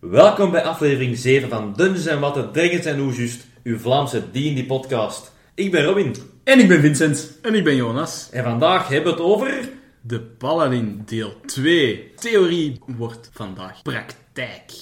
Welkom 0.00 0.50
bij 0.50 0.62
aflevering 0.62 1.16
7 1.16 1.48
van 1.48 1.72
Dungeons 1.76 2.18
Watten, 2.18 2.52
Dragons 2.52 2.84
en 2.84 2.98
hoe 2.98 3.12
Just, 3.12 3.46
uw 3.62 3.78
Vlaamse 3.78 4.22
D&D 4.30 4.66
podcast. 4.66 5.32
Ik 5.54 5.70
ben 5.70 5.84
Robin 5.84 6.14
En 6.44 6.58
ik 6.58 6.68
ben 6.68 6.80
Vincent. 6.80 7.38
En 7.42 7.54
ik 7.54 7.64
ben 7.64 7.76
Jonas. 7.76 8.28
en 8.32 8.44
vandaag 8.44 8.88
hebben 8.88 9.14
we 9.14 9.22
het 9.22 9.28
over... 9.28 9.68
De 10.00 10.20
Paladin, 10.20 11.02
deel 11.06 11.34
2. 11.46 12.12
Theorie 12.16 12.80
wordt 12.86 13.30
vandaag 13.32 13.82
praktijk. 13.82 14.72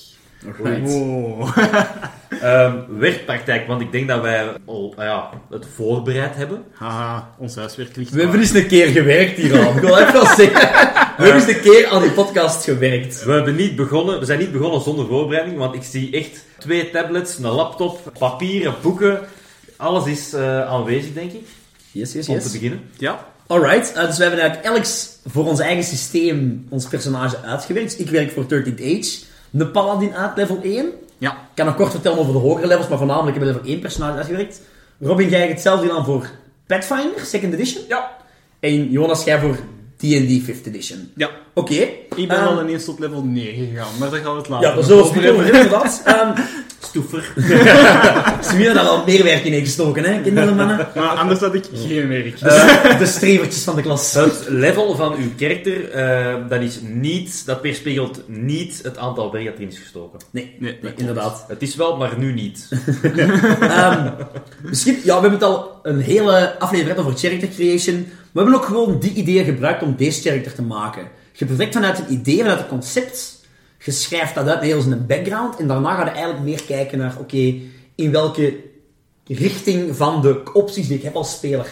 Wow. 0.58 1.48
ehm 2.40 2.98
werkpraktijk, 2.98 3.66
want 3.66 3.80
ik 3.80 3.92
denk 3.92 4.08
dat 4.08 4.20
wij 4.20 4.52
al 4.64 4.94
ah 4.96 5.04
ja, 5.04 5.30
het 5.50 5.66
voorbereid 5.74 6.34
hebben. 6.34 6.64
Haha, 6.72 7.34
ons 7.38 7.56
huiswerk 7.56 7.96
ligt 7.96 8.10
We 8.10 8.20
hebben 8.20 8.40
eens 8.40 8.54
een 8.54 8.66
keer 8.66 8.86
gewerkt 8.86 9.36
hier 9.36 9.66
al. 9.66 9.74
Ik 9.74 9.80
wil 9.80 9.98
even 9.98 10.12
wel 10.12 10.26
zeggen. 10.26 11.04
We 11.16 11.22
hebben 11.22 11.46
eens 11.46 11.56
een 11.56 11.62
keer 11.62 11.86
aan 11.86 12.02
die 12.02 12.10
podcast 12.10 12.64
gewerkt. 12.64 13.24
We, 13.24 13.32
hebben 13.32 13.56
niet 13.56 13.76
begonnen, 13.76 14.18
we 14.18 14.24
zijn 14.24 14.38
niet 14.38 14.52
begonnen 14.52 14.80
zonder 14.80 15.06
voorbereiding, 15.06 15.58
want 15.58 15.74
ik 15.74 15.82
zie 15.82 16.12
echt 16.12 16.44
twee 16.58 16.90
tablets, 16.90 17.38
een 17.38 17.46
laptop, 17.46 18.12
papieren, 18.18 18.74
boeken. 18.82 19.20
Alles 19.76 20.06
is 20.06 20.32
eh, 20.32 20.68
aanwezig, 20.68 21.12
denk 21.12 21.32
ik, 21.32 21.46
Yes, 21.92 22.12
yes, 22.12 22.28
om 22.28 22.38
te 22.38 22.50
beginnen. 22.50 22.80
Ja, 22.98 23.26
Alright, 23.46 23.92
eh, 23.92 24.06
dus 24.06 24.16
we 24.16 24.22
hebben 24.22 24.40
eigenlijk 24.40 24.76
elk 24.76 24.84
voor 25.26 25.46
ons 25.46 25.60
eigen 25.60 25.84
systeem 25.84 26.66
ons 26.68 26.86
personage 26.86 27.40
uitgewerkt. 27.40 27.90
Dus 27.90 28.06
ik 28.06 28.10
werk 28.10 28.30
voor 28.30 28.44
13th 28.44 28.80
Age. 28.80 29.18
De 29.50 29.66
Paladin 29.66 30.14
uit 30.14 30.36
level 30.36 30.58
1. 30.62 30.92
ja. 31.18 31.30
Ik 31.30 31.36
kan 31.54 31.66
nog 31.66 31.76
kort 31.76 31.90
vertellen 31.90 32.18
over 32.18 32.32
de 32.32 32.38
hogere 32.38 32.66
levels, 32.66 32.88
maar 32.88 32.98
voornamelijk 32.98 33.36
hebben 33.36 33.54
we 33.54 33.58
level 33.58 33.72
1 33.72 33.80
personage 33.80 34.16
uitgewerkt. 34.16 34.60
Robin, 35.00 35.28
jij 35.28 35.38
hebt 35.38 35.52
hetzelfde 35.52 35.86
gedaan 35.86 36.04
voor 36.04 36.30
Pathfinder, 36.66 37.24
second 37.24 37.52
edition. 37.52 37.84
Ja. 37.88 38.16
En 38.60 38.90
Jonas, 38.90 39.24
jij 39.24 39.40
voor 39.40 39.56
D&D 39.96 40.42
5th 40.42 40.66
edition. 40.66 41.10
Ja. 41.16 41.30
Oké. 41.54 41.74
Ik 41.74 42.28
ben 42.28 42.36
Ehm, 42.36 42.46
al 42.46 42.62
ineens 42.62 42.84
tot 42.84 42.98
level 42.98 43.22
9 43.22 43.68
gegaan, 43.68 43.98
maar 43.98 44.10
daar 44.10 44.20
gaan 44.20 44.32
we 44.32 44.38
het 44.38 44.48
later 44.48 44.68
Ja, 44.68 44.74
daar 44.74 44.84
zullen 44.84 45.12
we 45.12 45.20
het 45.20 45.30
over 45.30 45.46
inderdaad. 45.46 46.02
Ehm 46.04 46.40
Stoefer. 46.86 47.32
Daar 48.74 48.78
al 48.78 49.04
meer 49.04 49.24
werk 49.24 49.44
in 49.44 49.64
gestoken, 49.64 50.04
hè, 50.04 50.20
kinderen 50.20 50.48
en 50.48 50.56
mannen. 50.56 50.88
Maar 50.94 51.08
anders 51.08 51.40
had 51.40 51.54
ik 51.54 51.64
geen 51.72 52.08
werk. 52.08 52.38
De, 52.38 52.94
de 52.98 53.06
strevertjes 53.06 53.62
van 53.62 53.76
de 53.76 53.82
klas. 53.82 54.14
Het 54.14 54.44
level 54.48 54.94
van 54.96 55.14
uw 55.14 55.30
karakter, 55.36 55.90
eh, 55.90 56.34
dat, 56.48 56.60
is 56.60 56.78
niet, 56.82 57.46
dat 57.46 57.60
weerspiegelt 57.60 58.22
niet 58.26 58.80
het 58.82 58.98
aantal 58.98 59.32
werk 59.32 59.44
dat 59.44 59.54
erin 59.54 59.68
is 59.68 59.78
gestoken. 59.78 60.18
Nee, 60.30 60.56
Nee, 60.58 60.78
nee, 60.82 60.92
inderdaad. 60.96 61.44
Het 61.48 61.62
is 61.62 61.76
wel, 61.76 61.96
maar 61.96 62.18
nu 62.18 62.32
niet. 62.32 62.68
Ehm, 63.60 64.10
misschien, 64.62 64.94
ja, 65.04 65.14
we 65.14 65.20
hebben 65.20 65.30
het 65.30 65.42
al 65.42 65.80
een 65.82 66.00
hele 66.00 66.58
aflevering 66.58 66.98
over 66.98 67.16
character 67.16 67.48
creation. 67.48 68.08
We 68.36 68.42
hebben 68.42 68.60
ook 68.60 68.66
gewoon 68.66 68.98
die 68.98 69.12
ideeën 69.12 69.44
gebruikt 69.44 69.82
om 69.82 69.96
deze 69.96 70.20
character 70.20 70.54
te 70.54 70.62
maken. 70.62 71.08
Je 71.32 71.46
vertrekt 71.46 71.74
vanuit 71.74 71.98
het 71.98 72.08
idee, 72.08 72.38
vanuit 72.38 72.58
het 72.58 72.68
concept. 72.68 73.46
Je 73.78 73.90
schrijft 73.90 74.34
dat 74.34 74.48
uit 74.48 74.60
met 74.60 74.68
heel 74.68 74.80
zijn 74.80 75.06
background. 75.06 75.56
En 75.56 75.66
daarna 75.66 75.94
ga 75.94 76.04
je 76.04 76.10
eigenlijk 76.10 76.44
meer 76.44 76.62
kijken 76.62 76.98
naar, 76.98 77.16
oké, 77.18 77.54
in 77.94 78.10
welke 78.10 78.60
richting 79.26 79.96
van 79.96 80.22
de 80.22 80.42
opties 80.52 80.88
die 80.88 80.96
ik 80.96 81.02
heb 81.02 81.16
als 81.16 81.30
speler 81.30 81.66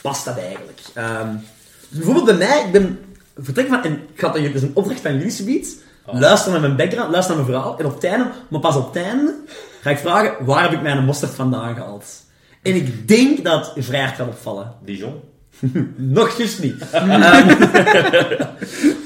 past 0.00 0.24
dat 0.24 0.38
eigenlijk. 0.38 0.80
Ehm, 0.94 1.34
dus 1.88 1.98
bijvoorbeeld 1.98 2.38
bij 2.38 2.48
mij, 2.48 2.64
ik 2.64 2.72
ben 2.72 2.98
vertrek 3.36 3.68
van, 3.68 3.82
en 3.82 4.00
ik 4.14 4.36
je 4.36 4.52
dus 4.52 4.62
een 4.62 4.74
opdracht 4.74 5.00
van 5.00 5.16
jullie 5.16 5.30
gebied. 5.30 5.82
Luister 6.06 6.52
naar 6.52 6.60
mijn 6.60 6.76
background, 6.76 7.10
luister 7.10 7.36
naar 7.36 7.44
mijn 7.44 7.56
verhaal. 7.58 7.78
En 7.78 7.86
op 7.86 7.94
het 7.94 8.04
einde, 8.04 8.30
maar 8.48 8.60
pas 8.60 8.76
op 8.76 8.94
het 8.94 9.04
einde, 9.04 9.34
ga 9.80 9.90
ik 9.90 9.98
vragen, 9.98 10.44
waar 10.44 10.62
heb 10.62 10.72
ik 10.72 10.82
mijn 10.82 11.04
mosterd 11.04 11.34
vandaan 11.34 11.74
gehaald? 11.74 12.06
En 12.62 12.74
ik 12.74 13.08
denk 13.08 13.44
dat 13.44 13.72
het 13.74 13.84
vrij 13.84 14.00
hard 14.00 14.16
gaat 14.16 14.28
opvallen. 14.28 14.74
Dijon. 14.84 15.36
Nog 15.96 16.36
juist 16.38 16.62
niet. 16.62 16.84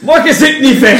Maar 0.06 0.26
je 0.26 0.34
zit 0.34 0.60
niet 0.60 0.76
ver. 0.78 0.98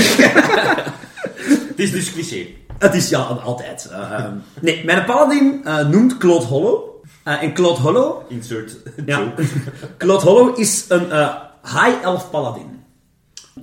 Het 1.69 1.79
is 1.79 1.91
dus 1.91 2.13
cliché. 2.13 2.47
Het 2.79 2.95
is 2.95 3.09
ja, 3.09 3.19
altijd. 3.19 3.89
Ehm, 3.91 4.33
nee, 4.61 4.85
mijn 4.85 5.05
paladin 5.05 5.61
eh, 5.65 5.89
noemt 5.89 6.17
Claude 6.17 6.45
Hollow. 6.45 6.91
Eh, 7.23 7.43
en 7.43 7.55
Claude 7.55 7.81
Hollow 7.81 8.23
Insert 8.29 8.77
Ja. 9.07 9.19
joke. 9.19 9.45
Claude 9.99 10.25
Hollow 10.25 10.59
is 10.59 10.85
een 10.89 11.11
eh, 11.11 11.35
high 11.63 12.03
elf 12.03 12.31
paladin. 12.31 12.81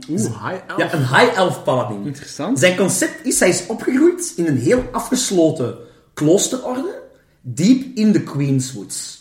Oeh, 0.10 0.50
hi 0.50 0.56
elf. 0.68 0.78
Ja, 0.78 0.94
een 0.94 1.08
high 1.08 1.38
elf 1.38 1.64
paladin. 1.64 2.06
Interessant. 2.06 2.60
Zijn 2.60 2.76
concept 2.76 3.26
is, 3.26 3.40
hij 3.40 3.50
is 3.50 3.66
opgegroeid 3.68 4.34
in 4.36 4.48
een 4.48 4.58
heel 4.58 4.84
afgesloten 4.92 5.76
kloosterorde, 6.14 7.02
diep 7.42 7.98
in 7.98 8.12
de 8.12 8.24
Queenswoods. 8.24 9.19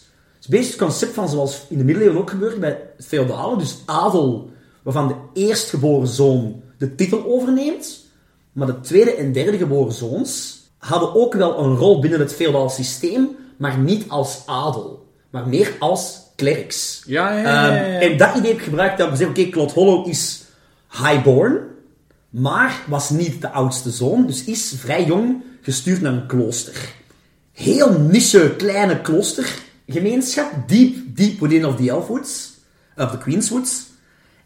Het 0.49 0.59
is 0.59 0.65
een 0.65 0.71
het 0.71 0.81
concept 0.81 1.15
van 1.15 1.29
zoals 1.29 1.67
in 1.69 1.79
de 1.79 1.85
middeleeuwen 1.85 2.21
ook 2.21 2.31
gebeurde 2.31 2.59
bij 2.59 2.81
het 2.97 3.07
feodale, 3.07 3.59
dus 3.59 3.79
adel, 3.87 4.51
waarvan 4.83 5.09
de 5.09 5.41
eerstgeboren 5.41 6.09
zoon 6.09 6.63
de 6.79 6.95
titel 6.95 7.27
overneemt, 7.27 8.05
maar 8.53 8.67
de 8.67 8.81
tweede 8.81 9.15
en 9.15 9.33
derde 9.33 9.59
geboren 9.59 9.93
zoons 9.93 10.61
hadden 10.79 11.15
ook 11.15 11.35
wel 11.35 11.59
een 11.59 11.77
rol 11.77 12.01
binnen 12.01 12.21
het 12.21 12.35
feodaal 12.35 12.71
systeem, 12.71 13.29
maar 13.57 13.79
niet 13.79 14.09
als 14.09 14.43
adel, 14.47 15.07
maar 15.31 15.49
meer 15.49 15.73
als 15.79 16.21
klerks. 16.37 17.03
Ja, 17.07 17.33
ja, 17.33 17.39
ja, 17.39 17.43
ja, 17.43 17.75
ja. 17.75 18.01
Ehm, 18.01 18.11
en 18.11 18.17
dat 18.17 18.35
idee 18.37 18.51
heb 18.51 18.59
ik 18.59 18.65
gebruikt 18.65 18.99
dat 18.99 19.11
we 19.11 19.17
zeggen, 19.17 19.37
oké, 19.37 19.51
Claude 19.51 19.73
Hollow 19.73 20.09
is 20.09 20.45
highborn, 21.03 21.61
maar 22.31 22.83
was 22.87 23.11
niet 23.11 23.41
de 23.41 23.51
oudste 23.51 23.91
zoon, 23.91 24.27
dus 24.27 24.45
is 24.45 24.75
vrij 24.77 25.05
jong 25.05 25.43
gestuurd 25.63 26.01
naar 26.01 26.13
een 26.13 26.27
klooster. 26.27 26.95
Heel 27.53 28.01
niche, 28.01 28.55
kleine 28.57 29.01
kloostergemeenschap, 29.89 30.69
diep, 30.69 31.17
diep 31.17 31.41
within 31.41 31.65
of 31.65 31.77
the 31.77 31.89
Elfwoods, 31.89 32.61
of 32.97 33.11
the 33.11 33.19
Queenswoods. 33.19 33.87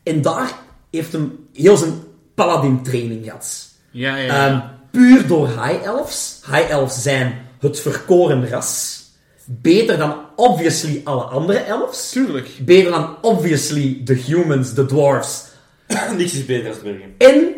En 0.02 0.22
daar 0.22 0.52
heeft 0.90 1.12
hem 1.12 1.46
heel 1.52 1.76
zijn 1.76 2.02
paladin 2.34 2.82
training 2.82 3.24
gehad. 3.24 3.68
Ja, 3.90 4.16
ja, 4.16 4.22
ja. 4.22 4.46
Ehm, 4.46 4.60
puur 4.90 5.26
door 5.26 5.48
high 5.48 5.84
elves. 5.84 6.40
High 6.46 6.70
elves 6.70 7.02
zijn 7.02 7.46
het 7.60 7.80
verkoren 7.80 8.48
ras. 8.48 9.00
Beter 9.44 9.98
dan 9.98 10.16
obviously 10.36 11.00
alle 11.04 11.22
andere 11.22 11.58
elves. 11.58 12.10
Tuurlijk. 12.10 12.50
Beter 12.60 12.90
dan 12.90 13.16
obviously 13.22 14.00
de 14.04 14.14
humans, 14.14 14.74
de 14.74 14.86
dwarves. 14.86 15.44
Niks 16.16 16.32
is 16.32 16.46
beter 16.46 16.68
als 16.68 16.82
burger. 16.82 17.08
En 17.18 17.54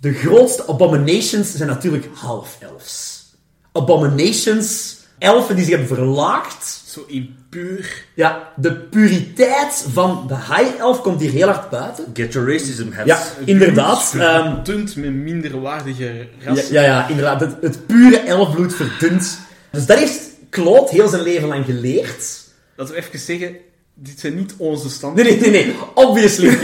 de 0.00 0.12
grootste 0.12 0.66
abominations 0.66 1.52
zijn 1.52 1.68
natuurlijk 1.68 2.08
half-elves. 2.14 3.24
Abominations, 3.72 4.96
elfen 5.18 5.56
die 5.56 5.64
zich 5.64 5.76
hebben 5.76 5.96
verlaagd. 5.96 6.81
Zo 6.92 7.04
impuur. 7.06 8.04
Ja, 8.14 8.52
de 8.56 8.72
puriteit 8.74 9.86
van 9.92 10.24
de 10.28 10.34
high-elf 10.34 11.00
komt 11.00 11.20
hier 11.20 11.30
heel 11.30 11.46
hard 11.48 11.70
buiten. 11.70 12.04
Get 12.14 12.32
your 12.32 12.52
racism 12.52 12.92
hats. 12.92 13.06
Ja, 13.08 13.18
inderdaad. 13.44 14.14
ehm, 14.18 14.54
Verdunt 14.54 14.96
met 14.96 15.12
minderwaardige 15.12 16.04
ja, 16.04 16.24
rassen. 16.44 16.72
ja, 16.74 16.82
ja, 16.82 17.08
inderdaad. 17.08 17.40
Het, 17.40 17.56
het 17.60 17.86
pure 17.86 18.18
elfbloed 18.18 18.74
verdund. 18.74 19.38
Dus 19.70 19.86
dat 19.86 19.98
heeft 19.98 20.20
Claude 20.50 20.90
heel 20.90 21.08
zijn 21.08 21.22
leven 21.22 21.48
lang 21.48 21.64
geleerd. 21.64 22.40
Laten 22.76 22.94
we 22.94 23.00
even 23.00 23.18
zeggen, 23.18 23.56
dit 23.94 24.20
zijn 24.20 24.34
niet 24.34 24.54
onze 24.56 24.90
standen. 24.90 25.24
Nee, 25.24 25.40
nee, 25.40 25.50
nee, 25.50 25.64
nee. 25.66 25.74
Obviously. 25.94 26.48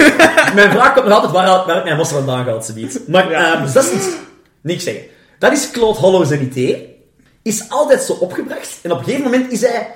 mijn 0.55 0.71
vraag 0.71 0.95
komt 0.95 1.07
nog 1.07 1.15
altijd 1.15 1.33
waar, 1.67 1.77
ik 1.79 1.85
mijn 1.85 1.97
monster 1.97 2.17
vandaan 2.17 2.45
gehaald, 2.45 2.65
ze 2.65 2.73
niet. 2.75 3.01
Maar, 3.09 3.31
ehm, 3.31 3.63
dus 3.63 3.73
dat 3.73 3.85
is 3.85 3.93
niet, 3.93 4.19
niks 4.61 4.85
zeggen. 4.85 5.03
Dat 5.39 5.53
is 5.53 5.71
Claude 5.71 5.99
Hollow 5.99 6.27
zijn 6.27 6.43
idee. 6.43 6.97
Is 7.43 7.65
altijd 7.69 8.03
zo 8.03 8.13
opgebracht. 8.13 8.79
En 8.83 8.93
op 8.93 8.99
een 8.99 9.05
gegeven 9.05 9.25
moment 9.25 9.53
is 9.53 9.61
hij 9.61 9.95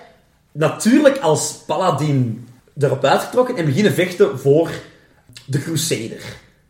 natuurlijk 0.53 1.19
als 1.19 1.53
paladin 1.67 2.49
erop 2.79 3.05
uitgetrokken 3.05 3.57
en 3.57 3.65
beginnen 3.65 3.93
vechten 3.93 4.39
voor 4.39 4.71
de 5.47 5.59
Crusader. 5.59 6.23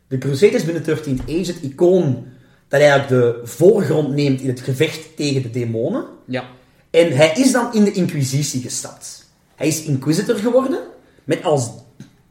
De 0.09 0.19
Crusader 0.19 0.55
is 0.55 0.65
binnen 0.65 0.85
13th 0.85 1.23
Age 1.23 1.53
het 1.53 1.63
icoon 1.63 2.27
dat 2.69 2.81
eigenlijk 2.81 3.09
de 3.09 3.41
voorgrond 3.45 4.15
neemt 4.15 4.41
in 4.41 4.49
het 4.49 4.61
gevecht 4.61 5.17
tegen 5.17 5.43
de 5.43 5.51
demonen. 5.51 6.05
Ja. 6.27 6.45
En 6.91 7.13
hij 7.13 7.33
is 7.35 7.53
dan 7.53 7.75
in 7.75 7.85
de 7.85 7.93
Inquisitie 7.93 8.63
gestapt. 8.63 9.31
Hij 9.57 9.67
is 9.67 9.83
inquisitor 9.83 10.37
geworden, 10.37 10.79
met 11.25 11.45
als, 11.45 11.71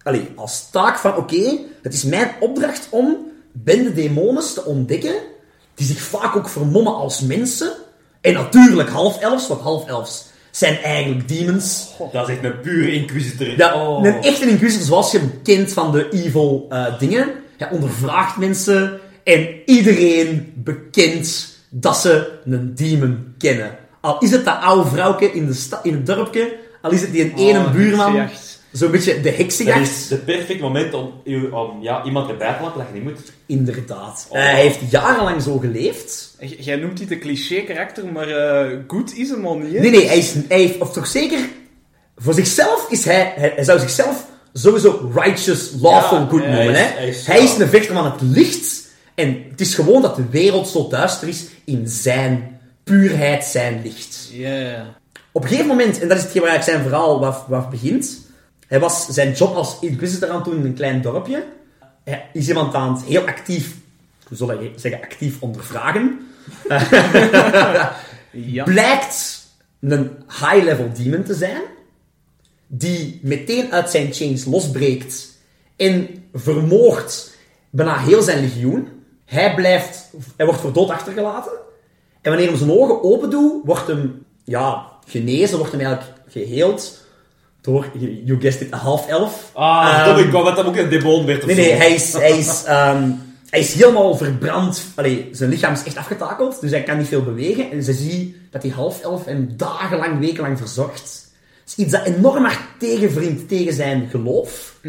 allez, 0.04 0.22
als 0.36 0.70
taak 0.70 0.98
van, 0.98 1.16
oké, 1.16 1.58
het 1.82 1.94
is 1.94 2.04
mijn 2.04 2.32
opdracht 2.40 2.88
om 2.90 3.18
bende 3.52 3.94
demones 3.94 4.54
te 4.54 4.66
ontdekken, 4.66 5.16
die 5.76 5.86
zich 5.88 6.02
vaak 6.02 6.36
ook 6.36 6.50
vermommen 6.50 6.96
als 6.96 7.20
mensen, 7.22 7.74
en 8.22 8.34
natuurlijk 8.34 8.90
half-elfs, 8.90 9.48
want 9.48 9.62
half-elfs 9.62 10.26
zijn 10.52 10.78
eigenlijk 10.78 11.28
demons. 11.28 11.88
Dat 12.12 12.30
is 12.30 12.36
echt 12.36 12.44
een 12.44 12.60
pure 12.60 12.94
inquisitor. 12.94 13.74
Oh. 13.74 14.06
Een 14.06 14.22
echte 14.22 14.50
inquisitor, 14.50 14.86
zoals 14.86 15.12
je 15.12 15.18
hem 15.18 15.42
kent 15.44 15.74
van 15.74 15.92
de 15.92 16.10
evil 16.10 16.66
eh, 16.70 17.00
dingen. 17.00 17.32
Hij 17.58 17.70
ondervraagt 17.70 18.38
mensen 18.38 19.00
en 19.24 19.48
iedereen 19.66 20.54
bekent 20.56 21.56
dat 21.70 21.98
ze 21.98 22.40
een 22.46 22.76
demon 22.76 23.34
kennen. 23.38 23.78
Al 24.02 24.20
is 24.20 24.32
het 24.32 24.46
dat 24.46 24.62
oude 24.62 24.90
vrouwke 24.90 25.32
in, 25.32 25.46
de 25.48 25.80
in 25.84 25.94
het 25.94 26.06
dorpje, 26.06 26.56
al 26.82 26.92
is 26.92 27.02
het 27.02 27.12
die 27.12 27.24
een 27.24 27.36
ene 27.36 27.60
Oh, 27.60 27.72
buurman, 27.72 28.16
heksenjacht. 28.16 28.51
Zo'n 28.72 28.92
beetje 28.92 29.14
de 29.14 29.22
Dat 29.22 29.36
heksenjacht. 29.38 29.90
is 29.90 30.10
het 30.10 30.26
perfect 30.26 30.60
moment 30.60 30.94
om, 30.94 31.12
ja, 31.82 32.04
iemand 32.04 32.30
erbij 32.30 32.54
te 32.54 32.64
laten 32.64 32.78
dat 32.78 32.88
je 32.88 32.94
niet 32.94 33.04
moet. 33.04 33.32
Inderdaad. 33.46 34.26
Oh. 34.30 34.38
Hij 34.38 34.62
heeft 34.62 34.80
jarenlang 34.92 35.42
zo 35.42 35.58
geleefd. 35.58 36.36
J- 36.40 36.56
Jij 36.60 36.76
noemt 36.76 36.98
dit 36.98 37.12
een 37.12 37.20
cliché-karakter, 37.20 38.06
maar 38.12 38.28
eh, 38.28 38.78
goed 38.88 39.16
is 39.18 39.30
hem 39.30 39.46
al 39.46 39.58
niet, 39.58 39.74
hè? 39.74 39.80
Nee, 39.80 39.92
nee, 39.92 40.08
hij, 40.08 40.18
is, 40.18 40.34
hij 40.48 40.58
heeft, 40.60 40.78
of 40.80 40.94
toch 40.94 41.08
zeker, 41.08 41.40
voor 42.18 42.34
zichzelf 42.34 42.88
is 42.90 43.06
hij, 43.06 43.34
hij, 43.36 43.52
hij 43.56 43.64
zou 43.64 43.80
zichzelf 43.80 44.26
sowieso 44.54 45.12
righteous, 45.16 45.72
lawful 45.82 46.20
Ja, 46.20 46.28
good 46.30 46.42
hij 46.44 46.50
noemen. 46.66 46.74
is- 46.74 46.80
hè? 46.80 46.86
hij 46.86 47.08
is- 47.08 47.26
hij 47.26 47.40
is 47.44 47.58
een 47.58 47.68
vechter 47.68 47.96
van 47.96 48.06
het 48.06 48.22
licht. 48.22 48.80
En 49.16 49.44
het 49.50 49.62
is 49.62 49.76
gewoon 49.76 50.02
dat 50.02 50.16
de 50.16 50.26
wereld 50.30 50.68
zo 50.68 50.88
duister 50.88 51.28
is 51.28 51.46
in 51.66 51.88
zijn 51.88 52.60
puurheid, 52.84 53.44
zijn 53.44 53.82
licht. 53.84 54.30
Ja. 54.32 54.86
Op 55.32 55.42
een 55.42 55.48
gegeven 55.48 55.68
moment, 55.70 56.00
en 56.02 56.08
dat 56.08 56.18
is 56.18 56.24
hetgeen 56.24 56.42
waar 56.42 56.52
eigenlijk 56.52 56.80
zijn 56.82 56.92
verhaal 56.92 57.20
wat, 57.20 57.44
wat 57.48 57.70
begint. 57.70 58.21
Hij 58.72 58.80
was 58.80 59.06
zijn 59.06 59.32
job 59.32 59.56
als 59.56 59.78
inquisitor 59.82 60.30
aan 60.30 60.36
het 60.36 60.46
doen 60.46 60.56
in 60.56 60.66
een 60.66 60.74
klein 60.74 61.02
dorpje. 61.02 61.46
Hij 62.04 62.30
is 62.34 62.48
iemand 62.48 62.74
aan 62.74 62.94
het 62.94 63.04
heel 63.04 63.28
actief, 63.28 63.76
hoe 64.28 64.38
zal 64.38 64.52
ik 64.52 64.72
zeggen, 64.76 65.02
actief 65.02 65.42
ondervragen. 65.42 66.20
Ja. 68.34 68.64
Blijkt 68.64 69.48
een 69.80 70.12
high-level 70.28 70.90
demon 70.94 71.24
te 71.24 71.34
zijn. 71.34 71.62
Die 72.68 73.20
meteen 73.24 73.72
uit 73.72 73.90
zijn 73.90 74.14
chains 74.14 74.46
losbreekt. 74.46 75.38
En 75.76 76.08
vermoogt 76.34 77.38
bijna 77.70 77.98
heel 77.98 78.22
zijn 78.22 78.40
legioen. 78.40 78.88
Hij 79.26 79.56
blijft, 79.56 80.10
hij 80.36 80.46
wordt 80.46 80.62
voor 80.62 80.74
dood 80.74 80.90
achtergelaten. 80.90 81.52
En 82.22 82.32
wanneer 82.32 82.50
hij 82.50 82.58
zijn 82.58 82.72
ogen 82.72 83.04
open 83.04 83.30
doet, 83.30 83.66
wordt 83.66 83.88
hem, 83.88 84.26
ja, 84.44 84.88
genezen, 85.08 85.58
wordt 85.58 85.72
hem 85.72 85.82
eigenlijk 85.82 86.18
geheeld. 86.28 87.01
Door, 87.62 87.86
you 88.26 88.40
guessed 88.40 88.62
it, 88.62 88.72
een 88.72 88.78
half-elf. 88.80 89.50
Ah, 89.54 90.06
dat 90.06 90.20
ik 90.20 90.32
wou 90.32 90.46
dat 90.46 90.56
dat 90.56 90.66
ook 90.66 90.76
een 90.78 90.90
demon 90.90 91.26
werd 91.26 91.42
of 91.44 91.46
Nee, 91.48 91.56
zo. 91.56 91.62
nee, 91.62 91.72
hij 91.74 91.94
is, 91.94 92.14
hij 92.14 92.38
is, 92.38 92.64
ehm, 92.64 93.10
hij 93.50 93.60
is 93.60 93.74
helemaal 93.74 94.18
verbrand. 94.18 94.84
Allee, 94.96 95.30
zijn 95.32 95.50
lichaam 95.50 95.74
is 95.74 95.84
echt 95.84 95.98
afgetakeld, 95.98 96.62
dus 96.62 96.72
hij 96.72 96.84
kan 96.84 96.98
niet 96.98 97.08
veel 97.08 97.24
bewegen. 97.24 97.72
En 97.72 97.84
ze 97.84 97.94
ziet 97.94 98.36
dat 98.52 98.62
die 98.62 98.72
half-elf 98.72 99.26
hem 99.26 99.54
dagenlang, 99.58 100.20
wekenlang 100.20 100.58
verzorgt. 100.58 101.30
Dat 101.64 101.78
is 101.78 101.84
iets 101.84 101.92
dat 101.92 102.04
enorm 102.06 102.44
hard 102.44 102.60
tegenvriend 102.80 103.48
tegen 103.48 103.74
zijn 103.74 104.08
geloof. 104.10 104.80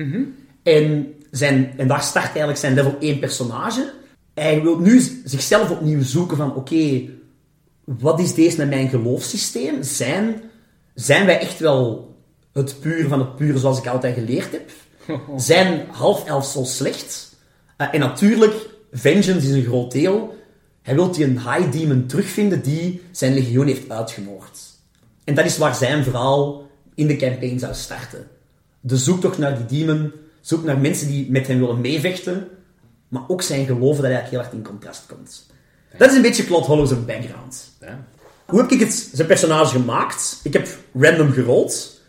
en, 0.63 1.15
zijn, 1.31 1.73
en 1.77 1.89
daar 1.89 2.03
start 2.03 2.25
eigenlijk 2.27 2.59
zijn 2.59 2.75
level 2.75 2.97
1 3.01 3.19
personage. 3.19 3.93
Hij 4.35 4.63
wil 4.63 4.79
nu 4.79 5.03
zichzelf 5.25 5.71
opnieuw 5.71 6.03
zoeken 6.03 6.37
van, 6.37 6.55
oké, 6.55 7.01
wat 7.85 8.21
is 8.21 8.35
deze 8.35 8.57
met 8.57 8.69
mijn 8.69 8.89
geloofssysteem? 8.89 9.83
Zijn, 9.83 10.43
zijn 10.95 11.27
wij 11.27 11.39
echt 11.41 11.59
wel 11.59 12.11
het 12.53 12.81
puur 12.81 13.09
van 13.09 13.19
het 13.19 13.37
puur 13.37 13.59
zoals 13.59 13.79
ik 13.79 13.87
altijd 13.87 14.15
geleerd 14.15 14.53
heb? 14.53 14.71
Zijn 15.37 15.87
half-elf 15.91 16.47
zo 16.47 16.65
slecht? 16.65 17.37
Eh, 17.77 17.95
en 17.95 18.01
natuurlijk, 18.01 18.55
vengeance 18.93 19.49
is 19.49 19.51
een 19.51 19.65
groot 19.65 19.93
deel. 19.93 20.35
Hij 20.83 20.95
wil 20.95 21.11
die 21.11 21.25
een 21.25 21.39
high 21.39 21.73
demon 21.73 22.07
terugvinden 22.07 22.63
die 22.63 23.03
zijn 23.11 23.35
legioen 23.35 23.67
heeft 23.67 23.91
uitgemoord. 23.91 24.59
En 25.25 25.35
dat 25.35 25.45
is 25.45 25.59
waar 25.59 25.75
zijn 25.75 26.05
verhaal 26.05 26.71
in 26.95 27.07
de 27.07 27.17
campaign 27.17 27.59
zou 27.59 27.75
starten. 27.75 28.27
De 28.81 28.97
zoektocht 28.97 29.39
naar 29.39 29.57
die 29.57 29.79
demon, 29.79 30.13
zoek 30.41 30.65
naar 30.65 30.79
mensen 30.79 31.07
die 31.07 31.31
met 31.31 31.47
hem 31.47 31.59
willen 31.59 31.81
meevechten, 31.81 32.49
maar 33.09 33.23
ook 33.29 33.43
zijn 33.43 33.67
geloven 33.67 34.03
dat 34.03 34.11
hij 34.11 34.13
eigenlijk 34.13 34.31
heel 34.31 34.41
hard 34.41 34.53
in 34.53 34.63
contrast 34.63 35.03
komt. 35.07 35.47
Dat 35.99 36.11
is 36.11 36.17
een 36.17 36.23
beetje 36.23 36.45
Claude 36.45 36.67
Hollow's 36.67 37.05
background. 37.05 37.71
Ja. 37.81 38.07
Hoe 38.47 38.61
heb 38.61 38.71
ik 38.71 38.81
het, 38.81 39.09
zijn 39.13 39.27
personage 39.27 39.79
gemaakt? 39.79 40.41
Ik 40.43 40.53
heb 40.53 40.69
random 40.95 41.33
gerold. 41.33 42.01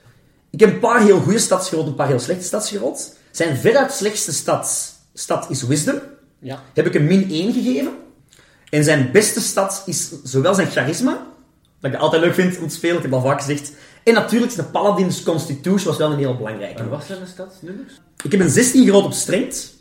Ik 0.54 0.60
heb 0.60 0.74
een 0.74 0.80
paar 0.80 1.02
heel 1.02 1.20
goede 1.20 1.40
stads 1.40 1.70
gerold, 1.70 1.88
een 1.88 1.96
paar 1.96 2.08
heel 2.08 2.20
slechte 2.20 2.44
stads 2.44 2.70
gerold. 2.70 3.16
Zijn 3.32 3.58
veruit 3.58 3.92
slechtste 3.92 4.34
stad, 4.34 4.94
stad 5.14 5.50
is 5.50 5.64
Wisdom. 5.64 6.00
Ja. 6.40 6.64
Heb 6.74 6.86
ik 6.86 6.94
een 6.94 7.06
min 7.06 7.30
1 7.30 7.54
gegeven. 7.54 7.94
En 8.70 8.84
zijn 8.84 9.12
beste 9.12 9.42
stad 9.42 9.84
is 9.86 10.12
zowel 10.24 10.54
zijn 10.54 10.68
charisma, 10.68 11.28
dat 11.80 11.94
ik 11.94 12.00
altijd 12.00 12.22
leuk 12.22 12.34
vind 12.34 12.58
om 12.58 12.68
te 12.68 12.76
spelen, 12.76 12.96
ik 12.96 13.02
heb 13.02 13.14
al 13.14 13.22
vaak 13.22 13.40
gezegd. 13.40 13.72
En 14.04 14.14
natuurlijk 14.14 14.56
de 14.56 14.64
Paladin's 14.64 15.24
Constitution 15.24 15.88
was 15.88 15.98
wel 15.98 16.12
een 16.12 16.18
heel 16.18 16.38
belangrijke. 16.38 16.82
En 16.82 16.90
wat 16.90 17.04
zijn 17.04 17.20
de 17.20 17.26
stadsnummers? 17.26 17.94
Ik 18.24 18.32
heb 18.32 18.42
een 18.42 18.50
16 18.50 18.86
gerold 18.86 19.06
op 19.06 19.14
Strength, 19.14 19.74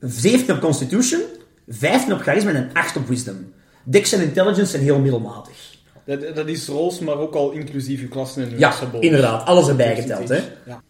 17 0.00 0.54
op 0.54 0.60
Constitution, 0.60 1.20
15 1.68 2.12
op 2.12 2.20
charisma 2.20 2.50
en 2.50 2.56
een 2.56 2.74
8 2.74 2.96
op 2.96 3.08
Wisdom. 3.08 3.52
Dex 3.84 4.12
en 4.12 4.20
Intelligence 4.20 4.70
zijn 4.70 4.82
heel 4.82 4.98
middelmatig. 4.98 5.67
Dat, 6.08 6.34
dat 6.34 6.48
is 6.48 6.66
rolls, 6.66 6.98
maar 6.98 7.18
ook 7.18 7.34
al 7.34 7.50
inclusief 7.50 8.00
je 8.00 8.08
klassen 8.08 8.42
en 8.42 8.50
je 8.50 8.58
Ja, 8.58 8.74
inderdaad. 9.00 9.46
Alles 9.46 9.68
erbij 9.68 9.96
geteld. 9.96 10.28
Hè. 10.28 10.40
Ja. 10.66 10.82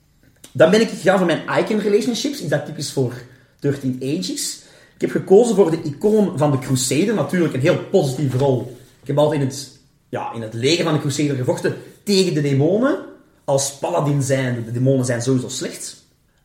Dan 0.52 0.70
ben 0.70 0.80
ik 0.80 0.88
gegaan 0.88 1.18
voor 1.18 1.26
mijn 1.26 1.42
icon 1.58 1.78
relationships. 1.78 2.40
Is 2.40 2.48
dat 2.48 2.66
typisch 2.66 2.92
voor 2.92 3.14
13 3.58 3.98
Ages? 4.02 4.62
Ik 4.94 5.00
heb 5.00 5.10
gekozen 5.10 5.54
voor 5.54 5.70
de 5.70 5.82
icoon 5.82 6.38
van 6.38 6.50
de 6.50 6.58
Crusader. 6.58 7.14
Natuurlijk 7.14 7.54
een 7.54 7.60
heel 7.60 7.84
positieve 7.90 8.38
rol. 8.38 8.76
Ik 9.00 9.06
heb 9.06 9.18
altijd 9.18 9.40
in 9.40 9.46
het, 9.46 9.78
ja, 10.08 10.32
in 10.34 10.42
het 10.42 10.54
leger 10.54 10.84
van 10.84 10.92
de 10.92 11.00
Crusader 11.00 11.36
gevochten 11.36 11.76
tegen 12.02 12.34
de 12.34 12.40
demonen. 12.40 12.98
Als 13.44 13.72
paladin 13.72 14.22
zijn, 14.22 14.64
de 14.64 14.72
demonen 14.72 15.04
zijn 15.04 15.22
sowieso 15.22 15.48
slecht. 15.48 15.96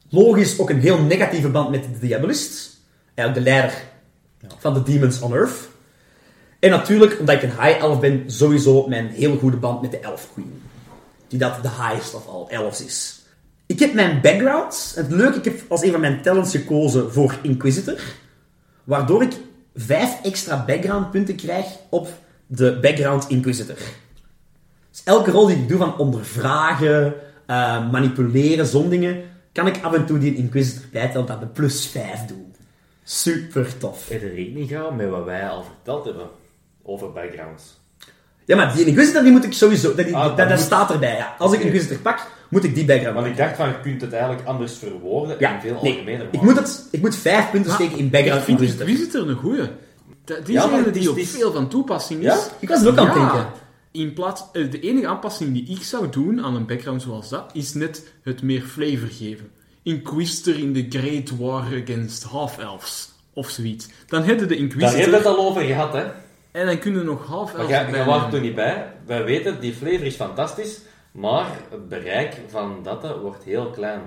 Logisch 0.09 0.59
ook 0.59 0.69
een 0.69 0.79
heel 0.79 0.99
negatieve 0.99 1.49
band 1.49 1.69
met 1.69 1.83
de 1.83 2.07
Diabolist. 2.07 2.79
Eigenlijk 3.13 3.47
de 3.47 3.51
leider 3.51 3.83
van 4.57 4.73
de 4.73 4.83
Demons 4.83 5.21
on 5.21 5.33
Earth. 5.33 5.71
En 6.63 6.69
natuurlijk, 6.69 7.19
omdat 7.19 7.35
ik 7.35 7.43
een 7.43 7.61
high 7.61 7.79
elf 7.79 7.99
ben, 7.99 8.23
sowieso 8.27 8.87
mijn 8.87 9.07
heel 9.07 9.37
goede 9.37 9.57
band 9.57 9.81
met 9.81 9.91
de 9.91 9.99
Elf 9.99 10.29
Queen. 10.33 10.61
Die 11.27 11.39
dat 11.39 11.61
de 11.61 11.69
highest 11.69 12.15
of 12.15 12.27
all 12.27 12.45
elves 12.47 12.85
is. 12.85 13.21
Ik 13.65 13.79
heb 13.79 13.93
mijn 13.93 14.21
background. 14.21 14.93
Het 14.95 15.11
leuke, 15.11 15.37
ik 15.37 15.45
heb 15.45 15.61
als 15.67 15.83
een 15.83 15.91
van 15.91 15.99
mijn 15.99 16.21
talents 16.21 16.51
gekozen 16.51 17.13
voor 17.13 17.37
Inquisitor. 17.41 17.99
Waardoor 18.83 19.21
ik 19.21 19.33
vijf 19.75 20.21
extra 20.21 20.65
background 20.65 21.11
punten 21.11 21.35
krijg 21.35 21.65
op 21.89 22.07
de 22.47 22.79
background 22.81 23.29
Inquisitor. 23.29 23.77
Dus 24.91 25.01
elke 25.03 25.31
rol 25.31 25.47
die 25.47 25.57
ik 25.57 25.67
doe 25.67 25.77
van 25.77 25.97
ondervragen, 25.97 27.13
eh, 27.45 27.91
manipuleren, 27.91 28.65
zo'n 28.65 28.89
dingen, 28.89 29.23
kan 29.51 29.67
ik 29.67 29.79
af 29.81 29.93
en 29.93 30.05
toe 30.05 30.17
die 30.17 30.35
Inquisitor 30.35 30.85
bijtellen 30.91 31.27
dat 31.27 31.39
de 31.39 31.47
plus 31.47 31.87
5 31.87 32.25
doe. 32.25 32.43
Super 33.03 33.77
tof. 33.77 34.09
Je 34.09 34.17
rekening 34.17 34.67
gehouden 34.67 34.97
met 34.97 35.09
wat 35.09 35.25
wij 35.25 35.49
al 35.49 35.63
verteld 35.63 36.05
hebben 36.05 36.41
over 36.83 37.11
backgrounds? 37.11 37.81
Ja, 38.45 38.55
maar 38.55 38.75
die 38.75 38.85
Inquisitor 38.85 39.23
die 39.23 39.31
moet 39.31 39.43
ik 39.43 39.53
sowieso... 39.53 39.95
Dat, 39.95 40.05
die- 40.05 40.15
Ah, 40.15 40.23
dat, 40.27 40.37
dat 40.37 40.47
dat 40.49 40.57
moet- 40.57 40.65
staat 40.65 40.91
erbij, 40.91 41.15
ja. 41.15 41.35
Als 41.37 41.51
ik 41.51 41.57
Oké. 41.57 41.67
Inquisitor 41.67 41.97
pak, 41.97 42.27
moet 42.49 42.63
ik 42.63 42.75
die 42.75 42.85
background 42.85 43.15
Want 43.15 43.27
ik 43.27 43.37
dacht 43.37 43.55
van, 43.55 43.67
je 43.67 43.79
kunt 43.81 44.01
het 44.01 44.13
eigenlijk 44.13 44.47
anders 44.47 44.77
verwoorden 44.77 45.35
Ja, 45.39 45.53
en 45.55 45.61
veel 45.61 45.79
nee. 45.81 45.91
algemener 45.93 46.27
Ik 46.31 46.41
moet, 46.41 46.55
het, 46.57 46.87
ik 46.91 47.01
moet 47.01 47.15
vijf 47.15 47.51
punten 47.51 47.69
Maar 47.71 47.79
steken 47.81 47.97
in 47.97 48.09
background 48.09 48.39
Ik 48.39 48.45
vind 48.45 48.59
Inquisitor. 48.59 48.87
Inquisitor 48.89 49.29
een 49.29 49.35
goeie. 49.35 49.69
Dat- 50.25 50.45
Die 50.45 50.55
Ja, 50.55 50.65
is 50.65 50.71
een 50.77 50.83
het 50.83 50.93
die 50.93 51.01
is- 51.03 51.07
op 51.09 51.15
het 51.15 51.23
is- 51.23 51.31
veel 51.31 51.51
van 51.51 51.67
toepassing 51.69 52.19
is. 52.19 52.25
Ja? 52.25 52.37
Ik 52.59 52.69
was 52.69 52.81
er 52.81 52.87
ook 52.89 52.97
aan 52.97 53.05
het 53.05 53.15
denken. 53.15 53.47
In 53.91 54.13
plaats, 54.13 54.43
eh, 54.53 54.71
de 54.71 54.79
enige 54.79 55.07
aanpassing 55.07 55.53
die 55.53 55.65
ik 55.77 55.83
zou 55.83 56.09
doen 56.09 56.41
aan 56.43 56.55
een 56.55 56.65
background 56.65 57.01
zoals 57.01 57.29
dat, 57.29 57.49
is 57.53 57.73
net 57.73 58.03
het 58.23 58.41
meer 58.41 58.61
flavor 58.61 59.07
geven. 59.11 59.49
Inquisitor 59.83 60.59
in 60.59 60.73
the 60.73 60.97
Great 60.99 61.37
War 61.37 61.63
Against 61.83 62.23
Half-Elves. 62.23 63.11
Of 63.33 63.49
zoiets. 63.49 63.87
Dan 64.07 64.23
heb 64.23 64.39
je 64.39 64.45
de 64.45 64.47
Daar 64.47 64.57
hebben 64.57 64.77
we 64.77 64.85
Inquisitor 64.85 65.13
het 65.13 65.25
al 65.25 65.37
over 65.37 65.61
gehad, 65.61 65.93
hè. 65.93 66.03
En 66.53 66.65
dan 66.65 66.79
kunnen 66.79 67.05
nog 67.05 67.19
Maar 67.19 67.27
Half-Elves 67.27 67.69
jij, 67.69 67.85
bij 67.85 67.91
jij 67.93 67.99
er 67.99 68.07
nemen. 68.07 68.29
toen 68.29 68.41
niet 68.41 68.55
bij. 68.55 68.93
Wij 69.05 69.23
weten, 69.23 69.59
die 69.59 69.73
flavor 69.73 70.05
is 70.05 70.15
fantastisch, 70.15 70.81
maar 71.11 71.47
het 71.69 71.89
bereik 71.89 72.41
van 72.47 72.79
dat 72.83 73.17
wordt 73.21 73.43
heel 73.43 73.69
klein. 73.69 74.01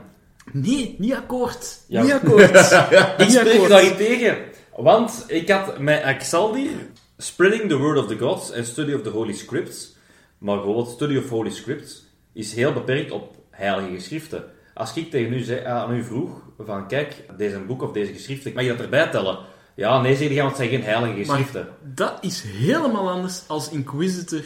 Nee, 0.52 0.94
niet 0.98 1.14
akkoord. 1.14 1.78
Ja. 1.88 2.02
Niet 2.02 2.12
akkoord. 2.12 2.50
Ik 3.18 3.18
Niet 3.18 3.32
spreek 3.32 3.82
niet 3.82 3.96
tegen. 3.96 4.38
Want 4.76 5.24
ik 5.26 5.50
had 5.50 5.78
met 5.78 6.02
Axaldir 6.02 6.70
Spreading 7.18 7.68
the 7.68 7.76
Word 7.76 7.98
of 7.98 8.06
the 8.06 8.18
Gods 8.18 8.50
en 8.50 8.64
Study 8.66 8.92
of 8.92 9.02
the 9.02 9.10
Holy 9.10 9.32
Scripts. 9.32 9.96
Maar 10.38 10.56
bijvoorbeeld 10.56 10.90
Study 10.90 11.16
of 11.16 11.28
Holy 11.28 11.50
Scripts 11.50 12.06
is 12.32 12.54
heel 12.54 12.72
beperkt 12.72 13.10
op 13.10 13.36
heilige 13.50 13.94
geschriften. 13.94 14.44
Als 14.74 14.96
ik 14.96 15.10
tegen 15.10 15.32
u 15.32 15.42
zei, 15.42 15.64
aan 15.64 15.94
u 15.94 16.04
vroeg 16.04 16.42
van 16.58 16.88
kijk, 16.88 17.24
deze 17.36 17.58
boek 17.58 17.82
of 17.82 17.92
deze 17.92 18.12
geschriften, 18.12 18.52
mag 18.54 18.62
je 18.62 18.68
dat 18.68 18.80
erbij 18.80 19.08
tellen? 19.08 19.38
Ja, 19.76 20.00
nee, 20.00 20.16
zeg 20.16 20.28
je, 20.28 20.36
want 20.36 20.48
het 20.48 20.56
zijn 20.56 20.68
geen 20.68 20.82
heilige 20.82 21.14
geschriften. 21.24 21.62
Maar 21.64 21.94
dat 21.94 22.18
is 22.20 22.42
helemaal 22.42 23.10
anders 23.10 23.42
als 23.46 23.70
Inquisitor 23.70 24.42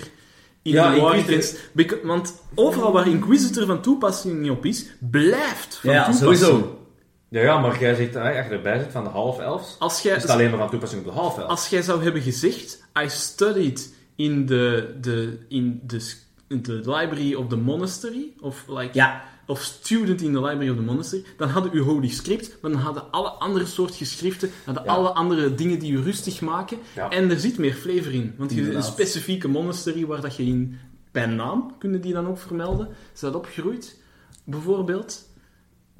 in 0.62 0.72
Ja, 0.72 0.90
de 0.94 1.16
Inquisitor- 1.16 1.98
Want 2.06 2.42
overal 2.54 2.92
waar 2.92 3.08
Inquisitor 3.08 3.66
van 3.66 3.80
toepassing 3.82 4.50
op 4.50 4.64
is, 4.64 4.86
blijft 5.10 5.76
van 5.76 5.92
Ja, 5.92 6.04
toepassing. 6.04 6.36
sowieso. 6.38 6.74
Ja, 7.28 7.40
ja, 7.40 7.58
maar 7.60 7.80
jij 7.80 7.94
zit, 7.94 8.14
hè, 8.14 8.20
als 8.38 8.46
je 8.46 8.52
erbij 8.52 8.78
zit 8.78 8.92
van 8.92 9.04
de 9.04 9.10
half-elfs, 9.10 9.76
Als 9.78 10.00
jij, 10.02 10.16
is 10.16 10.22
het 10.22 10.30
alleen 10.30 10.50
maar 10.50 10.58
van 10.58 10.70
toepassing 10.70 11.06
op 11.06 11.12
de 11.12 11.18
half-elf. 11.20 11.48
als 11.48 11.68
jij 11.68 11.82
zou 11.82 12.02
hebben 12.02 12.22
gezegd, 12.22 12.84
I 13.04 13.08
studied 13.08 13.94
in 14.16 14.46
the, 14.46 14.94
the, 15.00 15.38
in 15.48 15.82
the, 15.86 16.12
in 16.48 16.62
the 16.62 16.72
library 16.72 17.34
of 17.34 17.46
the 17.48 17.56
monastery, 17.56 18.32
of 18.40 18.64
like, 18.68 18.88
Ja. 18.92 19.22
Of 19.50 19.62
student 19.62 20.20
in 20.20 20.32
the 20.32 20.40
library 20.40 20.68
of 20.70 20.76
the 20.76 20.82
monastery, 20.82 21.24
dan 21.36 21.48
hadden 21.48 21.72
uw 21.72 21.84
holy 21.84 22.08
script, 22.08 22.56
maar 22.62 22.70
dan 22.70 22.80
hadden 22.80 23.10
alle 23.10 23.28
andere 23.28 23.66
soort 23.66 23.94
geschriften, 23.94 24.50
hadden 24.64 24.84
Ja. 24.84 24.90
alle 24.92 25.08
andere 25.08 25.54
dingen 25.54 25.78
die 25.78 25.92
je 25.92 26.02
rustig 26.02 26.40
maken, 26.40 26.78
Ja. 26.94 27.08
en 27.10 27.30
er 27.30 27.40
zit 27.40 27.58
meer 27.58 27.74
flavor 27.74 28.12
in. 28.12 28.34
Want 28.36 28.52
je 28.54 28.74
een 28.74 28.82
specifieke 28.82 29.48
monastery 29.48 30.06
waar 30.06 30.20
dat 30.20 30.36
je 30.36 30.42
in, 30.44 30.78
bij 31.12 31.26
naam, 31.26 31.74
kunnen 31.78 32.00
die 32.00 32.12
dan 32.12 32.26
ook 32.26 32.38
vermelden, 32.38 32.88
is 33.14 33.20
dat 33.20 33.34
opgegroeid, 33.34 33.96
bijvoorbeeld. 34.44 35.28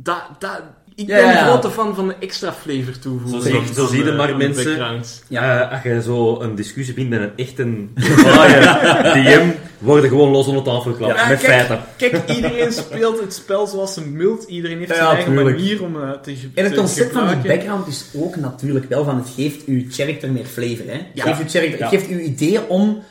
dat, 0.02 0.22
dat, 0.38 0.62
ik 0.94 1.06
Ja, 1.08 1.16
ben 1.16 1.24
ja, 1.26 1.40
een 1.40 1.46
grote 1.48 1.70
fan 1.70 1.94
van 1.94 2.08
de 2.08 2.14
extra 2.20 2.52
flavor 2.52 2.98
toevoegen. 2.98 3.42
Zo 3.52 3.62
zie- 3.64 3.74
zo 3.74 3.86
zie 3.86 4.04
je 4.04 4.12
maar, 4.12 4.26
de 4.26 4.34
mensen. 4.34 5.02
Ja. 5.28 5.62
Als 5.72 5.82
je 5.82 6.02
zo 6.02 6.40
een 6.40 6.54
discussie 6.54 6.94
vindt 6.94 7.10
met 7.10 7.20
een 7.20 7.32
echte 7.36 7.64
DM, 9.14 9.48
worden 9.78 10.08
gewoon 10.10 10.30
los 10.30 10.46
onder 10.46 10.62
tafel 10.62 10.90
geklapt. 10.90 11.16
Ja, 11.18 11.28
met 11.28 11.40
kijk, 11.40 11.52
feiten. 11.52 11.80
Kijk, 11.96 12.36
iedereen 12.36 12.72
speelt 12.72 13.20
het 13.20 13.34
spel 13.34 13.66
zoals 13.66 13.96
een 13.96 14.12
mult. 14.12 14.44
Iedereen 14.48 14.78
heeft 14.78 14.90
Ja, 14.90 14.96
zijn 14.96 15.08
eigen 15.08 15.32
tuurlijk. 15.34 15.56
manier 15.56 15.82
om 15.82 16.02
eh, 16.02 16.10
te 16.10 16.36
ge- 16.36 16.48
En 16.54 16.64
het 16.64 16.74
concept 16.74 17.12
van 17.12 17.26
die 17.26 17.34
gebruiken. 17.36 17.66
background 17.66 17.86
is 17.86 18.04
ook 18.16 18.36
natuurlijk 18.36 18.88
wel 18.88 19.04
van 19.04 19.16
het 19.16 19.28
geeft 19.36 19.64
uw 19.66 19.82
character 19.90 20.30
meer 20.30 20.44
flavor. 20.44 20.84
Hè? 20.86 21.00
Ja. 21.14 21.24
Geeft, 21.24 21.40
uw 21.40 21.48
character, 21.48 21.78
Ja. 21.78 21.88
Het 21.88 21.94
geeft 21.94 22.08
uw 22.10 22.18
idee 22.18 22.68
om 22.68 23.02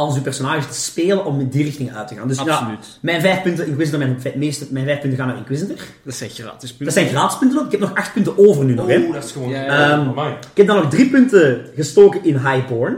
als 0.00 0.16
uw 0.16 0.22
personage 0.22 0.68
te 0.68 0.80
spelen 0.80 1.24
om 1.24 1.40
in 1.40 1.48
die 1.48 1.64
richting 1.64 1.94
uit 1.94 2.08
te 2.08 2.14
gaan. 2.14 2.28
Dus 2.28 2.36
ja, 2.36 2.42
Absoluut. 2.42 2.98
mijn 3.00 3.20
vijf 3.20 3.42
punten 3.42 3.66
Inquisitor, 3.66 3.98
mijn, 3.98 4.18
meeste, 4.34 4.66
mijn 4.70 4.84
vijf 4.84 5.00
punten 5.00 5.18
gaan 5.18 5.28
naar 5.28 5.36
Inquisitor. 5.36 5.76
Dat 6.04 6.14
zijn 6.14 6.30
gratis 6.30 6.68
punten. 6.68 6.84
Dat 6.84 6.94
zijn 6.94 7.08
gratis 7.08 7.38
punten 7.38 7.58
ook. 7.58 7.64
Ik 7.64 7.70
heb 7.70 7.80
nog 7.80 7.94
acht 7.94 8.12
punten 8.12 8.38
over 8.38 8.64
nu 8.64 8.74
nog. 8.74 8.86
Hè? 8.86 8.98
Oeh, 8.98 9.14
dat 9.14 9.24
is 9.24 9.32
gewoon... 9.32 9.48
Ja, 9.48 9.62
ja. 9.62 9.90
Ehm. 9.90 10.28
Ik 10.28 10.56
heb 10.56 10.66
dan 10.66 10.76
nog 10.76 10.90
drie 10.90 11.10
punten 11.10 11.66
gestoken 11.74 12.24
in 12.24 12.36
Highborn. 12.36 12.96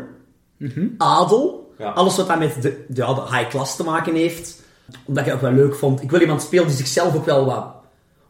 Mhm. 0.56 0.86
Adel. 0.98 1.74
Ja. 1.78 1.88
Alles 1.90 2.16
wat 2.16 2.28
dat 2.28 2.38
met 2.38 2.54
de, 2.54 2.60
de, 2.60 3.00
ja, 3.00 3.14
de 3.14 3.36
high 3.36 3.48
class 3.48 3.76
te 3.76 3.84
maken 3.84 4.14
heeft. 4.14 4.62
Omdat 5.04 5.26
ik 5.26 5.32
ook 5.32 5.40
wel 5.40 5.52
leuk 5.52 5.74
vond. 5.74 6.02
Ik 6.02 6.10
wil 6.10 6.20
iemand 6.20 6.42
spelen 6.42 6.66
die 6.66 6.76
zichzelf 6.76 7.14
ook 7.14 7.24
wel 7.24 7.44
wat 7.44 7.74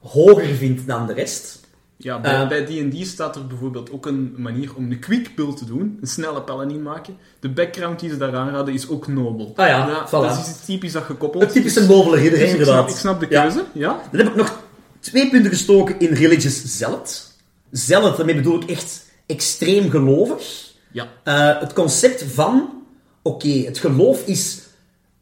hoger 0.00 0.54
vindt 0.54 0.86
dan 0.86 1.06
de 1.06 1.12
rest. 1.12 1.60
Ja, 2.02 2.20
bij, 2.20 2.34
Eh, 2.42 2.48
bij 2.48 2.64
D&D 2.64 3.06
staat 3.06 3.36
er 3.36 3.46
bijvoorbeeld 3.46 3.90
ook 3.92 4.06
een 4.06 4.34
manier 4.36 4.74
om 4.76 4.90
een 4.90 4.98
quick 4.98 5.34
build 5.36 5.56
te 5.56 5.64
doen. 5.64 5.98
Een 6.00 6.06
snelle 6.06 6.42
paladin 6.42 6.82
maken. 6.82 7.16
De 7.40 7.48
background 7.48 8.00
die 8.00 8.10
ze 8.10 8.16
daar 8.16 8.34
aanraden 8.36 8.74
is 8.74 8.88
ook 8.88 9.06
nobel. 9.06 9.52
Ah 9.56 9.66
ja, 9.68 10.06
voilà. 10.06 10.10
Dat 10.10 10.38
is 10.38 10.48
iets 10.50 10.64
typisch 10.64 10.92
dat 10.92 11.02
gekoppeld. 11.02 11.42
Het 11.42 11.52
typische 11.52 11.86
nobele 11.86 12.16
ridder, 12.16 12.38
dus 12.38 12.40
ik, 12.40 12.46
snap, 12.48 12.58
inderdaad. 12.60 12.90
ik 12.90 12.96
snap 12.96 13.20
de 13.20 13.28
keuze, 13.28 13.64
ja. 13.74 14.00
Dan 14.10 14.20
heb 14.20 14.28
ik 14.28 14.34
nog 14.36 14.60
twee 15.00 15.30
punten 15.30 15.50
gestoken 15.50 15.98
in 16.00 16.12
Religious 16.14 16.62
Zealot. 16.64 17.32
Zealot, 17.70 18.16
daarmee 18.16 18.34
bedoel 18.34 18.62
ik 18.62 18.70
echt 18.70 19.04
extreem 19.26 19.90
gelovig. 19.90 20.70
Ja. 20.92 21.08
Eh, 21.24 21.60
het 21.60 21.72
concept 21.72 22.22
van, 22.22 22.82
oké, 23.22 23.48
het 23.48 23.78
geloof 23.78 24.26
is 24.26 24.58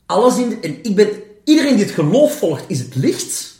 alles 0.07 0.39
in... 0.39 0.49
de- 0.49 0.61
en 0.61 0.79
ik 0.83 0.95
ben... 0.95 1.09
Iedereen 1.45 1.77
die 1.77 1.85
het 1.85 1.95
geloof 1.95 2.39
volgt, 2.39 2.65
is 2.67 2.79
het 2.79 2.95
licht. 2.95 3.55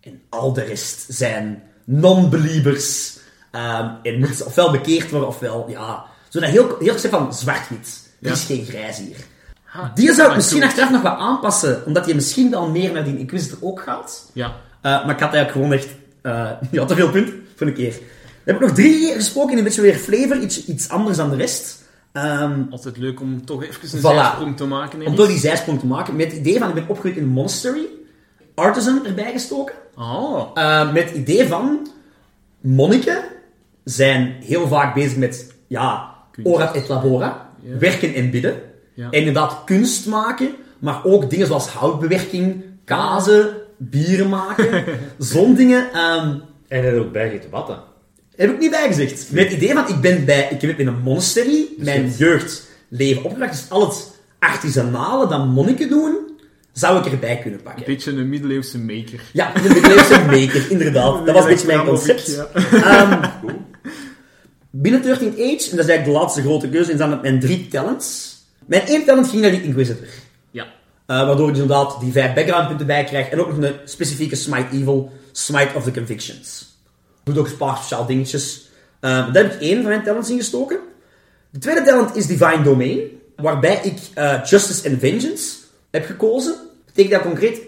En 0.00 0.20
al 0.28 0.52
de 0.52 0.62
rest 0.62 1.04
zijn 1.08 1.62
non-believers. 1.84 3.18
Ehm, 3.50 4.34
ze 4.34 4.44
ofwel 4.44 4.70
bekeerd 4.70 5.10
worden, 5.10 5.28
ofwel, 5.28 5.66
ja... 5.68 6.04
Zo 6.28 6.40
dat 6.40 6.50
heel, 6.50 6.76
heel 6.78 6.98
van 6.98 7.34
zwart-wit. 7.34 8.00
Er 8.22 8.30
is 8.30 8.44
geen 8.44 8.64
grijs 8.64 8.98
hier. 8.98 9.16
Ha, 9.64 9.90
Die 9.94 10.12
zou 10.12 10.30
ik 10.30 10.36
misschien 10.36 10.62
achteraf 10.62 10.90
nog 10.90 11.02
wat 11.02 11.18
aanpassen, 11.18 11.82
omdat 11.86 12.06
je 12.06 12.14
misschien 12.14 12.50
wel 12.50 12.70
meer 12.70 12.92
naar 12.92 13.04
die 13.04 13.18
Inquisitor 13.18 13.58
ook 13.60 13.80
gaat. 13.80 14.30
Ja. 14.32 14.46
Eh, 14.80 14.82
maar 14.82 15.14
ik 15.14 15.20
had 15.20 15.34
eigenlijk 15.34 15.50
gewoon 15.50 15.72
echt 15.72 15.88
eh, 16.22 16.50
ja, 16.70 16.84
te 16.84 16.94
veel 16.94 17.10
punten 17.10 17.46
voor 17.56 17.66
een 17.66 17.74
keer. 17.74 17.90
Dan 17.90 18.00
heb 18.44 18.54
ik 18.54 18.60
nog 18.60 18.72
drie 18.72 19.12
gesproken 19.12 19.52
in 19.52 19.58
een 19.58 19.64
beetje 19.64 19.80
weer 19.80 19.94
flavor, 19.94 20.38
iets, 20.38 20.64
iets 20.64 20.88
anders 20.88 21.16
dan 21.16 21.30
de 21.30 21.36
rest. 21.36 21.82
Ehm, 22.12 22.62
Altijd 22.70 22.96
leuk 22.96 23.20
om 23.20 23.44
toch 23.44 23.62
even 23.62 23.80
een 23.82 23.98
Voilà. 23.98 24.16
zijsprong 24.16 24.56
te 24.56 24.66
maken. 24.66 25.06
om 25.06 25.14
toch 25.14 25.26
die 25.28 25.38
zijsprong 25.38 25.80
te 25.80 25.86
maken, 25.86 26.16
met 26.16 26.26
het 26.26 26.36
idee 26.36 26.58
van, 26.58 26.68
ik 26.68 26.74
ben 26.74 26.88
opgegroeid 26.88 27.16
in 27.16 27.26
monastery, 27.26 27.86
artisan 28.54 29.06
erbij 29.06 29.32
gestoken. 29.32 29.74
Oh. 29.96 30.50
Eh, 30.54 30.92
met 30.92 31.04
het 31.08 31.14
idee 31.18 31.46
van, 31.48 31.88
monniken 32.60 33.22
zijn 33.84 34.36
heel 34.44 34.68
vaak 34.68 34.94
bezig 34.94 35.16
met, 35.16 35.52
ja, 35.66 36.14
Kunst. 36.30 36.50
ora 36.50 36.74
et 36.74 36.88
labora, 36.88 37.50
Ja. 37.60 37.78
werken 37.78 38.14
en 38.14 38.30
bidden. 38.30 38.60
Ja. 38.94 39.04
En 39.04 39.18
inderdaad 39.18 39.62
kunst 39.64 40.06
maken, 40.06 40.48
maar 40.78 41.04
ook 41.04 41.30
dingen 41.30 41.46
zoals 41.46 41.68
houtbewerking, 41.68 42.62
kazen, 42.84 43.48
bieren 43.76 44.28
maken, 44.28 44.84
zo'n 45.18 45.54
dingen. 45.54 45.92
ehm, 45.92 46.34
En 46.68 46.84
er 46.84 47.00
ook 47.00 47.12
bij 47.12 47.28
gegeten 47.30 47.50
watten. 47.50 47.78
heb 48.36 48.50
ik 48.50 48.58
niet 48.58 48.70
bijgezegd. 48.70 49.32
Met 49.32 49.44
het 49.44 49.52
idee 49.52 49.72
van, 49.74 49.88
ik 49.88 50.00
ben 50.00 50.24
bij, 50.24 50.48
ik 50.50 50.60
heb 50.60 50.78
in 50.78 50.86
een 50.86 51.00
monastery 51.02 51.64
mijn 51.76 52.10
jeugdleven 52.10 53.24
opgebracht, 53.24 53.52
dus 53.52 53.70
al 53.70 53.80
het 53.88 54.10
artisanale 54.38 55.28
dat 55.28 55.46
monniken 55.46 55.88
doen, 55.88 56.16
zou 56.72 56.98
ik 57.06 57.12
erbij 57.12 57.38
kunnen 57.38 57.58
Een 57.58 57.64
pakken. 57.64 57.84
beetje 57.86 58.10
een 58.10 58.28
middeleeuwse 58.28 58.78
maker. 58.78 59.20
Ja, 59.32 59.52
de 59.52 59.68
middeleeuwse 59.68 60.20
maker, 60.40 60.70
inderdaad. 60.70 61.26
Dat 61.26 61.34
was 61.34 61.44
een 61.44 61.50
beetje 61.50 61.66
mijn 61.66 61.84
concept. 61.86 62.46
Ehm, 62.72 63.28
binnen 64.70 65.02
13 65.02 65.28
Age, 65.28 65.40
en 65.42 65.46
dat 65.50 65.60
is 65.60 65.76
eigenlijk 65.76 66.04
de 66.04 66.10
laatste 66.10 66.42
grote 66.42 66.68
keuze, 66.68 66.92
is 66.92 66.98
dan 66.98 67.20
mijn 67.22 67.40
drie 67.40 67.68
talents. 67.68 68.36
Mijn 68.66 68.86
één 68.86 69.04
talent 69.04 69.28
ging 69.28 69.42
naar 69.42 69.50
die 69.50 69.62
Inquisitor. 69.62 70.06
ja. 70.50 70.64
Eh, 71.06 71.26
waardoor 71.26 71.48
ik 71.48 71.54
inderdaad 71.54 72.00
die 72.00 72.12
vijf 72.12 72.34
backgroundpunten 72.34 72.86
bij 72.86 73.04
krijg. 73.04 73.28
En 73.28 73.40
ook 73.40 73.48
nog 73.48 73.56
een 73.56 73.74
specifieke 73.84 74.36
Smite 74.36 74.66
Evil, 74.76 75.12
Smite 75.32 75.68
of 75.74 75.84
the 75.84 75.90
Convictions. 75.92 76.76
Doet 77.24 77.38
ook 77.38 77.46
een 77.46 77.56
paar 77.56 77.76
speciaal 77.76 78.06
dingetjes. 78.06 78.68
Eh, 79.00 79.10
daar 79.10 79.42
heb 79.42 79.52
ik 79.52 79.60
één 79.60 79.80
van 79.80 79.88
mijn 79.90 80.02
talents 80.02 80.30
in 80.30 80.36
gestoken. 80.36 80.78
De 81.50 81.58
tweede 81.58 81.82
talent 81.82 82.16
is 82.16 82.26
Divine 82.26 82.62
Domain. 82.62 82.98
Waarbij 83.36 83.80
ik 83.82 83.98
eh, 84.14 84.40
Justice 84.44 84.88
and 84.90 85.00
Vengeance 85.00 85.54
heb 86.00 86.06
gekozen. 86.06 86.54
Betekent 86.86 87.12
dat 87.12 87.22
concreet 87.22 87.60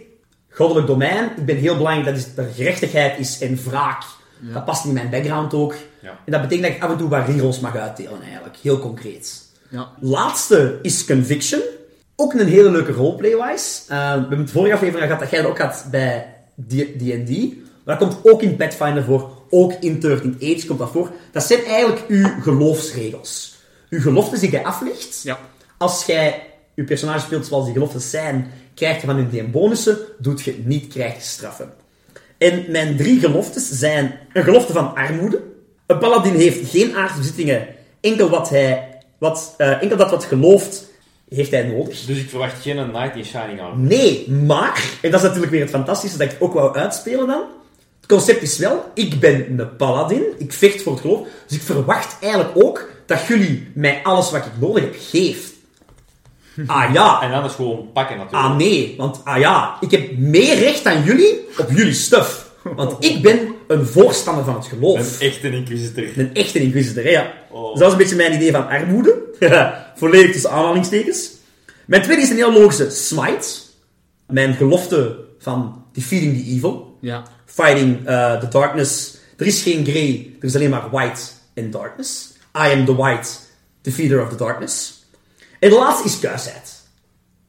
goddelijk 0.51 0.87
domein. 0.87 1.31
Ik 1.37 1.45
ben 1.45 1.57
heel 1.57 1.77
belangrijk 1.77 2.07
dat, 2.07 2.17
is, 2.17 2.35
dat 2.35 2.45
er 2.45 2.53
gerechtigheid 2.53 3.19
is 3.19 3.41
en 3.41 3.59
wraak. 3.65 4.03
Dat 4.41 4.65
past 4.65 4.85
in 4.85 4.93
mijn 4.93 5.11
background 5.11 5.55
ook. 5.55 5.75
Ja. 6.01 6.19
En 6.25 6.33
dat 6.33 6.41
betekent 6.41 6.67
dat 6.67 6.77
ik 6.77 6.83
af 6.83 6.91
en 6.91 6.97
toe 6.97 7.09
wat 7.09 7.27
rerolls 7.27 7.61
mag 7.61 7.77
uitdelen 7.77 8.23
eigenlijk. 8.23 8.57
Heel 8.63 8.79
concreet. 8.79 9.43
ja. 9.69 9.91
Laatste 10.01 10.79
is 10.83 11.05
Conviction. 11.05 11.61
Ook 12.17 12.33
een 12.33 12.47
hele 12.49 12.71
leuke 12.71 12.93
roleplay-wise. 12.93 13.81
Eh, 13.89 13.97
we 13.97 14.19
hebben 14.19 14.39
het 14.39 14.51
vorige 14.51 14.75
aflevering 14.75 15.05
gehad 15.07 15.21
dat 15.21 15.31
jij 15.31 15.43
dat 15.43 15.51
ook 15.51 15.59
had 15.59 15.87
bij 15.91 16.35
D&D. 16.69 17.55
Maar 17.85 17.99
dat 17.99 18.09
komt 18.09 18.33
ook 18.33 18.43
in 18.43 18.57
Pathfinder 18.57 19.05
voor. 19.05 19.31
Ook 19.51 19.73
in 19.81 20.01
13 20.01 20.35
Age 20.35 20.67
komt 20.67 20.79
dat 20.79 20.91
voor. 20.91 21.11
Dat 21.33 21.43
zijn 21.43 21.65
eigenlijk 21.65 22.05
uw 22.09 22.29
geloofsregels. 22.41 23.55
Uw 23.91 24.01
geloftes 24.01 24.41
die 24.41 24.51
jij 24.51 24.65
aflegt. 24.65 25.21
Ja. 25.23 25.39
Als 25.77 26.05
jij 26.05 26.43
je 26.75 26.85
personage 26.85 27.21
speelt 27.21 27.47
zoals 27.47 27.65
die 27.65 27.73
geloftes 27.73 28.11
zijn, 28.11 28.51
krijg 28.75 29.01
je 29.01 29.07
van 29.07 29.17
hun 29.17 29.29
DM 29.31 29.51
bonussen. 29.51 29.99
Doet 30.19 30.43
je 30.43 30.63
niet, 30.65 30.93
krijg 30.93 31.15
je 31.15 31.21
straffen. 31.21 31.73
En 32.39 32.65
mijn 32.69 32.97
drie 32.97 33.21
geloftes 33.21 33.69
zijn 33.69 34.19
een 34.33 34.45
gelofte 34.45 34.73
van 34.73 34.95
armoede. 34.95 35.43
Een 35.87 35.99
paladin 35.99 36.35
heeft 36.35 36.71
geen 36.71 36.97
aardse 36.97 37.19
bezittingen. 37.19 37.67
Enkel, 38.01 38.29
wat 38.29 38.49
hij, 38.49 38.99
wat, 39.19 39.55
eh, 39.57 39.83
enkel 39.83 39.97
dat 39.97 40.11
wat 40.11 40.25
gelooft, 40.25 40.93
heeft 41.29 41.51
hij 41.51 41.63
nodig. 41.63 42.05
Dus 42.05 42.19
ik 42.19 42.29
verwacht 42.29 42.63
geen 42.63 42.91
Knight 42.91 43.17
in 43.17 43.25
Shining 43.25 43.61
Armor. 43.61 43.79
Nee, 43.79 44.31
maar, 44.31 44.85
en 45.03 45.11
dat 45.11 45.21
is 45.21 45.27
natuurlijk 45.27 45.53
weer 45.53 45.61
het 45.61 45.71
fantastische 45.71 46.19
dat 46.19 46.33
ik 46.33 46.37
ook 46.41 46.53
wou 46.53 46.77
uitspelen 46.77 47.27
dan. 47.27 47.43
Het 48.01 48.13
concept 48.13 48.43
is 48.43 48.59
wel, 48.59 48.85
ik 48.95 49.21
ben 49.21 49.59
een 49.59 49.77
paladin, 49.77 50.23
ik 50.39 50.53
vecht 50.53 50.83
voor 50.83 50.93
het 50.93 51.01
geloof, 51.01 51.27
dus 51.47 51.57
ik 51.57 51.63
verwacht 51.63 52.17
eigenlijk 52.21 52.65
ook 52.65 52.91
dat 53.07 53.27
jullie 53.27 53.69
mij 53.75 54.01
alles 54.03 54.31
wat 54.31 54.47
ik 54.47 54.53
nodig 54.61 54.83
heb 54.83 54.95
geeft. 54.99 55.54
Ah 56.67 56.93
ja, 56.93 57.23
En 57.23 57.31
dan 57.31 57.45
is 57.45 57.53
gewoon 57.53 57.93
pakken 57.93 58.17
natuurlijk. 58.17 58.45
Ah 58.45 58.57
nee, 58.57 58.95
want 58.97 59.21
ah 59.25 59.39
ja, 59.39 59.77
ik 59.81 59.91
heb 59.91 60.17
meer 60.17 60.59
recht 60.59 60.85
dan 60.85 61.03
jullie 61.03 61.47
op 61.59 61.71
jullie 61.71 61.93
stuff. 61.93 62.53
Want 62.63 63.05
ik 63.05 63.23
ben 63.23 63.55
een 63.67 63.87
voorstander 63.87 64.45
van 64.45 64.55
het 64.55 64.67
geloof. 64.67 65.21
Een 65.21 65.27
echte 65.27 65.51
Inquisitor. 65.51 66.05
Een 66.17 66.35
echte 66.35 66.59
inquisitor, 66.59 67.11
ja. 67.11 67.33
Oh. 67.51 67.71
Dus 67.71 67.79
dat 67.79 67.87
is 67.87 67.93
een 67.93 67.99
beetje 67.99 68.17
mijn 68.17 68.33
idee 68.33 68.53
van 68.53 68.69
armoede. 68.69 69.23
Volledig 69.97 70.33
tussen 70.33 70.51
aanhalingstekens. 70.51 71.31
Mijn 71.85 72.03
tweede 72.03 72.23
is 72.23 72.31
een 72.31 72.37
heel 72.37 72.53
logische 72.53 72.91
smite. 72.91 73.49
Mijn 74.27 74.55
gelofte 74.55 75.19
van 75.39 75.85
defeating 75.93 76.37
the 76.37 76.51
evil. 76.51 76.99
Ja. 77.01 77.23
Fighting 77.45 78.09
uh, 78.09 78.39
the 78.39 78.49
darkness. 78.49 79.17
Er 79.37 79.47
is 79.47 79.63
geen 79.63 79.85
grey, 79.85 80.35
er 80.39 80.45
is 80.45 80.55
alleen 80.55 80.71
maar 80.71 80.91
white 80.91 81.21
in 81.55 81.71
darkness. 81.71 82.33
I 82.57 82.73
am 82.73 82.85
the 82.85 82.95
white, 82.95 83.29
defeater 83.83 84.23
of 84.23 84.29
the 84.29 84.37
darkness. 84.37 84.94
En 85.65 85.71
de 85.71 85.77
laatste 85.77 86.05
is 86.09 86.19
kuisheid. 86.19 86.73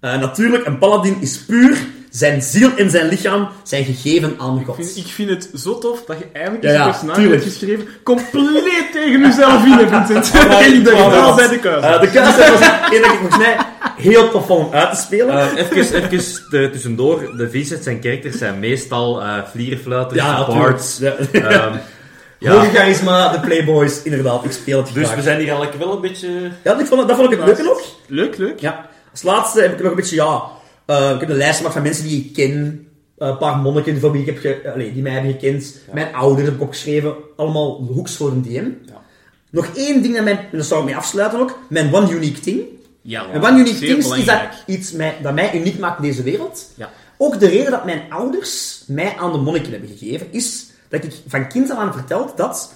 Uh, 0.02 0.20
natuurlijk, 0.20 0.66
een 0.66 0.78
paladin 0.78 1.18
is 1.20 1.38
puur. 1.38 1.78
Zijn 2.10 2.42
ziel 2.42 2.70
en 2.78 2.90
zijn 2.90 3.08
lichaam 3.08 3.48
zijn 3.64 3.86
gegeven 3.86 4.36
aan 4.38 4.60
Ik 4.60 4.66
God. 4.66 4.76
vind, 4.76 4.98
ik 4.98 5.06
vind 5.08 5.30
het 5.30 5.50
zo 5.56 5.78
tof 5.78 6.04
dat 6.06 6.18
je 6.18 6.26
eigenlijk 6.34 6.64
Ja, 6.66 6.70
een 6.72 6.76
ja, 6.76 6.86
personage 6.86 7.20
tuurlijk. 7.20 7.44
hebt 7.44 7.54
geschreven 7.54 7.88
compleet 8.04 8.90
tegen 8.92 9.20
jezelf 9.22 9.66
in, 9.66 9.72
hè, 9.72 9.88
Vincent. 9.88 10.26
Ik 10.34 10.88
geval 10.88 11.10
dat. 11.10 11.36
bij 11.36 11.48
de 11.48 11.60
kuis. 11.60 11.84
Uh, 11.84 12.00
de 12.02 12.10
kuisheid 12.10 12.50
was 12.60 12.60
één 12.92 13.02
dat 13.02 13.12
ik 13.12 13.18
volgens 13.18 13.38
mij 13.38 13.58
heel 13.98 14.30
tof 14.30 14.50
om 14.50 14.74
uit 14.74 14.90
te 14.90 15.02
spelen. 15.02 15.40
Eh, 15.40 15.58
even, 15.58 15.78
even 15.78 16.60
er 16.60 16.72
tussendoor. 16.72 17.38
De 17.38 17.50
Vincent 17.50 17.84
zijn 17.84 18.02
characters 18.02 18.38
zijn 18.38 18.60
meestal 18.60 19.22
eh 19.22 19.38
vlierfluiters, 19.52 20.22
ja, 20.22 20.46
bards. 20.46 20.98
Ja. 20.98 21.12
ehm, 21.32 21.78
ja. 22.40 22.64
charisma, 22.64 23.32
de 23.32 23.40
Playboys, 23.40 24.04
inderdaad, 24.04 24.46
ik 24.46 24.52
speel 24.52 24.78
het 24.84 24.94
Dus 24.94 25.04
graag. 25.06 25.16
we 25.16 25.22
zijn 25.22 25.38
hier 25.40 25.48
eigenlijk 25.50 25.78
wel 25.84 25.96
een 25.96 26.02
beetje... 26.02 26.30
Ja, 26.64 26.80
ik 26.80 26.86
vond, 26.86 27.00
het- 27.00 27.08
dat 27.10 27.18
vond 27.18 27.32
ik 27.32 27.38
het 27.38 27.46
leuke 27.48 27.70
ook. 27.72 27.84
Leuk, 28.08 28.38
leuk. 28.38 28.60
Ja. 28.60 28.90
Als 29.12 29.22
laatste 29.22 29.62
heb 29.62 29.72
ik 29.74 29.80
nog 29.82 29.90
een 29.90 29.96
beetje, 29.96 30.16
ja... 30.16 30.44
eh, 30.86 31.12
ik 31.14 31.20
heb 31.20 31.30
een 31.30 31.36
lijst 31.36 31.56
gemaakt 31.58 31.74
van 31.74 31.84
mensen 31.84 32.04
die 32.08 32.26
ik 32.26 32.34
ken. 32.34 32.88
Eh, 33.18 33.28
een 33.28 33.38
paar 33.38 33.58
monniken 33.58 34.00
van 34.00 34.12
wie 34.12 34.22
ik 34.22 34.26
heb 34.28 34.38
ge, 34.38 34.72
allee, 34.74 34.94
die 34.94 35.02
mij 35.02 35.12
hebben 35.12 35.32
gekend. 35.32 35.76
Mijn 35.94 36.14
ouders 36.16 36.46
heb 36.48 36.56
ik 36.56 36.62
ook 36.62 36.72
geschreven. 36.74 37.16
Allemaal 37.36 37.76
hoeks 37.94 38.16
voor 38.16 38.32
een 38.32 38.42
DM. 38.42 38.68
Ja. 38.92 39.02
Nog 39.50 39.68
één 39.76 40.02
ding, 40.02 40.16
dat 40.16 40.24
mijn, 40.24 40.38
en 40.38 40.46
daar 40.52 40.64
zou 40.64 40.80
ik 40.80 40.86
mee 40.86 40.96
afsluiten 40.96 41.40
ook. 41.40 41.60
Mijn 41.70 41.94
one 41.94 42.12
unique 42.12 42.40
thing. 42.40 42.62
Ja, 43.02 43.28
Mijn 43.28 43.44
one 43.44 43.60
unique 43.60 43.80
thing 43.80 43.98
is 44.18 44.26
dat 44.26 44.40
iets 44.66 44.92
mij, 44.92 45.16
dat 45.22 45.34
mij 45.34 45.54
uniek 45.56 45.80
maakt 45.80 45.98
in 46.04 46.08
deze 46.10 46.24
wereld. 46.24 46.72
Ja. 46.76 46.90
ook 47.18 47.40
de 47.40 47.48
reden 47.48 47.72
dat 47.72 47.86
mijn 47.86 48.02
ouders 48.10 48.84
mij 48.88 49.16
aan 49.20 49.32
de 49.32 49.38
monniken 49.38 49.72
hebben 49.72 49.90
gegeven, 49.98 50.28
is 50.32 50.66
dat 51.02 51.04
ik 51.04 51.20
van 51.28 51.48
kind 51.48 51.72
af 51.72 51.78
aan 51.78 51.94
verteld 51.94 52.38
dat 52.38 52.74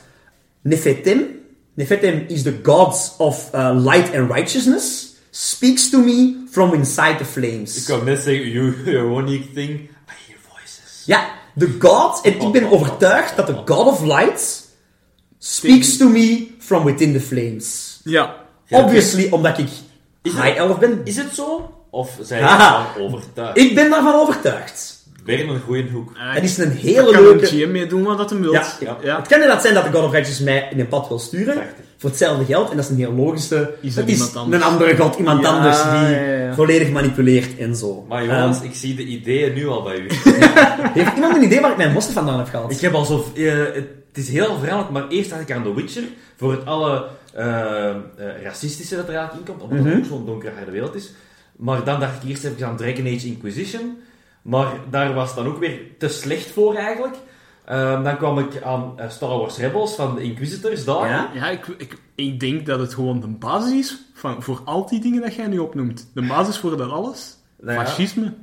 Nefertem, 0.62 1.40
Nefertem 1.74 2.26
is 2.28 2.44
the 2.44 2.60
god 2.64 3.16
of 3.18 3.50
uh, 3.56 3.72
light 3.74 4.16
and 4.16 4.32
righteousness, 4.32 5.16
speaks 5.30 5.90
to 5.90 6.00
me 6.00 6.46
from 6.52 6.74
inside 6.74 7.18
the 7.18 7.26
flames. 7.26 7.78
Ik 7.78 7.86
kan 7.86 8.06
net 8.06 8.22
zeggen, 8.22 8.50
you, 8.50 8.76
your 8.86 9.22
unique 9.22 9.54
thing, 9.54 9.70
I 9.70 10.14
hear 10.28 10.40
voices. 10.50 11.04
Ja, 11.06 11.30
de 11.54 11.76
God, 11.80 12.22
en 12.24 12.42
ik 12.42 12.52
ben 12.52 12.72
overtuigd 12.72 13.36
dat 13.36 13.48
de 13.48 13.62
God 13.66 13.88
of 13.88 14.04
Light 14.04 14.68
speaks 15.38 15.98
to 15.98 16.10
me 16.10 16.48
from 16.60 16.84
within 16.84 17.14
the 17.14 17.20
flames. 17.20 18.00
Ja. 18.04 18.36
Obviously, 18.70 19.28
omdat 19.30 19.58
ik 19.58 19.70
Is 20.22 20.32
high 20.32 20.58
elf 20.58 20.80
ben. 20.80 21.02
Is 21.04 21.16
het 21.16 21.36
zo? 21.36 21.74
Of 21.90 22.18
zijn 22.22 22.44
ervan 22.48 22.86
overtuigd? 22.98 23.58
Ik 23.58 23.76
ben 23.76 23.90
daarvan 23.90 24.14
overtuigd. 24.14 24.99
Weer 25.38 25.50
een 25.50 25.60
goede 25.60 25.90
hoek. 25.92 26.12
Het 26.16 26.44
is 26.44 26.58
een 26.58 26.72
hele 26.72 27.12
kan 27.12 27.22
leuke... 27.22 27.42
een 27.42 27.48
GM 27.48 27.72
mee 27.72 27.88
doen 27.88 28.04
wat 28.04 28.18
dat 28.18 28.30
hem 28.30 28.42
wilt. 28.42 28.54
Ja, 28.54 28.66
ja. 28.80 28.98
ja. 29.04 29.18
Het 29.18 29.28
kan 29.28 29.38
inderdaad 29.42 29.62
zijn 29.62 29.74
dat 29.74 29.84
de 29.84 29.92
God 29.92 30.04
of 30.04 30.12
Righteousness 30.12 30.40
mij 30.52 30.68
in 30.72 30.80
een 30.80 30.88
pad 30.88 31.08
wil 31.08 31.20
sturen. 31.20 31.54
Prachtig. 31.54 31.76
Voor 31.98 32.10
hetzelfde 32.10 32.46
geld. 32.46 32.70
En 32.70 32.76
dat 32.76 32.86
is 32.86 32.92
een 32.92 32.98
heel 32.98 33.14
logische... 33.14 33.74
Is 33.82 33.96
er 33.96 34.02
het 34.02 34.12
is 34.12 34.34
een 34.34 34.64
andere 34.64 34.98
God, 34.98 35.16
iemand 35.18 35.42
Ja, 35.42 35.50
anders 35.50 35.82
die 35.84 35.92
ja, 35.92 36.10
ja. 36.10 36.54
volledig 36.54 36.90
manipuleert 36.90 37.58
en 37.58 37.76
zo. 37.76 38.06
Maar 38.10 38.26
jongens, 38.26 38.58
Ehm, 38.58 38.66
ik 38.66 38.74
zie 38.76 38.96
de 38.96 39.04
ideeën 39.04 39.54
nu 39.54 39.68
al 39.68 39.84
bij 39.84 40.00
u. 40.00 40.08
heeft 41.00 41.16
iemand 41.16 41.36
een 41.36 41.44
idee 41.44 41.62
waar 41.62 41.72
ik 41.72 41.78
mijn 41.78 41.92
monster 41.92 42.14
vandaan 42.14 42.38
heb 42.38 42.48
gehaald? 42.48 42.72
ik 42.72 42.80
heb 42.82 42.94
al 42.94 43.06
zo... 43.06 43.26
eh, 43.36 43.54
het 43.74 44.18
is 44.18 44.30
heel 44.30 44.58
veranderd, 44.60 44.90
maar 44.90 45.08
eerst 45.08 45.30
dacht 45.30 45.42
ik 45.42 45.52
aan 45.52 45.64
The 45.64 45.74
Witcher. 45.76 46.04
Voor 46.38 46.52
het 46.52 46.66
alle 46.66 47.06
eh, 47.34 47.90
eh, 47.90 47.96
racistische 48.44 48.96
dat 48.96 49.08
er 49.08 49.16
eigenlijk 49.16 49.48
in 49.48 49.54
komt. 49.56 49.70
Omdat 49.70 49.86
het 49.86 49.94
Mhm. 49.94 49.98
ook 50.04 50.06
zo'n 50.10 50.26
donkere 50.26 50.52
harde 50.56 50.72
wereld 50.72 50.96
is. 50.96 51.12
Maar 51.56 51.84
dan 51.84 52.00
dacht 52.00 52.24
ik 52.24 52.30
eerst 52.30 52.44
even 52.44 52.68
aan 52.68 52.78
Dragon 52.78 53.06
Age 53.06 53.28
Inquisition. 53.28 53.98
Maar 54.42 54.68
daar 54.90 55.14
was 55.14 55.28
het 55.28 55.38
dan 55.38 55.48
ook 55.48 55.60
weer 55.60 55.80
te 56.00 56.08
slecht 56.08 56.52
voor 56.52 56.76
eigenlijk. 56.76 57.16
Ehm, 57.66 58.04
dan 58.04 58.18
kwam 58.18 58.40
ik 58.40 58.62
aan 58.64 58.94
eh, 58.96 59.10
Star 59.10 59.30
Wars 59.38 59.58
Rebels 59.58 59.96
van 59.96 60.16
de 60.16 60.22
Inquisitors 60.22 60.86
daar. 60.86 61.10
Ja? 61.10 61.30
Ja, 61.34 61.50
ik, 61.50 61.68
ik, 61.78 61.98
ik 62.16 62.40
denk 62.40 62.66
dat 62.66 62.80
het 62.80 62.94
gewoon 62.94 63.20
de 63.20 63.28
basis 63.28 63.72
is 63.72 63.98
van, 64.14 64.44
voor 64.44 64.62
al 64.66 64.88
die 64.88 65.00
dingen 65.00 65.22
dat 65.22 65.36
jij 65.36 65.48
nu 65.48 65.58
opnoemt. 65.60 66.10
De 66.14 66.22
basis 66.28 66.58
voor 66.58 66.78
dat 66.78 66.92
alles. 66.92 67.38
Nou 67.60 67.80
ja. 67.80 67.86
Fascisme. 67.86 68.34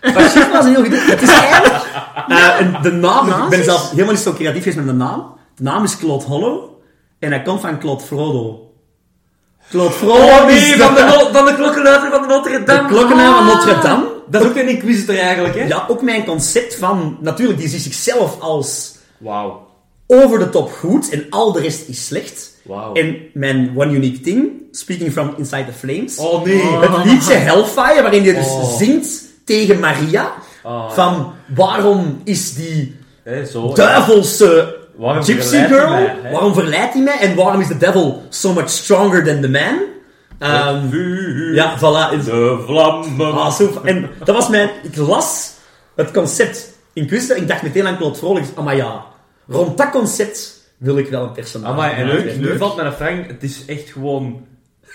Fascisme 0.00 0.52
was 0.52 0.64
een 0.64 0.74
heel 0.74 0.84
goed... 0.84 1.06
Het 1.06 1.22
is 1.22 1.28
eigenlijk... 1.30 1.74
eh, 2.28 2.82
de 2.82 2.90
naam... 2.92 3.42
Ik 3.42 3.48
ben 3.48 3.64
zelf 3.64 3.90
helemaal 3.90 4.12
niet 4.12 4.22
zo 4.22 4.32
creatief 4.32 4.58
geweest 4.62 4.76
met 4.76 4.86
de 4.86 4.92
naam. 4.92 5.34
De 5.54 5.62
naam 5.62 5.84
is 5.84 5.96
Claude 5.98 6.24
Hollow. 6.24 6.70
En 7.18 7.30
hij 7.30 7.42
komt 7.42 7.60
van 7.60 7.78
Claude 7.78 8.02
Frodo. 8.02 8.72
Claude 9.70 9.92
Frodo 9.92 10.12
Oh 10.14 10.44
nee, 10.46 10.56
is 10.56 10.80
van 10.82 10.94
de, 10.94 11.00
de, 11.00 11.06
no- 11.06 11.32
van 11.32 11.44
de 11.44 11.54
klokkenluider 11.54 12.10
van 12.10 12.22
de 12.22 12.28
Notre 12.28 12.58
de 12.58 12.64
Dame. 12.64 12.88
klokkenaar 12.88 13.34
van 13.36 13.46
Notre 13.46 13.78
Dame. 13.82 14.07
Dat 14.30 14.42
is 14.42 14.48
ook 14.48 14.56
een 14.56 14.68
Inquisitor 14.68 15.18
eigenlijk, 15.18 15.54
hè? 15.54 15.64
Ja, 15.64 15.84
ook 15.88 16.02
mijn 16.02 16.24
concept 16.24 16.74
van... 16.74 17.16
Natuurlijk, 17.20 17.58
die 17.58 17.68
ziet 17.68 17.82
zichzelf 17.82 18.40
als 18.40 18.96
Wauw. 19.18 19.66
over 20.06 20.38
de 20.38 20.50
top 20.50 20.72
goed 20.72 21.08
en 21.10 21.26
al 21.30 21.52
de 21.52 21.60
rest 21.60 21.88
is 21.88 22.06
slecht. 22.06 22.56
Wauw. 22.64 22.92
En 22.92 23.16
mijn 23.32 23.72
one 23.76 23.92
unique 23.92 24.20
thing, 24.20 24.50
speaking 24.70 25.12
from 25.12 25.34
Inside 25.36 25.64
the 25.64 25.72
Flames, 25.72 26.18
Oh 26.18 26.44
nee. 26.44 26.62
het 26.62 27.04
liedje 27.04 27.32
Hellfire, 27.34 28.02
waarin 28.02 28.22
hij 28.24 28.34
dus 28.34 28.46
Oh. 28.46 28.76
zingt 28.76 29.24
tegen 29.44 29.80
Maria, 29.80 30.32
van 30.90 31.32
waarom 31.54 32.20
is 32.24 32.54
die 32.54 32.96
Hè, 33.24 33.44
zo. 33.46 33.72
duivelse 33.74 34.76
gypsy 35.20 35.66
girl, 35.66 35.88
mij, 35.90 36.16
waarom 36.32 36.54
verleidt 36.54 36.92
hij 36.92 37.02
mij 37.02 37.18
en 37.18 37.34
waarom 37.36 37.60
is 37.60 37.68
de 37.68 37.76
devil 37.76 38.22
so 38.28 38.52
much 38.52 38.70
stronger 38.70 39.24
than 39.24 39.40
the 39.40 39.48
man? 39.48 39.78
Ehm, 40.38 40.88
Vuur. 40.90 41.54
ja, 41.54 41.76
voilà. 41.78 42.24
De 42.24 42.62
vlammen. 42.66 43.32
Ah, 43.32 43.52
zo- 43.52 43.80
En 43.84 44.10
dat 44.24 44.34
was 44.36 44.48
mijn... 44.48 44.70
Ik 44.82 44.96
las 44.96 45.52
het 45.96 46.10
concept 46.10 46.76
Inquisitor. 46.92 47.36
Ik 47.36 47.48
dacht 47.48 47.62
meteen 47.62 47.86
aan 47.86 47.96
Claude 47.96 48.18
Vrolijk. 48.18 48.46
Ah, 48.54 48.64
maar 48.64 48.76
ja. 48.76 49.04
Rond 49.48 49.78
dat 49.78 49.90
concept 49.90 50.56
wil 50.78 50.98
ik 50.98 51.08
wel 51.08 51.22
een 51.22 51.32
personage 51.32 51.72
Amai, 51.72 51.94
en 51.94 52.06
leuk, 52.06 52.36
nu 52.36 52.56
valt 52.58 52.76
mijn 52.76 52.92
Frank, 52.92 53.26
het 53.26 53.42
is 53.42 53.62
echt 53.66 53.90
gewoon... 53.90 54.46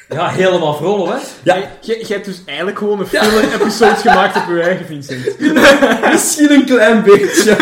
Ja, 0.09 0.29
helemaal 0.29 0.73
vrolijk, 0.75 1.11
hè? 1.11 1.17
Ja, 1.53 1.67
Jij 1.81 2.03
hebt 2.07 2.25
dus 2.25 2.41
eigenlijk 2.45 2.77
gewoon 2.77 2.99
een 2.99 3.05
filler-episode 3.07 3.95
gemaakt 3.95 4.35
op 4.37 4.43
je 4.55 4.61
eigen, 4.61 4.85
Vincent. 4.85 5.39
misschien 6.11 6.51
een 6.51 6.65
klein 6.65 7.03
beetje. 7.03 7.55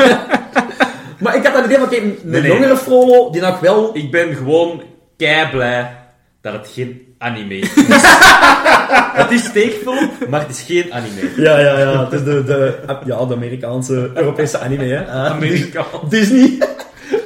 maar 1.20 1.36
ik 1.36 1.46
had 1.46 1.54
dat 1.54 1.66
idee 1.66 1.78
van, 1.78 1.86
oké, 1.86 1.96
een 1.98 2.18
Nee, 2.24 2.42
nee. 2.42 2.52
jongere 2.52 2.78
Frollo, 2.78 3.30
die 3.32 3.42
nog 3.42 3.60
wel... 3.60 3.90
Ik 3.94 4.12
ben 4.12 4.36
gewoon 4.36 4.84
kei 5.18 5.50
blij 5.50 5.96
dat 6.42 6.54
het 6.54 6.68
geen 6.68 7.16
anime 7.18 7.56
is. 7.56 7.74
het 9.22 9.32
is 9.32 9.52
tekenfilm, 9.52 10.10
maar 10.30 10.40
het 10.40 10.50
is 10.50 10.62
geen 10.62 10.94
anime. 10.94 11.32
Ja, 11.36 11.60
ja, 11.60 11.80
ja. 11.80 12.04
Het 12.04 12.14
is 12.14 12.24
de, 12.24 12.44
de, 12.44 12.80
ja, 13.06 13.26
de 13.26 13.34
Amerikaanse, 13.34 14.12
Europese 14.14 14.60
anime, 14.60 14.84
hè. 14.84 15.08
Ah, 15.08 15.26
Amerikaans. 15.26 16.10
Disney. 16.10 16.58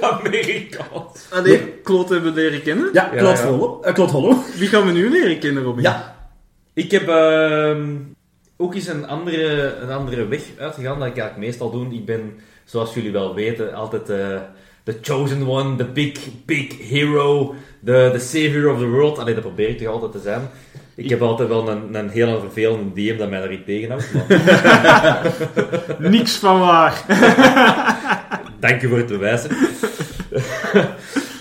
Amerikaans. 0.02 1.28
Allee, 1.32 1.82
Claude 1.84 2.14
hebben 2.14 2.34
we 2.34 2.42
leren 2.42 2.62
kennen. 2.62 2.90
Ja, 2.94 3.10
Ja, 3.14 3.18
Claude 3.18 3.80
ja. 3.82 3.88
Eh, 3.88 3.94
Claude 3.94 4.12
Hollow. 4.12 4.38
Wie 4.58 4.68
gaan 4.68 4.86
we 4.86 4.92
nu 4.92 5.10
leren 5.10 5.40
kennen, 5.40 5.64
Robin? 5.64 5.84
Ja. 5.84 6.16
Ik 6.74 6.92
heb 6.92 7.08
ehm, 7.08 7.96
ook 8.58 8.76
eens 8.76 8.88
een 8.88 9.08
andere, 9.08 9.76
een 9.76 9.92
andere 9.92 10.28
weg 10.28 10.42
uitgegaan 10.60 11.00
dat 11.00 11.08
ik 11.08 11.18
eigenlijk 11.18 11.48
meestal 11.48 11.72
doe. 11.72 11.94
Ik 11.94 12.06
ben, 12.06 12.40
zoals 12.64 12.94
jullie 12.94 13.12
wel 13.12 13.36
weten, 13.36 13.74
altijd 13.74 14.10
eh, 14.10 14.38
the 14.86 15.00
chosen 15.02 15.48
one, 15.48 15.78
the 15.78 15.84
big, 15.84 16.18
big 16.46 16.74
hero, 16.74 17.56
the, 17.84 18.10
the 18.14 18.20
savior 18.20 18.70
of 18.70 18.80
the 18.80 18.88
world. 18.88 19.20
Allee, 19.20 19.34
dat 19.34 19.44
probeer 19.44 19.70
ik 19.70 19.78
toch 19.78 19.88
altijd 19.88 20.12
te 20.12 20.20
zijn. 20.20 20.50
Ik 20.96 21.10
heb 21.10 21.22
altijd 21.22 21.50
wel 21.50 21.70
een, 21.70 21.96
een 21.96 22.10
heel 22.10 22.40
vervelende 22.40 22.94
DM 22.94 23.18
dat 23.18 23.30
mij 23.30 23.40
daar 23.40 23.50
niet 23.50 23.66
tegenhoudt. 23.66 24.14
Maar 24.14 26.10
Niks 26.12 26.36
van 26.36 26.60
waar. 26.60 27.06
dank 28.60 28.82
je 28.82 28.88
voor 28.88 28.98
het 28.98 29.08
bewijzen. 29.08 29.58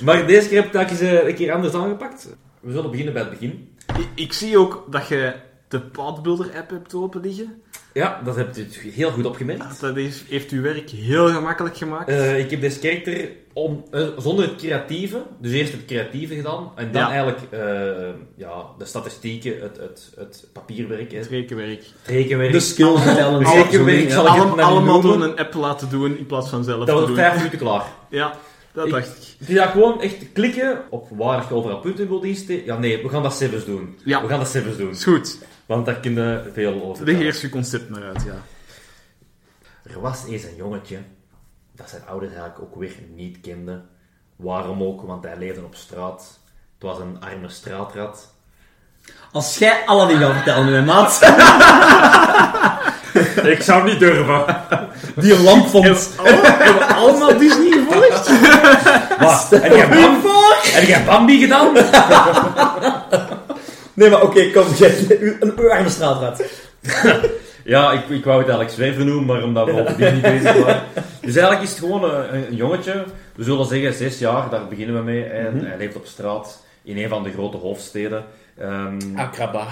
maar 0.04 0.26
deze 0.26 0.48
keer 0.48 0.62
heb 0.62 0.74
ik 0.74 0.88
het 0.88 1.00
eh, 1.00 1.26
een 1.28 1.34
keer 1.34 1.52
anders 1.52 1.74
aangepakt. 1.74 2.36
We 2.60 2.72
zullen 2.72 2.90
beginnen 2.90 3.14
bij 3.14 3.22
het 3.22 3.30
begin. 3.30 3.68
Ik, 3.96 4.08
ik 4.14 4.32
zie 4.32 4.58
ook 4.58 4.86
dat 4.90 5.08
je 5.08 5.34
de 5.68 5.80
Padbuilder-app 5.80 6.70
hebt 6.70 6.94
open 6.94 7.20
liggen. 7.20 7.62
Ja, 7.94 8.20
dat 8.24 8.36
heb 8.36 8.54
je 8.54 8.66
heel 8.92 9.10
goed 9.10 9.26
opgemerkt. 9.26 9.80
Dat 9.80 9.96
is, 9.96 10.24
heeft 10.28 10.50
uw 10.50 10.62
werk 10.62 10.90
heel 10.90 11.28
gemakkelijk 11.28 11.76
gemaakt. 11.76 12.08
Eh, 12.08 12.38
ik 12.38 12.50
heb 12.50 12.60
deze 12.60 12.78
karakter 12.78 13.28
om, 13.52 13.84
eh, 13.90 14.06
zonder 14.18 14.44
het 14.44 14.56
creatieve, 14.56 15.22
dus 15.40 15.52
eerst 15.52 15.72
het 15.72 15.84
creatieve 15.84 16.34
gedaan, 16.34 16.70
en 16.74 16.92
dan 16.92 17.00
Ja. 17.02 17.08
eigenlijk 17.08 17.38
eh, 17.50 17.60
ja, 18.36 18.52
de 18.78 18.84
statistieken, 18.84 19.60
het, 19.60 19.76
het, 19.76 20.12
het 20.16 20.46
papierwerk, 20.52 21.10
hè, 21.10 21.16
het 21.16 21.24
het 21.26 21.34
rekenwerk. 21.34 21.82
rekenwerk. 22.06 22.52
De 22.52 22.60
skills. 22.60 23.06
Alle- 23.06 23.44
rekenwerk 23.44 24.10
zal 24.10 24.26
ik 24.36 24.42
het 24.42 24.58
allemaal 24.60 25.00
door 25.00 25.22
een 25.22 25.36
app 25.38 25.54
laten 25.54 25.88
doen 25.90 26.18
in 26.18 26.26
plaats 26.26 26.48
van 26.48 26.64
zelf 26.64 26.78
dat 26.78 26.86
te 26.86 26.92
was 26.94 27.06
doen. 27.06 27.14
vijf 27.16 27.36
minuten 27.36 27.58
klaar. 27.58 27.84
Ja, 28.10 28.34
dat 28.72 28.86
Ik- 28.86 28.92
dacht 28.92 29.06
ik. 29.08 29.14
Dus 29.38 29.48
ja, 29.56 29.66
gewoon 29.66 30.00
echt 30.02 30.32
klikken 30.32 30.80
op 30.90 31.08
waar 31.10 31.44
je 31.48 31.54
overal 31.54 31.78
punten 31.80 32.08
wil 32.08 32.22
insteken. 32.22 32.64
Ja, 32.64 32.78
nee, 32.78 33.02
we 33.02 33.08
gaan 33.08 33.22
dat 33.22 33.34
zelfs 33.34 33.64
doen. 33.64 33.96
Ja. 34.04 34.22
We 34.22 34.28
gaan 34.28 34.38
dat 34.38 34.48
zelfs 34.48 34.76
doen. 34.76 34.90
Is 34.90 35.04
goed. 35.04 35.38
Want 35.66 35.86
daar 35.86 35.94
kun 36.00 36.14
je 36.14 36.50
veel 36.52 36.72
over 36.72 36.86
Leg 36.86 36.96
vertellen. 36.96 37.20
eerst 37.20 37.40
je 37.40 37.48
concept 37.48 37.90
maar 37.90 38.02
uit, 38.02 38.22
ja. 38.22 38.34
Er 39.92 40.00
was 40.00 40.24
eens 40.28 40.42
een 40.42 40.56
jongetje 40.56 40.98
dat 41.76 41.90
zijn 41.90 42.02
ouders 42.08 42.32
eigenlijk 42.32 42.62
ook 42.62 42.74
weer 42.80 42.92
niet 43.14 43.40
kenden. 43.40 43.88
Waarom 44.36 44.82
ook? 44.82 45.02
Want 45.02 45.24
hij 45.24 45.36
leefde 45.38 45.64
op 45.64 45.74
straat. 45.74 46.38
Het 46.74 46.82
was 46.88 46.98
een 46.98 47.16
arme 47.20 47.48
straatrat. 47.48 48.32
Als 49.32 49.58
jij 49.58 49.82
Aladdin 49.86 50.18
gaat 50.18 50.32
vertellen, 50.32 50.70
mijn 50.70 50.84
maat, 50.84 51.20
Ik 53.54 53.62
zou 53.62 53.84
niet 53.84 53.98
durven. 53.98 54.44
die 55.16 55.34
een 55.34 55.42
lamp 55.42 55.66
vond. 55.66 55.84
Hebben 55.84 56.78
we 56.78 56.84
allemaal 56.94 57.38
Disney 57.38 57.70
gevolgd? 57.70 58.28
Wat? 59.24 59.50
Heb 59.50 59.72
jij 59.74 59.88
Bambi, 59.88 60.28
heb 60.62 60.84
jij 60.84 61.04
Bambi 61.04 61.40
gedaan? 61.40 61.72
Nee, 63.94 64.10
maar 64.10 64.22
oké, 64.22 64.50
kom, 64.50 64.64
een 65.40 65.52
uw 65.56 65.70
arme 65.70 65.88
straatrat. 65.88 66.42
Ja, 67.64 67.92
ik, 67.92 68.08
ik 68.08 68.24
wou 68.24 68.38
het 68.38 68.48
eigenlijk 68.48 68.70
zwerver 68.70 69.04
noemen, 69.04 69.24
maar 69.24 69.42
omdat 69.42 69.66
we 69.66 69.72
over 69.72 69.96
Disney 69.96 70.20
bezig 70.20 70.64
waren. 70.64 70.82
Dus 71.20 71.36
eigenlijk 71.36 71.62
is 71.62 71.70
het 71.70 71.78
gewoon 71.78 72.04
een, 72.04 72.34
een 72.34 72.54
jongetje, 72.54 73.04
we 73.34 73.44
zullen 73.44 73.66
zeggen 73.66 73.94
zes 73.94 74.18
jaar, 74.18 74.50
daar 74.50 74.68
beginnen 74.68 74.96
we 74.96 75.02
mee. 75.02 75.24
En 75.24 75.66
hij 75.66 75.76
leeft 75.78 75.96
op 75.96 76.06
straat 76.06 76.62
in 76.82 76.98
een 76.98 77.08
van 77.08 77.22
de 77.22 77.32
grote 77.32 77.56
hoofdsteden. 77.56 78.24
Ehm, 78.58 78.98
Akraba. 79.14 79.66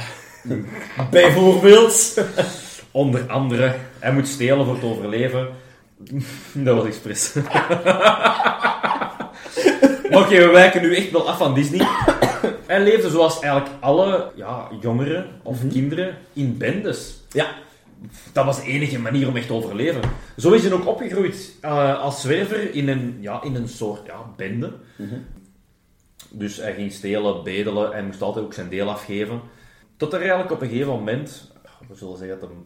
Bijvoorbeeld. 1.11 2.25
Onder 2.91 3.25
andere, 3.29 3.75
hij 3.99 4.13
moet 4.13 4.29
stelen 4.29 4.67
voor 4.67 4.79
te 4.79 4.87
overleven. 4.87 5.49
Dat 6.53 6.77
was 6.77 6.87
expres. 6.87 7.33
Oké, 10.11 10.37
we 10.39 10.49
wijken 10.53 10.83
nu 10.83 10.97
echt 10.97 11.11
wel 11.11 11.29
af 11.29 11.39
van 11.39 11.55
Disney. 11.55 11.87
Hij 12.73 12.83
leefde 12.83 13.11
zoals 13.11 13.41
eigenlijk 13.41 13.83
alle 13.83 14.33
ja, 14.35 14.69
jongeren 14.81 15.27
of 15.43 15.69
kinderen 15.69 16.17
in 16.33 16.59
bendes. 16.59 17.21
Ja. 17.31 17.55
Dat 18.33 18.45
was 18.45 18.57
de 18.57 18.67
enige 18.67 18.99
manier 18.99 19.29
om 19.29 19.37
echt 19.37 19.47
te 19.47 19.53
overleven. 19.53 20.01
Zo 20.37 20.53
is 20.53 20.63
hij 20.63 20.73
ook 20.73 20.87
opgegroeid 20.87 21.57
eh, 21.61 22.01
als 22.01 22.21
zwerver 22.21 22.75
in 22.75 22.89
een, 22.89 23.17
ja, 23.21 23.43
in 23.43 23.55
een 23.55 23.69
soort 23.69 24.07
ja, 24.07 24.33
bende. 24.37 24.73
Dus 26.31 26.57
hij 26.57 26.75
ging 26.75 26.93
stelen, 26.93 27.45
bedelen, 27.45 27.93
hij 27.93 28.03
moest 28.03 28.23
altijd 28.23 28.45
ook 28.45 28.55
zijn 28.55 28.69
deel 28.69 28.91
afgeven. 28.91 29.41
Tot 29.97 30.13
er 30.13 30.21
eigenlijk 30.21 30.51
op 30.51 30.61
een 30.63 30.69
gegeven 30.69 30.93
moment, 30.93 31.53
we 31.89 31.95
zullen 31.95 32.17
zeggen 32.17 32.41
dat 32.41 32.49
hij 32.49 32.59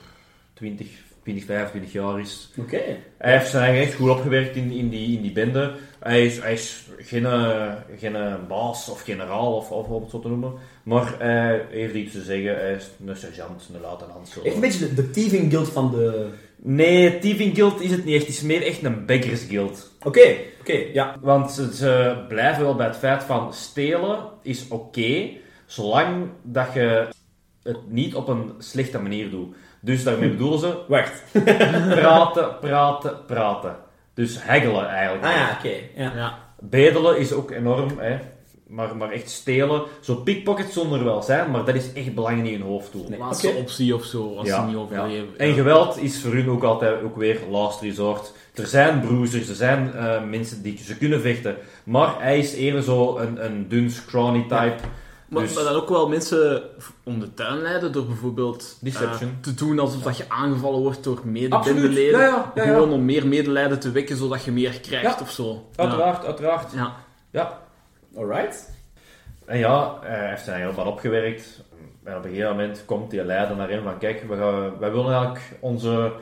20, 0.55 0.89
weet 1.27 1.35
niet, 1.35 1.45
25 1.45 1.93
jaar 1.93 2.21
is. 2.21 2.51
Oké. 2.59 2.81
Hij 3.19 3.33
heeft 3.33 3.51
zijn 3.51 3.65
eigen 3.65 3.83
echt 3.83 3.95
goed 3.95 4.11
opgewerkt 4.11 4.57
in, 4.57 4.71
in, 4.71 4.89
die, 4.89 5.17
in 5.17 5.23
die 5.23 5.33
bende. 5.33 5.75
Hij 6.01 6.27
is, 6.27 6.39
hij 6.39 6.53
is 6.53 6.87
geen, 6.99 7.27
eh, 7.27 7.73
geen 7.99 8.17
eh, 8.17 8.35
baas 8.49 8.89
of 8.89 9.03
generaal 9.03 9.57
of, 9.57 9.71
of 9.71 9.87
om 9.89 10.03
het 10.03 10.11
zo 10.11 10.21
te 10.21 10.29
noemen. 10.29 10.53
Maar 10.83 11.15
hij 11.19 11.67
heeft 11.71 11.95
iets 11.95 12.13
te 12.13 12.23
zeggen. 12.23 12.57
Hij 12.57 12.75
is 12.75 12.91
een 13.07 13.17
sergeant, 13.17 13.69
een 13.75 13.81
luitenant. 13.81 14.29
Zo. 14.29 14.43
Echt 14.43 14.55
een 14.55 14.61
beetje 14.61 14.89
de, 14.89 14.95
de 14.95 15.11
thieving 15.11 15.51
guild 15.51 15.69
van 15.69 15.91
de... 15.91 16.29
Nee, 16.57 17.19
Thieving 17.19 17.55
Guild 17.55 17.81
is 17.81 17.91
het 17.91 18.05
niet 18.05 18.15
echt. 18.15 18.27
Het 18.27 18.35
is 18.35 18.43
meer 18.43 18.63
echt 18.63 18.85
een 18.85 19.07
beggars 19.07 19.43
guild. 19.43 19.93
Oké, 20.03 20.37
oké, 20.61 20.85
ja. 20.93 21.17
Want 21.21 21.53
ze, 21.53 21.75
ze 21.75 22.25
blijven 22.29 22.63
wel 22.63 22.75
bij 22.75 22.87
het 22.87 22.97
feit 22.97 23.23
van 23.23 23.55
stelen 23.55 24.19
is 24.43 24.69
oké, 24.69 25.31
zolang 25.67 26.29
dat 26.43 26.73
je 26.75 27.09
het 27.63 27.91
niet 27.91 28.15
op 28.15 28.29
een 28.29 28.53
slechte 28.59 28.99
manier 28.99 29.31
doet. 29.31 29.55
Dus 29.81 30.05
daarmee 30.05 30.29
bedoelen 30.37 30.59
ze 30.59 30.75
Wacht. 30.89 31.23
praten, 32.01 32.59
praten, 32.61 33.17
praten. 33.27 33.77
Dus 34.15 34.37
heggelen 34.41 34.89
eigenlijk. 34.89 35.25
Ah 35.25 35.33
ja, 35.33 35.57
oké. 35.59 36.03
ja. 36.03 36.13
Ja. 36.17 36.39
Bedelen 36.61 37.19
is 37.19 37.33
ook 37.33 37.51
enorm, 37.51 37.89
hè. 37.99 38.19
Maar, 38.67 38.97
maar 38.97 39.11
echt 39.11 39.31
stelen. 39.31 39.83
Zo 40.01 40.15
pickpockets 40.15 40.73
zonder 40.73 41.05
wel 41.05 41.23
zijn, 41.23 41.51
maar 41.51 41.65
dat 41.65 41.75
is 41.75 41.93
echt 41.93 42.15
belangrijk 42.15 42.49
in 42.49 42.59
je 42.59 42.65
hoofd 42.65 42.91
toe. 42.91 43.09
Nee. 43.09 43.19
Laatste 43.19 43.49
optie 43.51 43.95
of 43.95 44.05
zo, 44.05 44.37
als 44.37 44.47
Ja, 44.49 44.61
ze 44.61 44.67
niet 44.67 44.75
ja. 44.75 44.81
overleven. 44.81 45.29
En 45.39 45.49
Ja. 45.49 45.55
geweld 45.55 45.99
is 46.03 46.21
voor 46.23 46.33
hun 46.33 46.49
ook 46.51 46.63
altijd 46.63 47.03
ook 47.03 47.17
weer 47.17 47.39
last 47.51 47.81
resort. 47.81 48.33
Er 48.55 48.67
zijn 48.67 49.01
bruisers, 49.01 49.49
er 49.49 49.55
zijn 49.55 49.93
eh, 49.95 50.23
mensen 50.23 50.63
die 50.63 50.79
ze 50.79 50.97
kunnen 50.97 51.21
vechten. 51.21 51.57
Maar 51.85 52.15
hij 52.19 52.39
is 52.39 52.55
eerder 52.55 52.83
zo 52.83 53.17
een, 53.19 53.45
een 53.45 53.69
dun, 53.69 53.91
scrawny 53.91 54.43
type. 54.43 54.77
Maar, 55.29 55.43
Dus- 55.43 55.55
maar 55.55 55.65
dan 55.65 55.75
ook 55.75 55.89
wel 55.89 56.09
mensen 56.09 56.63
om 57.05 57.21
de 57.21 57.35
tuin 57.35 57.63
leiden 57.63 57.93
door 57.93 58.07
bijvoorbeeld 58.07 58.77
Deception. 58.81 59.31
eh, 59.31 59.37
te 59.43 59.55
doen 59.55 59.79
alsof 59.79 60.03
dat 60.03 60.17
je 60.17 60.25
aangevallen 60.29 60.81
wordt 60.81 61.05
door 61.05 61.17
Absoluut. 61.17 61.51
medebendeleden. 61.51 62.21
Ja, 62.21 62.27
ja, 62.27 62.53
ja, 62.55 62.65
ja. 62.65 62.73
Gewoon 62.73 62.91
om 62.91 63.05
meer 63.05 63.27
medelijden 63.27 63.81
te 63.81 63.91
wekken, 63.91 64.17
zodat 64.17 64.45
je 64.45 64.53
meer 64.53 64.81
krijgt 64.81 65.19
Ja. 65.19 65.23
of 65.23 65.31
zo. 65.31 65.69
Uiteraard, 65.77 66.25
uiteraard. 66.25 66.73
Ja. 66.73 66.95
Ja. 67.31 67.61
Alright. 68.17 68.71
En 69.45 69.59
ja, 69.59 69.99
hij 70.03 70.29
heeft 70.29 70.45
zijn 70.45 70.61
heel 70.61 70.73
wat 70.73 70.87
opgewerkt. 70.87 71.61
En 72.05 72.17
op 72.17 72.25
een 72.25 72.31
gegeven 72.31 72.51
moment 72.51 72.83
komt 72.85 73.11
die 73.11 73.25
leider 73.25 73.57
naar 73.57 73.71
hem 73.71 73.83
van 73.83 73.99
kijk, 73.99 74.25
we 74.29 74.37
gaan, 74.37 74.79
wij 74.79 74.91
willen 74.93 75.11
eigenlijk 75.13 75.41
onze 75.61 76.13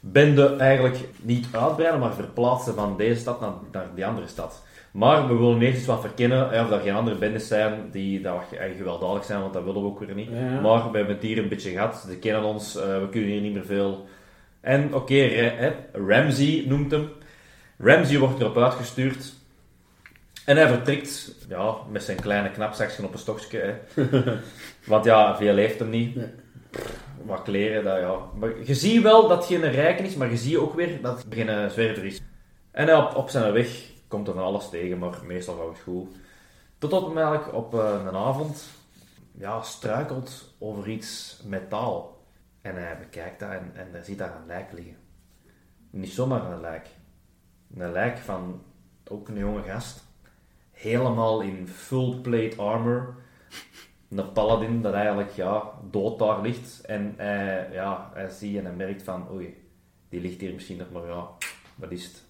bende 0.00 0.56
eigenlijk 0.56 0.98
niet 1.20 1.46
uitbreiden, 1.52 2.00
maar 2.00 2.14
verplaatsen 2.14 2.74
van 2.74 2.96
deze 2.96 3.20
stad 3.20 3.40
naar, 3.40 3.52
naar 3.72 3.86
die 3.94 4.06
andere 4.06 4.26
stad. 4.26 4.62
Maar 4.96 5.28
we 5.28 5.34
willen 5.34 5.60
eerst 5.60 5.76
eens 5.76 5.86
wat 5.86 6.00
verkennen 6.00 6.48
hè, 6.48 6.62
of 6.62 6.70
er 6.70 6.80
geen 6.80 6.94
andere 6.94 7.16
bendes 7.16 7.48
zijn 7.48 7.88
die 7.90 8.20
dat 8.20 8.42
gewelddadig 8.76 9.24
zijn, 9.24 9.40
want 9.40 9.52
dat 9.52 9.64
willen 9.64 9.82
we 9.82 9.88
ook 9.88 9.98
weer 9.98 10.14
niet. 10.14 10.28
Ja. 10.30 10.60
Maar 10.60 10.90
we 10.90 10.96
hebben 10.96 11.14
het 11.14 11.24
hier 11.24 11.38
een 11.38 11.48
beetje 11.48 11.70
gehad, 11.70 12.06
ze 12.08 12.18
kennen 12.18 12.42
ons, 12.42 12.76
eh, 12.76 13.00
we 13.00 13.08
kunnen 13.10 13.30
hier 13.30 13.40
niet 13.40 13.52
meer 13.52 13.64
veel. 13.64 14.06
En 14.60 14.94
oké, 14.94 15.14
hè, 15.14 15.72
Ramsey 15.92 16.64
noemt 16.66 16.90
hem. 16.90 17.08
Ramsey 17.78 18.18
wordt 18.18 18.40
erop 18.40 18.56
uitgestuurd. 18.56 19.34
En 20.44 20.56
hij 20.56 20.68
vertrekt 20.68 21.34
ja, 21.48 21.74
met 21.90 22.02
zijn 22.02 22.20
kleine 22.20 22.50
knapzakje 22.50 23.04
op 23.04 23.12
een 23.12 23.18
stokje. 23.18 23.58
Hè. 23.58 24.04
Want 24.90 25.04
ja, 25.04 25.36
veel 25.36 25.56
heeft 25.56 25.78
hem 25.78 25.90
niet. 25.90 26.14
Nee. 26.14 26.26
Wat 27.22 27.42
kleren, 27.42 27.84
dat 27.84 28.00
ja. 28.00 28.16
Maar 28.38 28.50
je 28.64 28.74
ziet 28.74 29.02
wel 29.02 29.28
dat 29.28 29.38
het 29.38 29.46
geen 29.46 29.70
rijken 29.70 30.04
is, 30.04 30.14
maar 30.14 30.30
je 30.30 30.36
ziet 30.36 30.56
ook 30.56 30.74
weer 30.74 31.02
dat 31.02 31.22
het 31.22 31.34
geen 31.34 31.48
eh, 31.48 31.68
zwerver 31.68 32.04
is. 32.04 32.20
En 32.70 32.86
hij 32.86 32.96
op, 32.96 33.16
op 33.16 33.28
zijn 33.28 33.52
weg 33.52 33.94
komt 34.08 34.28
er 34.28 34.34
van 34.34 34.42
alles 34.42 34.68
tegen, 34.68 34.98
maar 34.98 35.24
meestal 35.24 35.56
gaat 35.56 35.68
het 35.68 35.78
goed. 35.78 36.16
Totdat 36.78 37.06
hij 37.06 37.22
eigenlijk 37.22 37.54
op 37.56 37.74
eh, 37.74 38.02
een 38.06 38.16
avond 38.16 38.64
ja, 39.32 39.62
struikelt 39.62 40.54
over 40.58 40.88
iets 40.88 41.40
metaal. 41.44 42.24
En 42.60 42.74
hij 42.74 42.98
bekijkt 42.98 43.40
dat 43.40 43.50
en, 43.50 43.70
en 43.74 43.88
hij 43.90 44.02
ziet 44.02 44.18
daar 44.18 44.36
een 44.36 44.46
lijk 44.46 44.72
liggen. 44.72 44.96
Niet 45.90 46.12
zomaar 46.12 46.52
een 46.52 46.60
lijk. 46.60 46.88
Een 47.76 47.92
lijk 47.92 48.18
van 48.18 48.62
ook 49.08 49.28
een 49.28 49.38
jonge 49.38 49.62
gast. 49.62 50.04
Helemaal 50.70 51.40
in 51.40 51.68
full 51.68 52.20
plate 52.20 52.56
armor. 52.56 53.14
Een 54.08 54.32
paladin 54.32 54.82
dat 54.82 54.94
eigenlijk 54.94 55.30
ja, 55.30 55.70
dood 55.90 56.18
daar 56.18 56.40
ligt. 56.40 56.80
En 56.80 57.14
hij, 57.16 57.68
ja, 57.72 58.10
hij 58.14 58.28
ziet 58.28 58.56
en 58.56 58.64
hij 58.64 58.74
merkt 58.74 59.02
van, 59.02 59.30
oei, 59.30 59.68
die 60.08 60.20
ligt 60.20 60.40
hier 60.40 60.54
misschien 60.54 60.76
nog 60.76 60.90
maar, 60.92 61.06
ja, 61.06 61.28
wat 61.74 61.90
is 61.90 62.04
het? 62.04 62.25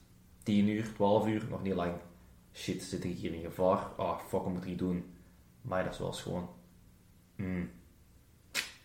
10 0.46 0.68
uur, 0.68 0.92
12 0.94 1.26
uur, 1.26 1.42
nog 1.50 1.62
niet 1.62 1.74
lang. 1.74 1.92
Shit, 2.52 2.82
zit 2.82 3.04
ik 3.04 3.16
hier 3.16 3.34
in 3.34 3.42
gevaar? 3.42 3.78
Ah, 3.96 4.18
fuck, 4.18 4.30
wat 4.30 4.52
moet 4.52 4.66
ik 4.66 4.78
doen? 4.78 5.04
Maar 5.62 5.84
dat 5.84 5.92
is 5.92 5.98
wel 5.98 6.12
schoon. 6.12 6.48
Hmm. 7.36 7.70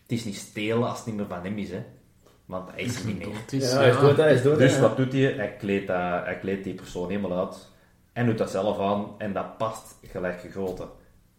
Het 0.02 0.12
is 0.12 0.24
niet 0.24 0.36
stelen 0.36 0.88
als 0.88 0.96
het 0.98 1.06
niet 1.06 1.16
meer 1.16 1.26
van 1.26 1.42
hem 1.42 1.58
is, 1.58 1.70
hè. 1.70 1.84
Want 2.44 2.70
hij 2.70 2.82
is 2.82 3.00
er 3.00 3.06
niet 3.06 3.18
meer. 3.18 3.34
Het 3.40 3.52
is, 3.52 3.72
Ja, 3.72 3.78
hij 3.78 3.88
is 3.88 3.96
dood, 3.96 4.16
hij 4.16 4.34
is 4.34 4.42
dood. 4.42 4.58
Dus 4.58 4.78
wat 4.78 4.96
doet 4.96 5.12
hij? 5.12 5.22
Hij 5.22 5.56
kleedt, 5.56 5.86
dat, 5.86 6.24
hij 6.24 6.38
kleedt 6.38 6.64
die 6.64 6.74
persoon 6.74 7.08
helemaal 7.08 7.46
uit. 7.46 7.70
En 8.12 8.26
doet 8.26 8.38
dat 8.38 8.50
zelf 8.50 8.78
aan. 8.78 9.14
En 9.18 9.32
dat 9.32 9.56
past 9.56 9.98
gelijk 10.02 10.40
gegoten. 10.40 10.88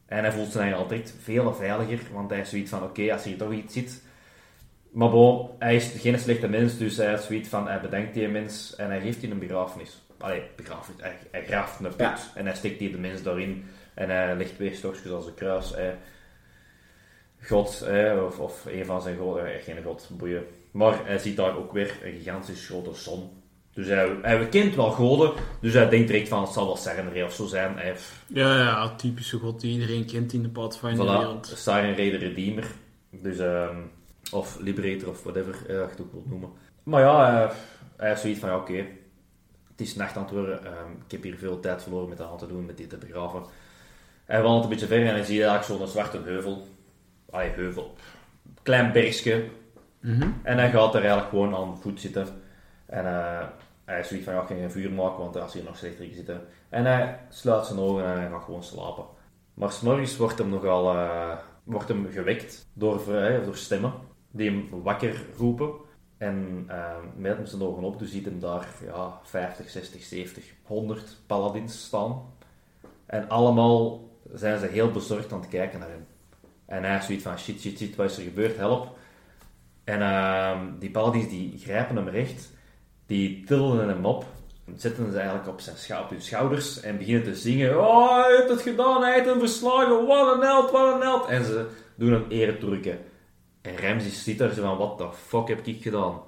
En 0.06 0.24
hij 0.24 0.32
voelt 0.32 0.52
zich 0.52 0.62
eigenlijk 0.62 0.92
al 0.92 0.98
direct 0.98 1.16
veel 1.22 1.54
veiliger. 1.54 2.14
Want 2.14 2.30
hij 2.30 2.40
is 2.40 2.50
zoiets 2.50 2.70
van, 2.70 2.84
oké, 2.84 3.14
als 3.14 3.24
hier 3.24 3.38
toch 3.38 3.52
iets 3.52 3.74
zit... 3.74 4.02
Maar 4.92 5.10
bon, 5.10 5.50
hij 5.60 5.76
is 5.76 5.94
geen 5.98 6.20
slechte 6.20 6.48
mens. 6.48 6.78
Dus 6.78 6.98
hij 6.98 7.14
is 7.14 7.26
zoiets 7.26 7.50
van, 7.50 7.68
hij 7.68 7.82
bedenkt 7.82 8.14
die 8.14 8.28
mens. 8.28 8.76
En 8.76 8.88
hij 8.90 9.02
geeft 9.02 9.22
die 9.22 9.32
een 9.32 9.40
begrafenis. 9.40 10.02
Allee, 10.17 10.43
begrafenis. 10.56 11.02
Hij, 11.02 11.17
hij 11.32 11.45
graaft 11.45 11.80
een 11.80 11.88
put. 11.88 11.97
Ja. 11.97 12.17
En 12.36 12.45
hij 12.45 12.56
steekt 12.56 12.80
die 12.80 12.91
de 12.91 12.97
mens 12.97 13.21
daarin. 13.23 13.65
En 13.93 14.10
hij 14.10 14.36
legt 14.36 14.56
twee 14.56 14.76
stokjes 14.76 15.12
als 15.12 15.26
een 15.26 15.34
kruis. 15.34 15.69
Hij, 15.76 15.97
God, 17.43 17.80
hè, 17.80 18.21
of, 18.21 18.39
of 18.39 18.65
een 18.65 18.86
van 18.86 19.02
zijn 19.02 19.17
goden, 19.17 19.54
eh, 19.56 19.63
geen 19.63 19.84
god, 19.84 20.10
boeien. 20.12 20.43
Maar 20.71 21.06
hij 21.06 21.17
ziet 21.17 21.38
daar 21.38 21.58
ook 21.58 21.73
weer 21.73 21.97
een 22.04 22.13
gigantisch 22.13 22.65
grote 22.65 22.93
zon. 22.93 23.30
Dus 23.73 23.88
hij, 23.88 24.15
hij 24.21 24.47
kent 24.49 24.76
wel 24.76 24.91
goden, 24.91 25.32
dus 25.62 25.73
hij 25.73 25.89
denkt 25.89 26.08
direct 26.08 26.28
van 26.28 26.41
het 26.41 26.52
zal 26.52 26.65
wel 26.65 26.76
Sarenrae 26.78 27.26
of 27.26 27.34
zo 27.34 27.45
zijn. 27.45 27.76
Hij 27.76 27.86
heeft, 27.86 28.12
Ja, 28.28 28.58
ja, 28.58 28.95
typische 28.95 29.38
god 29.38 29.62
die 29.62 29.71
iedereen 29.73 30.06
kent 30.06 30.34
in 30.34 30.41
de 30.41 30.49
Pathfinder-wereld. 30.49 31.49
voilà, 31.49 31.58
Sarenrae 31.58 32.12
de 32.12 32.17
Redeemer. 32.17 32.65
Dus, 33.10 33.38
ehm, 33.38 33.78
of 34.32 34.58
Liberator 34.60 35.10
of 35.10 35.23
whatever, 35.23 35.54
eh, 35.54 35.76
dat 35.76 35.86
je 35.86 35.89
het 35.89 36.02
ook 36.02 36.12
wilt 36.12 36.30
noemen. 36.30 36.49
Maar 36.84 37.02
ja, 37.02 37.32
hij, 37.32 37.52
hij 37.97 38.08
heeft 38.10 38.21
zoiets 38.21 38.39
van, 38.39 38.49
ja, 38.49 38.58
oké, 38.58 38.86
is 39.84 39.96
nacht 39.96 40.17
aan 40.17 40.24
het 40.24 40.32
worden. 40.32 40.65
ehm, 40.65 40.91
ik 41.06 41.12
heb 41.12 41.24
hier 41.24 41.38
veel 41.38 41.60
tijd 41.60 41.82
verloren 41.84 42.10
met 42.10 42.17
dat 42.17 42.32
aan 42.32 42.38
te 42.38 42.48
doen, 42.48 42.65
met 42.65 42.78
dit 42.78 42.89
te 42.89 42.98
begraven. 42.98 43.43
Hij 44.26 44.41
wandelt 44.41 44.63
een 44.63 44.69
beetje 44.69 44.88
verder 44.88 45.08
en 45.08 45.13
hij 45.13 45.24
ziet 45.24 45.41
eigenlijk 45.41 45.63
zo'n 45.63 45.88
zwarte 45.88 46.22
heuvel. 46.24 46.67
Allee, 47.30 47.50
heuvel. 47.50 47.96
Klein 48.62 48.91
bergje, 48.91 49.50
Mhm. 50.04 50.30
En 50.43 50.58
hij 50.58 50.69
gaat 50.72 50.93
er 50.93 51.00
eigenlijk 51.00 51.30
gewoon 51.30 51.56
aan 51.56 51.78
voet 51.82 52.00
zitten. 52.00 52.28
En 52.86 53.06
eh, 53.06 53.48
hij 53.86 54.00
is 54.00 54.08
zoiets 54.08 54.26
van, 54.26 54.36
ja, 54.36 54.41
ik 54.41 54.48
ga 54.48 54.54
geen 54.56 54.72
vuur 54.72 54.91
maken, 54.91 55.19
want 55.19 55.38
als 55.38 55.54
hier 55.54 55.63
nog 55.63 55.78
slechter 55.78 56.06
zitten. 56.13 56.41
En 56.69 56.86
hij 56.86 57.19
sluit 57.30 57.65
zijn 57.65 57.80
ogen 57.80 58.06
en 58.06 58.19
hij 58.19 58.30
gaat 58.30 58.43
gewoon 58.43 58.63
slapen. 58.63 59.06
Maar 59.54 59.72
s'morgens 59.72 60.17
wordt 60.17 60.38
hem 60.38 60.50
nogal 60.50 60.93
eh, 60.93 61.38
wordt 61.63 61.88
hem 61.88 62.08
gewekt 62.12 62.67
door, 62.74 63.15
eh, 63.15 63.43
door 63.46 63.56
stemmen 63.56 63.93
die 64.32 64.50
hem 64.50 64.69
wakker 64.84 65.26
roepen. 65.38 65.72
En 66.17 66.65
uh, 66.69 66.95
met 67.15 67.36
hem 67.36 67.45
zijn 67.45 67.62
ogen 67.62 67.84
op, 67.84 67.99
dus 67.99 68.12
ziet 68.12 68.26
hem 68.26 68.39
daar 68.39 68.67
ja, 68.86 69.19
50, 69.23 69.69
60, 69.69 70.04
70, 70.04 70.43
100 70.63 71.17
paladins 71.26 71.84
staan. 71.84 72.21
En 73.06 73.30
allemaal 73.30 74.10
zijn 74.34 74.60
ze 74.60 74.65
heel 74.65 74.91
bezorgd 74.91 75.32
aan 75.32 75.39
het 75.39 75.49
kijken 75.49 75.80
naar 75.80 75.89
hem. 75.89 76.06
En 76.65 76.84
hij 76.84 76.97
is 76.97 77.06
zoiets 77.06 77.23
van, 77.23 77.38
shit, 77.38 77.62
shit, 77.62 77.78
shit, 77.78 77.95
wat 77.95 78.10
is 78.10 78.17
er 78.17 78.23
gebeurd, 78.23 78.58
help. 78.58 78.97
En 79.84 80.02
ehm, 80.02 80.60
die 80.80 80.91
paladins 80.91 81.30
die 81.30 81.58
grijpen 81.58 81.95
hem 81.95 82.08
recht, 82.08 82.52
die 83.06 83.43
tillen 83.43 83.88
hem 83.88 84.06
op, 84.06 84.26
zetten 84.76 85.12
ze 85.12 85.17
eigenlijk 85.17 85.47
op, 85.47 85.60
zijn 85.60 85.99
op 85.99 86.10
hun 86.10 86.21
schouders 86.21 86.82
en 86.82 86.97
beginnen 86.97 87.23
te 87.23 87.36
zingen. 87.36 87.80
Oh, 87.80 88.23
hij 88.23 88.36
heeft 88.36 88.49
het 88.49 88.62
gedaan, 88.62 89.02
hij 89.02 89.13
heeft 89.13 89.26
hem 89.26 89.39
verslagen, 89.39 90.06
wat 90.06 90.36
een 90.36 90.41
held, 90.41 90.71
wat 90.71 90.93
een 90.93 91.02
held. 91.02 91.28
En 91.28 91.45
ze 91.45 91.67
doen 91.95 92.12
hem 92.12 92.26
eretoerken. 92.30 92.99
En 93.63 93.78
Ramsey 93.78 94.12
zit 94.12 94.38
daar 94.38 94.54
zo 94.54 94.62
van, 94.62 94.78
what 94.78 94.97
the 94.97 95.17
fuck 95.28 95.47
heb 95.47 95.67
ik 95.67 95.82
gedaan? 95.82 96.21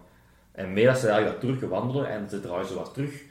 En 0.52 0.74
mee 0.74 0.86
dat 0.86 0.98
ze 0.98 1.08
eigenlijk 1.08 1.42
dat 1.42 1.50
turken 1.50 1.70
wandelen 1.70 2.10
en 2.10 2.30
ze 2.30 2.40
draaien 2.40 2.68
zo 2.68 2.76
wat 2.76 2.94
terug. 2.94 3.22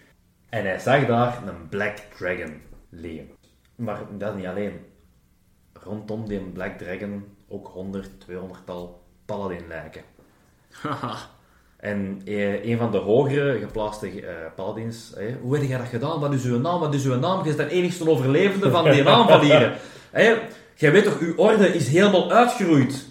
En 0.48 0.64
hij 0.64 0.78
zag 0.78 1.06
daar 1.06 1.42
een 1.46 1.68
Black 1.68 1.96
Dragon 1.96 2.60
liggen. 2.88 3.30
Maar 3.76 3.98
dat 4.18 4.36
niet 4.36 4.46
alleen. 4.46 4.80
Rondom 5.72 6.28
die 6.28 6.40
Black 6.40 6.78
Dragon 6.78 7.24
ook 7.48 7.66
100, 7.66 8.10
200-tal 8.30 9.02
paladin 9.24 9.66
lijken. 9.68 10.02
Haha. 10.70 11.16
En 11.76 12.20
eh, 12.24 12.64
een 12.64 12.78
van 12.78 12.90
de 12.90 12.98
hogere 12.98 13.58
geplaatste 13.58 14.26
eh, 14.26 14.34
paladins, 14.54 15.12
hoe 15.40 15.56
heb 15.56 15.68
jij 15.68 15.78
dat 15.78 15.86
gedaan? 15.86 16.20
Wat 16.20 16.32
is 16.32 16.44
uw 16.44 16.58
naam? 16.58 16.80
Wat 16.80 16.94
is 16.94 17.04
uw 17.04 17.18
naam? 17.18 17.38
Je 17.38 17.54
bent 17.54 17.70
de 17.70 17.76
enigste 17.76 18.10
overlevende 18.10 18.70
van 18.70 18.90
die 18.90 19.08
aanval 19.08 19.40
hier. 19.40 19.72
Eh, 20.10 20.32
jij 20.74 20.92
weet 20.92 21.04
toch, 21.04 21.18
uw 21.18 21.36
orde 21.36 21.74
is 21.74 21.88
helemaal 21.88 22.32
uitgeroeid. 22.32 23.06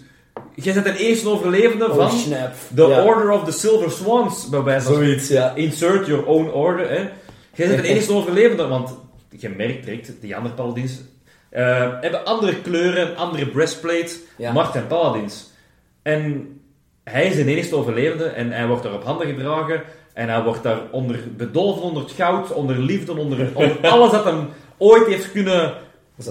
Jij 0.54 0.72
bent 0.82 0.84
de 0.84 0.96
eerste 0.96 1.28
overlevende 1.28 1.90
Oh, 1.90 1.96
van 1.96 2.10
snap. 2.10 2.52
de 2.68 2.82
Ja. 2.82 3.04
Order 3.04 3.30
of 3.30 3.44
the 3.44 3.52
Silver 3.52 3.90
Swans, 3.90 4.48
bij 4.48 4.62
wijze 4.62 4.86
van 4.86 4.94
Zoiets, 4.94 5.28
ja. 5.28 5.54
Insert 5.54 6.06
your 6.06 6.26
own 6.26 6.50
order. 6.50 6.88
Hè. 6.90 7.08
Jij 7.54 7.68
bent 7.68 7.82
de 7.82 7.88
enige 7.88 8.12
overlevende, 8.12 8.66
want 8.66 8.94
je 9.30 9.48
merkt 9.48 9.84
direct, 9.84 10.12
die 10.20 10.36
andere 10.36 10.54
paladins 10.54 11.00
eh, 11.50 11.88
hebben 12.00 12.24
andere 12.24 12.60
kleuren, 12.60 13.16
andere 13.16 13.46
breastplate. 13.46 14.10
Ja. 14.36 14.70
En 14.74 14.86
paladins. 14.86 15.50
En 16.02 16.48
hij 17.04 17.26
is 17.26 17.34
de 17.36 17.44
enigste 17.44 17.76
overlevende 17.76 18.24
en 18.24 18.50
hij 18.50 18.66
wordt 18.66 18.82
daar 18.82 18.94
op 18.94 19.04
handen 19.04 19.26
gedragen. 19.26 19.82
En 20.12 20.28
hij 20.28 20.42
wordt 20.42 20.62
daar 20.62 20.78
onder 20.90 21.18
bedolven 21.36 21.82
onder 21.82 22.02
het 22.02 22.12
goud, 22.12 22.52
onder 22.52 22.78
liefde, 22.78 23.16
onder, 23.16 23.48
onder 23.54 23.76
alles 23.92 24.10
dat 24.10 24.24
hem 24.24 24.48
ooit 24.78 25.06
heeft 25.06 25.32
kunnen 25.32 25.72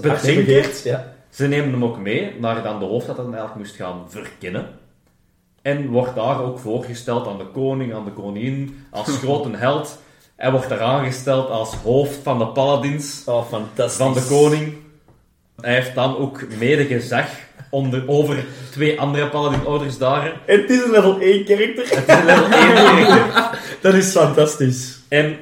bezinken. 0.02 0.64
Ja. 0.84 1.13
Ze 1.34 1.48
nemen 1.48 1.72
hem 1.72 1.84
ook 1.84 1.98
mee 1.98 2.36
naar 2.40 2.64
dan 2.64 2.80
de 2.80 2.86
hoofdstad 2.86 3.16
dat 3.16 3.26
hij 3.26 3.36
eigenlijk 3.36 3.66
moest 3.66 3.80
gaan 3.82 4.06
verkennen. 4.10 4.68
En 5.62 5.88
wordt 5.88 6.16
daar 6.16 6.42
ook 6.42 6.60
voorgesteld 6.60 7.28
aan 7.28 7.38
de 7.38 7.46
koning, 7.46 7.94
aan 7.94 8.06
de 8.06 8.12
koningin, 8.12 8.86
als 8.90 9.18
grote 9.22 9.58
held. 9.58 10.00
Hij 10.36 10.52
wordt 10.52 10.70
daar 10.70 10.82
aangesteld 10.82 11.50
als 11.50 11.76
hoofd 11.76 12.20
van 12.24 12.40
de 12.40 12.48
paladins 12.48 13.22
Oh, 13.26 13.48
fantastisch. 13.48 13.98
van 13.98 14.14
de 14.14 14.26
koning. 14.30 14.74
Hij 15.62 15.74
heeft 15.74 15.96
dan 15.96 16.18
ook 16.18 16.44
mede 16.60 16.86
gezag 16.86 17.28
onder, 17.70 18.04
over 18.08 18.46
twee 18.72 19.00
andere 19.00 19.30
paladin-orders 19.30 19.98
daar. 19.98 20.42
En 20.46 20.62
het 20.62 20.70
is 20.70 20.84
een 20.84 20.92
level 20.92 21.20
1 21.20 21.46
karakter. 21.46 21.90
Het 21.90 22.08
is 22.08 22.16
een 22.18 22.26
level 22.26 22.52
1 22.52 23.06
karakter. 23.06 23.60
Dat 23.82 23.94
is 23.94 24.12
fantastisch. 24.12 25.00
En 25.08 25.38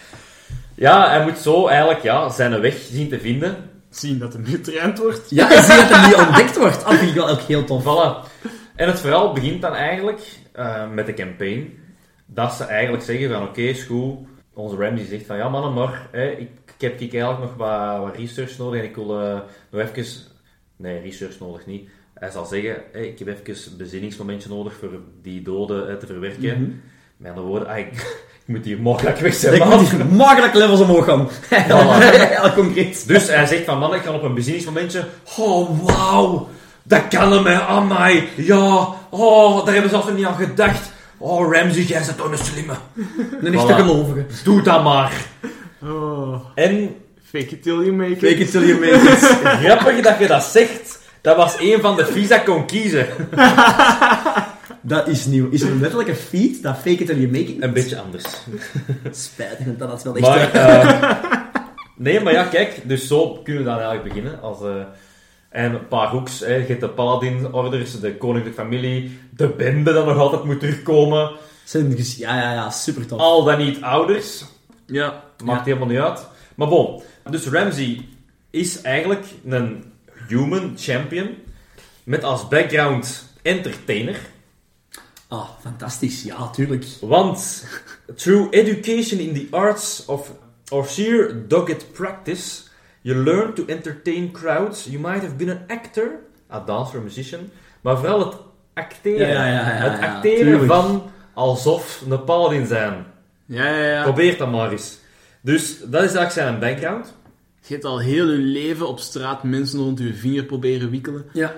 ja, 0.86 1.08
hij 1.08 1.22
moet 1.24 1.38
zo 1.38 1.66
eigenlijk 1.66 2.02
ja, 2.02 2.28
zijn 2.28 2.60
weg 2.60 2.76
zien 2.90 3.08
te 3.08 3.18
vinden. 3.20 3.74
Zien 3.90 4.18
dat 4.18 4.32
hem 4.32 4.44
getraind 4.44 4.98
wordt. 4.98 5.30
Ja, 5.30 5.52
en 5.52 5.62
zie 5.62 5.76
dat 5.76 5.88
hem 5.88 6.08
niet 6.08 6.26
ontdekt 6.26 6.56
wordt. 6.56 6.84
Dat 6.84 6.94
vind 6.94 7.08
ik 7.08 7.14
wel 7.14 7.28
ook 7.28 7.40
heel 7.40 7.64
tof. 7.64 7.82
Voilà. 7.82 8.30
En 8.76 8.88
het 8.88 9.00
verhaal 9.00 9.32
begint 9.32 9.62
dan 9.62 9.74
eigenlijk 9.74 10.20
eh, 10.52 10.90
met 10.90 11.06
de 11.06 11.14
campaign. 11.14 11.78
Dat 12.26 12.52
ze 12.52 12.64
eigenlijk 12.64 13.02
zeggen 13.02 13.30
van 13.30 13.42
oké, 13.42 13.60
is 13.60 13.82
goed. 13.82 14.18
Onze 14.54 14.76
Ramsey 14.76 15.06
zegt 15.06 15.26
van 15.26 15.36
ja 15.36 15.48
mannen, 15.48 15.72
maar 15.72 16.08
hè, 16.10 16.30
ik, 16.30 16.50
ik 16.64 16.80
heb 16.80 17.00
ik 17.00 17.12
eigenlijk 17.12 17.40
nog 17.40 17.54
wat, 17.54 18.00
wat 18.00 18.16
research 18.16 18.58
nodig 18.58 18.80
en 18.80 18.86
ik 18.86 18.94
wil 18.94 19.20
eh, 19.20 19.40
nog 19.70 19.80
even... 19.80 20.04
Nee, 20.76 21.00
research 21.00 21.40
nodig 21.40 21.66
niet. 21.66 21.88
Hij 22.14 22.30
zal 22.30 22.44
zeggen, 22.44 22.82
hè, 22.92 23.00
ik 23.00 23.18
heb 23.18 23.28
even 23.28 23.70
een 23.70 23.76
bezinningsmomentje 23.76 24.48
nodig 24.48 24.74
voor 24.74 25.00
die 25.22 25.42
doden 25.42 25.88
hè, 25.88 25.96
te 25.96 26.06
verwerken. 26.06 26.62
Mhm. 26.62 26.70
Met 27.16 27.30
andere 27.30 27.46
woorden, 27.46 27.68
ah, 27.68 27.78
ik, 27.78 27.92
ik 28.46 28.46
moet 28.46 28.64
hier 28.64 28.80
mogelijk 28.80 29.18
weg 29.18 29.34
zijn. 29.34 29.54
Ik 29.54 29.64
man. 29.64 29.78
moet 29.78 29.90
hier 29.90 30.06
makkelijk 30.06 30.54
levels 30.54 30.80
omhoog 30.80 31.04
gaan. 31.04 31.28
Heel 31.50 32.52
concreet. 32.52 33.08
Dus 33.08 33.26
hij 33.26 33.46
zegt 33.46 33.64
van, 33.64 33.78
man, 33.78 33.94
ik 33.94 34.02
ga 34.02 34.12
op 34.12 34.22
een 34.22 34.34
bezinningsmomentje... 34.34 35.04
Oh, 35.38 35.70
wauw. 35.82 36.48
Dat 36.82 37.08
kan 37.08 37.32
hem, 37.32 37.46
hè. 37.46 37.60
Amai. 37.60 38.28
Ja. 38.36 38.88
Oh, 39.10 39.64
daar 39.64 39.72
hebben 39.72 39.90
ze 39.90 39.96
nog 39.96 40.14
niet 40.14 40.26
aan 40.26 40.34
gedacht. 40.34 40.90
Oh, 41.18 41.52
Ramsey, 41.52 41.82
jij 41.82 42.02
bent 42.06 42.16
toch 42.16 42.30
een 42.30 42.38
slimme. 42.38 42.74
Een 43.40 43.54
echte 43.54 43.72
Voilà. 43.72 43.76
gelovige. 43.76 44.26
Doe 44.44 44.62
dat 44.62 44.82
maar. 44.84 45.12
Oh, 45.82 46.44
En 46.54 46.94
fake 47.24 47.46
it 47.46 47.62
till 47.62 47.80
you 47.80 47.92
make 47.92 48.10
it. 48.10 48.18
Fake 48.18 48.42
it 48.42 48.50
till 48.50 48.66
you 48.66 48.80
make 48.80 49.10
it. 49.12 49.18
grappig 49.64 50.00
dat 50.00 50.18
je 50.18 50.26
dat 50.26 50.44
zegt. 50.44 50.98
Dat 51.20 51.36
was 51.36 51.54
een 51.58 51.80
van 51.80 51.96
de 51.96 52.24
ik 52.28 52.42
kon 52.44 52.66
kiezen. 52.66 53.06
Dat 54.86 55.08
is 55.08 55.26
nieuw. 55.26 55.50
Is 55.50 55.62
er 55.62 55.70
een 55.70 55.80
letterlijke 55.80 56.14
feat 56.14 56.62
dat 56.62 56.76
fake 56.76 56.90
it 56.90 57.06
till 57.06 57.18
you 57.18 57.30
make 57.30 57.54
it? 57.54 57.62
Een 57.62 57.72
beetje 57.72 57.98
anders. 58.00 58.24
Spijtig, 59.10 59.66
want 59.66 59.78
dat 59.78 59.92
is 59.92 60.02
wel 60.02 60.16
echt... 60.16 60.26
Maar, 60.26 60.52
eh, 60.52 61.32
nee, 62.06 62.20
maar 62.20 62.32
ja, 62.32 62.44
kijk. 62.44 62.80
Dus 62.84 63.06
zo 63.06 63.32
kunnen 63.32 63.62
we 63.62 63.68
dan 63.68 63.78
eigenlijk 63.78 64.08
beginnen. 64.08 64.40
Als, 64.40 64.62
eh, 64.62 64.82
en 65.48 65.74
een 65.74 65.88
paar 65.88 66.08
hoeks. 66.08 66.40
Hè. 66.40 66.54
Je 66.54 66.66
hebt 66.66 66.80
de 66.80 66.88
paladin-orders, 66.88 68.00
de 68.00 68.16
koninklijke 68.16 68.60
familie, 68.60 69.18
de 69.30 69.48
bende 69.48 69.92
dat 69.92 70.06
nog 70.06 70.18
altijd 70.18 70.44
moet 70.44 70.60
terugkomen. 70.60 71.30
zijn 71.64 71.96
ja, 71.96 72.40
ja, 72.40 72.52
ja, 72.52 72.70
super 72.70 73.06
tof. 73.06 73.20
Al 73.20 73.44
dan 73.44 73.58
niet 73.58 73.82
ouders. 73.82 74.44
Ja. 74.86 75.22
Maakt 75.44 75.66
helemaal 75.66 75.88
niet 75.88 75.98
uit. 75.98 76.26
Maar 76.54 76.68
bon. 76.68 77.02
Dus 77.30 77.46
Ramsey 77.46 78.08
is 78.50 78.80
eigenlijk 78.80 79.24
een 79.48 79.84
human 80.28 80.72
champion. 80.76 81.28
Met 82.04 82.24
als 82.24 82.48
background 82.48 83.34
entertainer. 83.42 84.16
Ah, 85.28 85.48
fantastisch. 85.60 86.22
Ja, 86.22 86.50
tuurlijk. 86.50 86.84
Want 87.00 87.66
through 88.14 88.54
education 88.54 89.20
in 89.20 89.34
the 89.34 89.56
arts 89.56 90.04
of 90.04 90.32
or 90.70 90.86
sheer 90.86 91.48
dogged 91.48 91.92
practice, 91.92 92.62
you 93.00 93.16
learn 93.22 93.54
to 93.54 93.64
entertain 93.66 94.30
crowds. 94.30 94.84
You 94.84 95.00
might 95.00 95.22
have 95.22 95.34
been 95.34 95.50
an 95.50 95.64
actor, 95.68 96.10
a 96.50 96.60
dancer, 96.60 96.98
a 96.98 97.02
musician, 97.02 97.50
maar 97.80 97.98
vooral 97.98 98.18
het 98.18 98.34
acteren. 98.74 99.28
Ja, 99.28 99.46
ja, 99.46 99.52
ja, 99.52 99.90
het 99.90 100.00
acteren 100.00 100.66
van 100.66 101.10
alsof 101.34 102.02
een 102.10 102.24
paladin 102.24 102.66
zijn. 102.66 103.06
Ja, 103.46 103.68
ja, 103.68 103.88
ja. 103.90 104.02
Probeer 104.02 104.38
dat 104.38 104.50
maar 104.50 104.72
eens. 104.72 104.98
Dus 105.40 105.78
dat 105.78 106.02
is 106.02 106.14
eigenlijk 106.14 106.30
zijn 106.30 106.58
background. 106.58 107.14
Je 107.60 107.72
hebt 107.72 107.84
al 107.84 107.98
heel 107.98 108.30
je 108.30 108.36
leven 108.36 108.88
op 108.88 108.98
straat 108.98 109.42
mensen 109.42 109.78
rond 109.78 109.98
je 109.98 110.14
vinger 110.14 110.44
proberen 110.44 110.90
wikkelen. 110.90 111.24
Ja. 111.32 111.54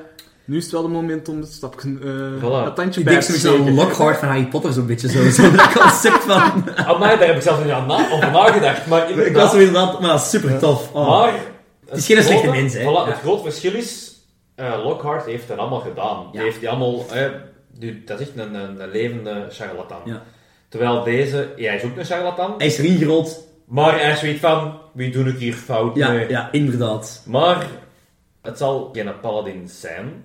Nu 0.49 0.57
is 0.57 0.63
het 0.63 0.73
wel 0.73 0.83
het 0.83 0.93
moment 0.93 1.29
om 1.29 1.41
het 1.41 1.53
stapje, 1.53 1.89
eh 2.03 2.37
Voilà. 2.43 2.65
dat 2.65 2.77
tandje 2.77 3.01
Ik 3.01 3.07
bij 3.07 3.15
denk 3.15 3.25
te 3.27 3.33
zo'n 3.33 3.41
beetje 3.43 3.57
steken. 3.63 3.67
aan 3.67 3.75
Lockhart 3.75 4.19
van 4.19 4.29
Harry 4.29 4.47
Potter, 4.47 4.73
zo'n 4.73 4.87
beetje 4.87 5.09
zo. 5.09 5.31
Zo 5.43 5.51
dat 5.51 5.73
concept 5.73 6.25
van... 6.25 6.41
Amai, 6.77 7.19
daar 7.19 7.27
heb 7.27 7.37
ik 7.37 7.43
zelfs 7.43 7.63
niet 7.63 7.73
aan 7.73 7.91
over 7.91 8.31
nagedacht. 8.31 8.87
Maar 8.87 9.03
Ik 9.11 9.17
inderdaad, 9.17 9.43
was 9.43 9.51
zo 9.51 9.59
inderdaad... 9.59 10.01
Maar 10.01 10.19
super 10.19 10.59
tof. 10.59 10.93
Oh. 10.93 11.09
Maar... 11.09 11.33
Het 11.89 11.99
is 11.99 12.07
geen 12.07 12.23
slechte 12.23 12.51
mens, 12.51 12.75
hè. 12.75 12.81
Voilà, 12.81 12.85
Ja. 12.85 13.07
Het 13.07 13.19
grote 13.19 13.43
verschil 13.43 13.75
is... 13.75 14.17
eh, 14.55 14.75
Lockhart 14.85 15.27
heeft 15.27 15.49
het 15.49 15.59
allemaal 15.59 15.81
gedaan. 15.81 16.17
Ja. 16.25 16.31
Die 16.33 16.41
heeft 16.41 16.61
die 16.61 16.69
allemaal... 16.69 17.05
die- 17.79 18.03
dat 18.05 18.21
is 18.21 18.27
echt 18.29 18.39
een, 18.39 18.55
een, 18.55 18.81
een 18.81 18.91
levende 18.91 19.47
charlatan. 19.51 19.99
Ja. 20.05 20.23
Terwijl 20.69 21.03
deze... 21.05 21.53
Ja, 21.57 21.67
hij 21.69 21.77
is 21.77 21.85
ook 21.85 21.97
een 21.97 22.05
charlatan. 22.05 22.55
Hij 22.59 22.67
is 22.67 22.79
erin 22.79 22.97
gerold. 22.99 23.45
Maar 23.67 24.01
hij 24.01 24.13
is 24.13 24.19
zoiets 24.19 24.41
van... 24.41 24.79
Wie 24.95 25.11
doe 25.11 25.25
ik 25.29 25.39
hier 25.39 25.55
fout 25.55 25.97
Ja, 25.97 26.11
mee? 26.11 26.29
ja, 26.29 26.49
inderdaad. 26.53 27.23
Maar... 27.27 27.67
Het 28.43 28.59
zal 28.59 28.91
geen 28.93 29.21
paladin 29.21 29.69
zijn. 29.69 30.25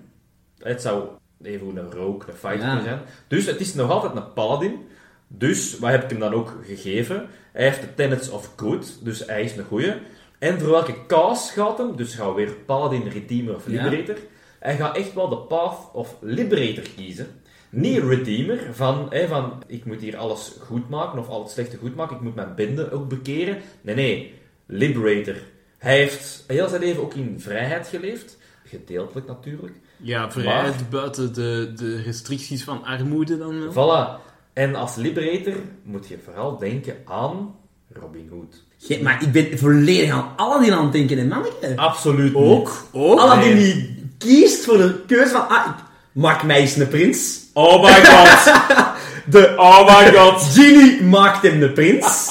Het 0.64 0.82
zou 0.82 1.08
even 1.42 1.76
een 1.76 1.90
rogue, 1.90 2.28
een 2.28 2.34
fighter 2.34 2.66
kunnen 2.66 2.84
zijn. 2.84 3.00
Dus 3.28 3.46
het 3.46 3.60
is 3.60 3.74
nog 3.74 3.90
altijd 3.90 4.16
een 4.16 4.32
paladin. 4.32 4.86
Dus, 5.28 5.78
wat 5.78 5.90
heb 5.90 6.02
ik 6.02 6.10
hem 6.10 6.18
dan 6.18 6.34
ook 6.34 6.54
gegeven? 6.66 7.26
Hij 7.52 7.64
heeft 7.64 7.80
de 7.80 7.94
tenets 7.94 8.30
of 8.30 8.52
good, 8.56 8.98
dus 9.02 9.26
hij 9.26 9.42
is 9.42 9.56
een 9.56 9.64
goeie. 9.64 9.92
En 10.38 10.60
voor 10.60 10.70
welke 10.70 11.06
cause 11.06 11.52
gaat 11.52 11.78
hem? 11.78 11.96
Dus 11.96 12.14
gaan 12.14 12.28
we 12.28 12.34
weer 12.34 12.52
paladin, 12.52 13.08
redeemer 13.08 13.54
of 13.54 13.66
liberator. 13.66 14.16
Hij 14.58 14.76
gaat 14.76 14.96
echt 14.96 15.14
wel 15.14 15.28
de 15.28 15.36
path 15.36 15.90
of 15.92 16.16
liberator 16.20 16.84
kiezen. 16.96 17.26
Niet 17.70 18.02
redeemer, 18.02 18.58
van, 18.72 19.06
hè, 19.10 19.28
van 19.28 19.62
ik 19.66 19.84
moet 19.84 20.00
hier 20.00 20.16
alles 20.16 20.56
goed 20.60 20.88
maken 20.88 21.18
of 21.18 21.28
al 21.28 21.42
het 21.42 21.50
slechte 21.50 21.76
goed 21.76 21.94
maken, 21.94 22.16
ik 22.16 22.22
moet 22.22 22.34
mijn 22.34 22.54
bende 22.54 22.92
ook 22.92 23.08
bekeren. 23.08 23.58
Nee, 23.80 23.94
nee, 23.94 24.34
liberator. 24.66 25.36
Hij 25.78 25.96
heeft 25.96 26.44
heel 26.46 26.68
zijn 26.68 26.80
leven 26.80 27.02
ook 27.02 27.14
in 27.14 27.40
vrijheid 27.40 27.88
geleefd. 27.88 28.38
Gedeeltelijk 28.64 29.26
natuurlijk. 29.26 29.74
Ja, 30.04 30.30
vrijheid 30.30 30.90
buiten 30.90 31.34
de, 31.34 31.72
de 31.76 32.02
restricties 32.02 32.64
van 32.64 32.84
armoede 32.84 33.38
dan 33.38 33.72
wel. 33.72 33.72
Voilà. 33.72 34.22
En 34.52 34.74
als 34.74 34.94
liberator 34.96 35.54
moet 35.82 36.08
je 36.08 36.18
vooral 36.24 36.58
denken 36.58 36.96
aan 37.04 37.54
Robin 37.92 38.28
Hood. 38.30 38.62
Ge- 38.78 39.00
maar 39.02 39.22
ik 39.22 39.32
ben 39.32 39.58
volledig 39.58 40.10
aan 40.10 40.32
Aladdin 40.36 40.72
aan 40.72 40.82
het 40.82 40.92
denken, 40.92 41.18
hè, 41.18 41.24
manneke. 41.24 41.72
Absoluut 41.76 42.34
Ook, 42.34 42.84
ook. 42.92 43.18
Aladdin 43.20 43.54
nee. 43.56 43.74
die 43.74 44.06
kiest 44.18 44.64
voor 44.64 44.76
de 44.76 45.00
keuze 45.06 45.30
van... 45.32 45.48
Ah, 45.48 45.66
ik 45.66 45.84
maak 46.12 46.42
mij 46.42 46.60
eens 46.60 46.76
een 46.76 46.88
prins. 46.88 47.40
Oh 47.52 47.82
my 47.82 48.04
god! 48.04 48.54
De 49.30 49.54
Oh 49.56 49.86
my 49.86 50.12
god! 50.12 50.42
genie 50.42 51.02
maakt 51.02 51.42
hem 51.42 51.60
de 51.60 51.70
prins. 51.70 52.28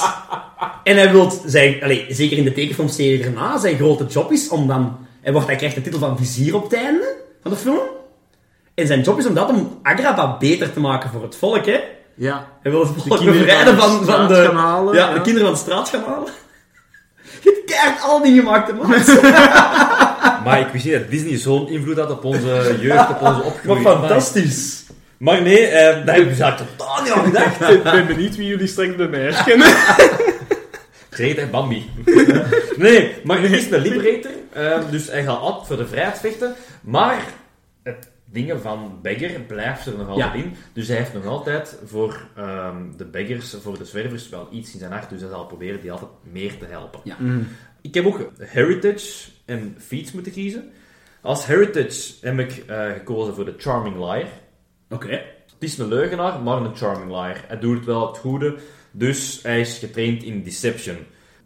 en 0.84 0.96
hij 0.96 1.10
wil 1.12 1.32
zijn... 1.46 1.82
Allez, 1.82 2.08
zeker 2.08 2.38
in 2.38 2.44
de 2.44 2.52
tekenfilmserie 2.52 3.24
erna, 3.24 3.58
zijn 3.58 3.76
grote 3.76 4.06
job 4.06 4.32
is 4.32 4.48
om 4.48 4.66
dan... 4.66 4.96
Hij, 5.20 5.32
wordt, 5.32 5.46
hij 5.48 5.56
krijgt 5.56 5.74
de 5.74 5.80
titel 5.82 5.98
van 5.98 6.16
vizier 6.18 6.54
op 6.54 6.62
het 6.62 6.72
einde 6.72 7.13
van 7.44 7.52
de 7.52 7.58
film. 7.58 7.78
En 8.74 8.86
zijn 8.86 9.00
job 9.00 9.18
is 9.18 9.26
om 9.26 9.34
dat 9.34 9.48
om 9.48 9.78
Agrabah 9.82 10.38
beter 10.38 10.72
te 10.72 10.80
maken 10.80 11.10
voor 11.10 11.22
het 11.22 11.36
volk, 11.36 11.66
hè. 11.66 11.80
Ja. 12.14 12.46
Hij 12.62 12.70
wil 12.70 12.80
het 12.80 12.90
volk 12.96 13.16
kinderen 13.18 13.40
bevrijden 13.40 13.76
van 13.78 13.90
van, 13.90 13.98
de 13.98 14.04
van 14.04 14.14
straat 14.14 14.28
de... 14.28 14.44
gaan 14.44 14.56
halen, 14.56 14.94
ja, 14.94 15.08
ja. 15.08 15.14
de 15.14 15.20
kinderen 15.20 15.48
van 15.48 15.56
de 15.56 15.60
straat 15.60 15.88
gaan 15.88 16.04
halen. 16.12 16.28
Je 17.42 17.50
hebt 17.54 17.64
keihard 17.64 18.02
alle 18.02 18.22
dingen 18.22 18.44
gemaakt, 18.44 18.68
hè, 18.68 18.74
man. 18.74 18.90
Maar 20.44 20.60
ik 20.60 20.68
wist 20.72 20.84
niet 20.84 20.94
dat 20.94 21.10
Disney 21.10 21.38
zo'n 21.38 21.68
invloed 21.68 21.96
had 21.98 22.10
op 22.10 22.24
onze 22.24 22.76
jeugd, 22.80 23.10
op 23.10 23.20
onze 23.20 23.32
Wat 23.32 23.44
opgroei. 23.44 23.82
fantastisch. 23.82 24.84
Maar 25.18 25.42
nee, 25.42 25.66
eh, 25.66 26.06
daar 26.06 26.14
heb 26.14 26.24
ik 26.24 26.36
dus 26.36 26.38
totaal 26.38 27.02
niet 27.02 27.12
aan 27.12 27.24
gedacht. 27.24 27.60
Ik 27.60 27.82
ben 27.82 28.06
benieuwd 28.06 28.36
wie 28.36 28.46
jullie 28.46 28.66
straks 28.66 28.96
bij 28.96 29.08
mij 29.08 29.20
herkennen. 29.20 29.66
Hè, 31.16 31.46
Bambi. 31.46 31.90
nee, 32.76 33.14
maar 33.24 33.40
hij 33.40 33.50
is 33.50 33.70
een 33.70 33.80
liberator, 33.80 34.30
eh, 34.52 34.90
dus 34.90 35.06
hij 35.10 35.22
gaat 35.24 35.38
altijd 35.40 35.66
voor 35.66 35.76
de 35.76 35.86
vrijheid 35.86 36.18
vechten. 36.18 36.54
Maar 36.82 37.24
het 37.82 38.10
dingen 38.24 38.60
van 38.60 38.98
beggar 39.02 39.40
blijft 39.40 39.86
er 39.86 39.96
nog 39.96 40.08
altijd 40.08 40.32
Ja. 40.34 40.42
in. 40.42 40.54
Dus 40.72 40.88
hij 40.88 40.96
heeft 40.96 41.12
nog 41.14 41.26
altijd 41.26 41.78
voor 41.84 42.26
ehm, 42.36 42.76
de 42.96 43.04
beggars, 43.04 43.56
voor 43.62 43.78
de 43.78 43.84
zwervers, 43.84 44.28
wel 44.28 44.48
iets 44.50 44.72
in 44.72 44.78
zijn 44.78 44.92
hart. 44.92 45.10
Dus 45.10 45.20
hij 45.20 45.30
zal 45.30 45.46
proberen 45.46 45.80
die 45.80 45.92
altijd 45.92 46.10
meer 46.22 46.58
te 46.58 46.64
helpen. 46.68 47.00
Ja. 47.04 47.16
Ik 47.80 47.94
heb 47.94 48.06
ook 48.06 48.30
heritage 48.38 49.30
en 49.44 49.76
feats 49.78 50.12
moeten 50.12 50.32
kiezen. 50.32 50.70
Als 51.20 51.46
heritage 51.46 52.12
heb 52.20 52.38
ik 52.38 52.64
eh, 52.66 52.90
gekozen 52.92 53.34
voor 53.34 53.44
de 53.44 53.54
charming 53.58 53.96
liar. 53.96 54.28
Oké. 54.90 55.08
Het 55.08 55.72
is 55.72 55.78
een 55.78 55.88
leugenaar, 55.88 56.40
maar 56.40 56.56
een 56.62 56.76
charming 56.76 57.10
liar. 57.10 57.44
Hij 57.48 57.58
doet 57.58 57.76
het 57.76 57.84
wel 57.84 58.06
het 58.06 58.18
goede, 58.18 58.54
dus 58.96 59.42
hij 59.42 59.60
is 59.60 59.78
getraind 59.78 60.22
in 60.22 60.42
deception. 60.42 60.96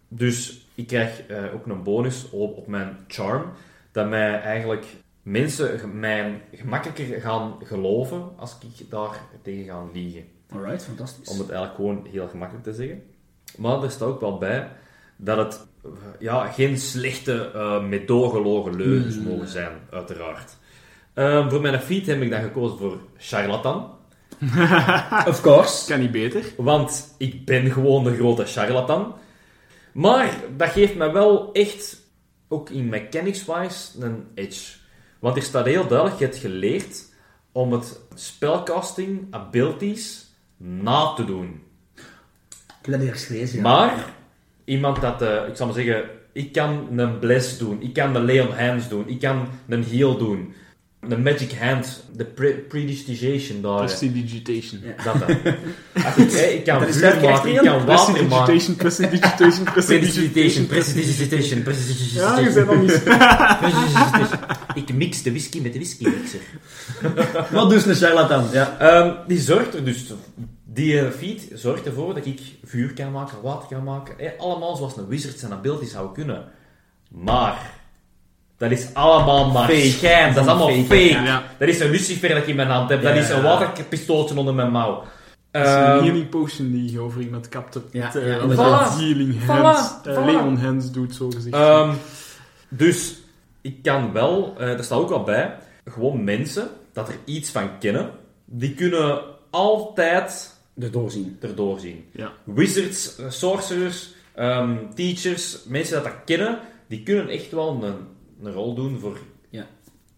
Dus 0.09 0.67
ik 0.75 0.87
krijg 0.87 1.27
eh, 1.27 1.55
ook 1.55 1.67
een 1.67 1.83
bonus 1.83 2.31
op, 2.31 2.57
op 2.57 2.67
mijn 2.67 2.97
charm, 3.07 3.53
dat 3.93 4.09
mij 4.09 4.41
eigenlijk 4.41 4.87
mensen 5.23 5.99
mij 5.99 6.43
gemakkelijker 6.53 7.21
gaan 7.21 7.55
geloven 7.65 8.31
als 8.37 8.57
ik 8.61 8.91
daar 8.91 9.21
tegen 9.43 9.65
ga 9.65 9.85
liegen. 9.93 10.25
Alright, 10.53 10.85
fantastisch. 10.85 11.29
Om 11.29 11.39
het 11.39 11.51
eigenlijk 11.51 11.75
gewoon 11.75 12.07
heel 12.11 12.29
gemakkelijk 12.29 12.65
te 12.65 12.75
zeggen. 12.75 13.03
Maar 13.57 13.83
er 13.83 13.91
staat 13.91 14.09
ook 14.09 14.21
wel 14.21 14.39
bij 14.39 14.69
dat 15.17 15.37
het 15.37 15.67
eh, 15.85 15.91
ja, 16.19 16.47
geen 16.47 16.79
slechte, 16.79 17.51
uh, 17.55 17.85
medogelogen 17.85 18.77
leugens 18.77 19.17
Mm. 19.17 19.25
mogen 19.25 19.49
zijn, 19.49 19.73
uiteraard. 19.91 20.57
Ehm, 21.15 21.51
voor 21.51 21.61
mijn 21.61 21.81
feed 21.81 22.07
heb 22.07 22.23
ik 22.23 22.31
dan 22.31 22.43
gekozen 22.43 22.79
voor 22.79 22.99
charlatan. 23.17 23.98
Of 25.31 25.41
course. 25.41 25.87
Kan 25.87 26.01
niet 26.01 26.11
beter. 26.11 26.45
Want 26.57 27.15
ik 27.19 27.45
ben 27.45 27.71
gewoon 27.71 28.07
een 28.07 28.17
grote 28.17 28.45
charlatan. 28.45 29.15
Maar 29.93 30.35
dat 30.57 30.69
geeft 30.69 30.95
me 30.95 31.13
wel 31.13 31.53
echt, 31.53 32.01
ook 32.49 32.71
in 32.71 32.89
mechanics-wise, 32.89 34.05
een 34.05 34.27
edge. 34.35 34.77
Want 35.19 35.37
er 35.37 35.43
staat 35.43 35.65
heel 35.65 35.87
duidelijk, 35.87 36.19
je 36.19 36.25
hebt 36.25 36.37
geleerd 36.37 37.07
om 37.53 37.73
het 37.73 38.01
spellcasting 38.15 39.27
abilities 39.31 40.27
na 40.57 41.13
te 41.15 41.25
doen. 41.25 41.63
Ik 42.67 42.85
heb 42.85 42.93
dat 42.95 43.03
ergens 43.03 43.25
gelezen, 43.25 43.57
ja. 43.57 43.63
Maar, 43.63 44.15
iemand 44.65 45.01
dat, 45.01 45.23
eh, 45.23 45.49
ik 45.49 45.57
zal 45.57 45.67
maar 45.67 45.75
zeggen, 45.75 46.05
ik 46.33 46.53
kan 46.53 46.99
een 46.99 47.19
bless 47.19 47.59
doen, 47.59 47.83
ik 47.83 47.93
kan 47.93 48.13
de 48.13 48.21
Leon 48.21 48.53
Hands 48.53 48.89
doen, 48.89 49.09
ik 49.09 49.21
kan 49.21 49.49
een 49.69 49.85
heal 49.85 50.19
doen, 50.19 50.55
een 51.01 51.23
magic 51.23 51.53
hand, 51.53 52.05
de 52.17 52.25
pre 52.25 52.53
prestidigitation 52.53 53.63
daar. 53.63 53.77
Prestidigitation. 53.77 54.81
Ja. 54.83 55.05
Dat 55.05 55.19
dan. 55.19 55.55
Als 56.05 56.17
ik, 56.17 56.31
hè, 56.31 56.45
ik 56.45 56.65
kan 56.65 56.93
vuur 56.93 57.21
maken, 57.21 57.51
ik 57.51 57.57
kan 57.57 57.87
water 57.87 58.27
maken. 58.27 58.77
Prestidigitation, 58.77 59.65
prestidigitation, 59.73 60.67
Prestidigitation, 60.67 60.67
prestidigitation. 60.67 61.63
prestidigitation, 61.63 62.23
Ja, 62.23 62.39
je 62.39 62.53
bent 62.53 62.67
nog 62.67 62.81
niet... 62.81 63.03
Ik 64.89 64.95
mix 64.95 65.23
de 65.23 65.31
whisky 65.31 65.61
met 65.61 65.73
de 65.73 65.79
whiskymixer. 65.79 66.41
Wat 67.51 67.71
dus 67.71 67.87
een 67.87 67.95
charlatan, 67.95 68.47
ja. 68.53 68.79
Ehm, 68.79 69.15
die 69.27 69.41
zorgt 69.41 69.75
er 69.75 69.85
dus... 69.85 70.13
Die 70.65 71.01
eh, 71.01 71.11
feed 71.11 71.51
zorgt 71.55 71.87
ervoor 71.87 72.15
dat 72.15 72.27
ik 72.27 72.41
vuur 72.65 72.93
kan 72.93 73.13
maken, 73.13 73.43
water 73.43 73.69
kan 73.69 73.85
maken. 73.85 74.15
hè, 74.19 74.31
allemaal 74.39 74.77
zoals 74.77 74.97
een 74.97 75.07
wizard 75.07 75.39
zijn 75.39 75.53
abilities 75.53 75.91
zou 75.91 76.13
kunnen. 76.15 76.45
Maar... 77.09 77.77
Dat 78.59 78.71
is 78.71 78.89
allemaal 78.95 79.51
maar 79.51 79.69
Fake. 79.69 79.81
schijn. 79.91 80.35
Dat 80.35 80.45
is 80.45 80.51
allemaal 80.51 80.69
Fake, 80.69 80.85
fake. 80.85 81.25
ja. 81.25 81.43
Dat 81.59 81.69
is 81.69 81.81
een 81.81 81.91
lucifer 81.91 82.29
dat 82.29 82.39
ik 82.39 82.47
in 82.47 82.57
mijn 82.57 82.69
hand 82.69 82.91
heb. 82.91 83.03
Dat 83.03 83.17
is 83.17 83.29
een 83.31 83.43
waterpistooltje 83.43 84.37
onder 84.39 84.55
mijn 84.55 84.71
mouw. 84.71 85.05
Dat 85.51 85.67
is 85.67 85.73
een 85.73 85.77
Ehm, 85.79 86.03
healing 86.05 86.29
potion 86.29 86.71
die 86.73 86.93
je 86.93 87.01
over 87.01 87.21
iemand 87.21 87.49
kapte. 87.49 87.83
Ja, 87.91 88.05
Met, 88.05 88.17
eh, 88.17 88.27
ja, 88.29 88.39
een 88.39 88.51
healing 88.99 89.35
Voilà, 89.43 89.47
hands. 89.47 89.91
eh, 90.05 90.15
voilà. 90.17 90.25
Leon 90.25 90.57
hands 90.59 90.91
doet, 90.91 91.15
zo 91.15 91.31
gezegd. 91.31 91.55
Ehm, 91.55 91.91
dus 92.69 93.15
ik 93.61 93.83
kan 93.83 94.13
wel, 94.13 94.55
eh 94.59 94.69
er 94.79 94.85
staat 94.85 94.99
ook 94.99 95.09
wel 95.09 95.23
bij, 95.23 95.57
gewoon 95.85 96.25
mensen 96.25 96.69
dat 96.93 97.09
er 97.09 97.17
iets 97.25 97.51
van 97.51 97.79
kennen, 97.79 98.11
die 98.45 98.75
kunnen 98.75 99.21
altijd 99.51 100.57
Erdoor 100.81 101.11
zien. 101.11 101.37
erdoor 101.41 101.79
zien. 101.81 102.05
ja. 102.13 102.33
Wizards, 102.45 103.17
eh, 103.17 103.25
sorcerers, 103.29 104.09
ehm, 104.35 104.75
teachers, 104.95 105.59
mensen 105.67 105.95
dat 105.95 106.05
dat 106.05 106.15
kennen, 106.25 106.59
die 106.89 107.03
kunnen 107.03 107.29
echt 107.29 107.51
wel 107.51 107.81
een, 107.83 107.95
een 108.43 108.53
rol 108.53 108.75
doen 108.75 108.99
voor... 109.01 109.19
Ja. 109.49 109.67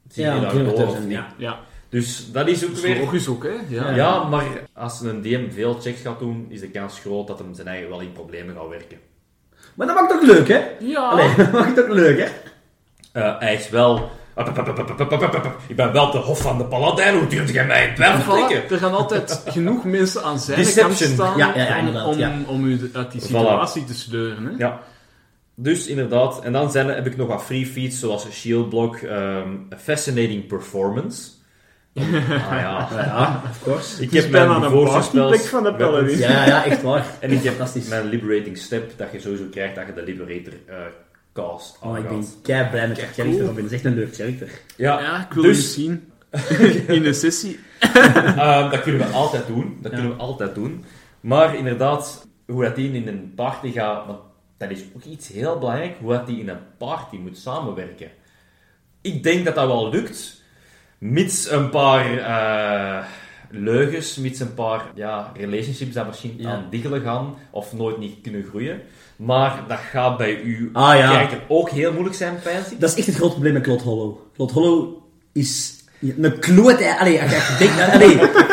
Zie 0.09 0.25
Ja, 0.25 0.41
door 0.41 0.87
of 0.87 1.01
niet? 1.01 1.11
ja. 1.11 1.27
ja. 1.37 1.59
Dus 1.89 2.33
dat 2.33 2.49
is 2.49 2.65
ook 2.65 2.69
Dat 2.69 2.79
is 2.79 2.85
weer... 2.85 2.99
logisch 2.99 3.29
ook, 3.29 3.43
hè. 3.43 3.55
Ja. 3.69 3.95
Ja, 3.95 4.25
maar 4.25 4.45
als 4.75 5.01
een 5.01 5.23
DM 5.23 5.51
veel 5.51 5.75
checks 5.81 6.01
gaat 6.01 6.19
doen, 6.19 6.47
is 6.49 6.61
de 6.61 6.69
kans 6.71 7.01
groot 7.01 7.27
dat 7.27 7.39
hem 7.39 7.55
zijn 7.55 7.67
eigen 7.67 7.89
wel 7.89 8.01
in 8.01 8.13
problemen 8.13 8.55
gaat 8.55 8.69
werken. 8.69 8.99
Maar 9.75 9.87
dat 9.87 9.97
maakt 9.97 10.13
ook 10.13 10.23
leuk, 10.23 10.49
hè? 10.49 10.61
Ja. 10.81 11.09
Allee, 11.09 11.35
dat 11.37 11.53
maakt 11.53 11.77
het 11.77 11.85
ook 11.85 11.95
leuk, 11.95 12.19
hè? 12.19 12.27
Eh, 13.13 13.41
hij 13.41 13.55
is 13.55 13.69
wel... 13.69 14.11
Ik 15.67 15.77
ben 15.77 15.93
wel 15.93 16.11
de 16.11 16.19
hof 16.19 16.41
van 16.41 16.59
de 16.59 16.65
paladijn, 16.65 17.19
hoe 17.19 17.27
durf 17.27 17.53
jij 17.53 17.67
mij 17.67 17.89
in 17.89 17.95
twijfel 17.95 18.51
er 18.51 18.79
gaan 18.79 18.93
altijd 18.93 19.43
genoeg 19.47 19.85
mensen 19.85 20.23
aan 20.23 20.39
zijn 20.39 20.59
Deception. 20.59 20.87
kant 20.97 20.99
staan 20.99 21.39
Ja, 21.39 21.57
ja, 21.57 21.77
ja, 21.77 22.05
om, 22.05 22.13
om, 22.13 22.19
ja. 22.19 22.33
om 22.47 22.65
u 22.65 22.91
uit 22.93 23.13
die 23.13 23.21
situatie 23.21 23.85
te 23.85 23.95
sleuren. 23.95 24.45
Hè? 24.45 24.51
Ja. 24.59 24.81
Dus 25.63 25.87
inderdaad, 25.87 26.43
en 26.45 26.53
dan 26.53 26.71
zijn, 26.71 26.89
er- 26.89 26.95
heb 26.95 27.07
ik 27.07 27.17
nog 27.17 27.29
wat 27.29 27.43
free 27.45 27.67
feeds 27.67 27.99
zoals 28.01 28.31
Shield 28.31 28.69
Block, 28.69 28.97
ehm, 28.97 29.49
Fascinating 29.79 30.47
Performance. 30.47 31.31
ah 31.97 32.11
ja. 32.51 32.89
Ja, 32.93 33.43
of 33.51 33.63
course. 33.63 34.03
Ik 34.03 34.11
heb 34.13 34.31
mijn 34.31 35.03
spells 35.03 35.49
van 35.49 35.63
de 35.63 35.75
paladin. 35.75 36.19
Ja, 36.19 36.47
ja, 36.47 36.65
echt 36.65 36.83
waar. 36.83 37.07
En 37.21 37.31
ik 37.31 37.43
heb 37.43 37.55
Fantastisch. 37.55 37.89
mijn 37.89 38.07
Liberating 38.09 38.59
Step, 38.59 38.93
dat 38.97 39.09
je 39.13 39.21
sowieso 39.21 39.45
krijgt 39.51 39.75
dat 39.75 39.87
je 39.87 39.93
de 39.93 40.03
Liberator 40.03 40.53
eh, 40.67 40.77
cast 41.33 41.79
Oh, 41.83 41.99
ik 41.99 42.09
ben 42.09 42.25
kei 42.43 42.69
blij 42.71 42.89
met 42.89 42.97
dat 42.97 43.05
character, 43.15 43.45
cool. 43.45 43.55
Dat 43.55 43.65
is 43.65 43.73
echt 43.73 43.85
een 43.85 43.95
leuk 43.95 44.15
character. 44.15 44.49
Ja, 44.77 45.01
Ja, 45.01 45.27
ik 45.29 45.33
wil 45.33 45.43
dus- 45.43 45.75
je 45.75 45.81
zien. 45.81 46.05
In 46.97 47.05
een 47.07 47.15
sessie. 47.15 47.59
Ehm, 47.81 48.71
dat 48.71 48.81
kunnen 48.83 49.07
we 49.07 49.13
altijd 49.13 49.47
doen. 49.47 49.79
Dat 49.83 49.91
Ja. 49.93 49.99
kunnen 49.99 50.17
we 50.17 50.23
altijd 50.23 50.55
doen. 50.55 50.85
Maar 51.21 51.57
inderdaad, 51.57 52.27
hoe 52.47 52.65
dat 52.65 52.77
die 52.77 52.93
in 52.93 53.09
een 53.09 53.33
party 53.37 53.73
gaat, 53.73 54.07
want 54.07 54.19
dat 54.61 54.71
is 54.79 54.85
ook 54.97 55.05
iets 55.05 55.29
heel 55.29 55.59
belangrijk, 55.59 55.97
hoe 56.01 56.13
dat 56.13 56.27
die 56.27 56.41
in 56.41 56.49
een 56.49 56.59
party 56.79 57.17
moet 57.17 57.39
samenwerken. 57.39 58.11
Ik 59.01 59.23
denk 59.23 59.45
dat 59.45 59.55
dat 59.55 59.67
wel 59.67 59.91
lukt, 59.91 60.43
mits 60.99 61.51
een 61.51 61.71
paar 61.71 62.19
eh, 62.19 63.05
leugens, 63.51 64.17
mits 64.17 64.41
een 64.41 64.55
paar 64.55 64.85
ja, 64.95 65.33
relationships 65.37 65.95
dat 65.95 66.07
misschien 66.07 66.35
Ja. 66.39 66.51
aan 66.51 66.67
diggelen 66.71 67.03
gaan, 67.03 67.35
of 67.51 67.73
nooit 67.73 67.99
niet 67.99 68.21
kunnen 68.23 68.45
groeien. 68.45 68.81
Maar 69.17 69.65
dat 69.69 69.79
gaat 69.79 70.17
bij 70.17 70.41
u 70.41 70.71
Ah, 70.73 70.97
ja. 70.99 71.11
kijker 71.13 71.41
ook 71.49 71.71
heel 71.71 71.93
moeilijk 71.93 72.17
zijn, 72.17 72.39
pijs 72.43 72.71
ik. 72.71 72.81
Dat 72.81 72.91
is 72.91 72.97
echt 72.97 73.07
het 73.07 73.17
grote 73.17 73.33
probleem 73.33 73.53
met 73.53 73.63
Claude 73.63 73.83
Hollow. 73.83 74.17
Claude 74.35 74.53
Hollow 74.53 74.97
is 75.33 75.75
een 76.01 76.39
kloot... 76.39 76.79
hè. 76.79 76.95
Allee. 76.99 77.23
Allee, 77.23 78.19
klo- 78.19 78.47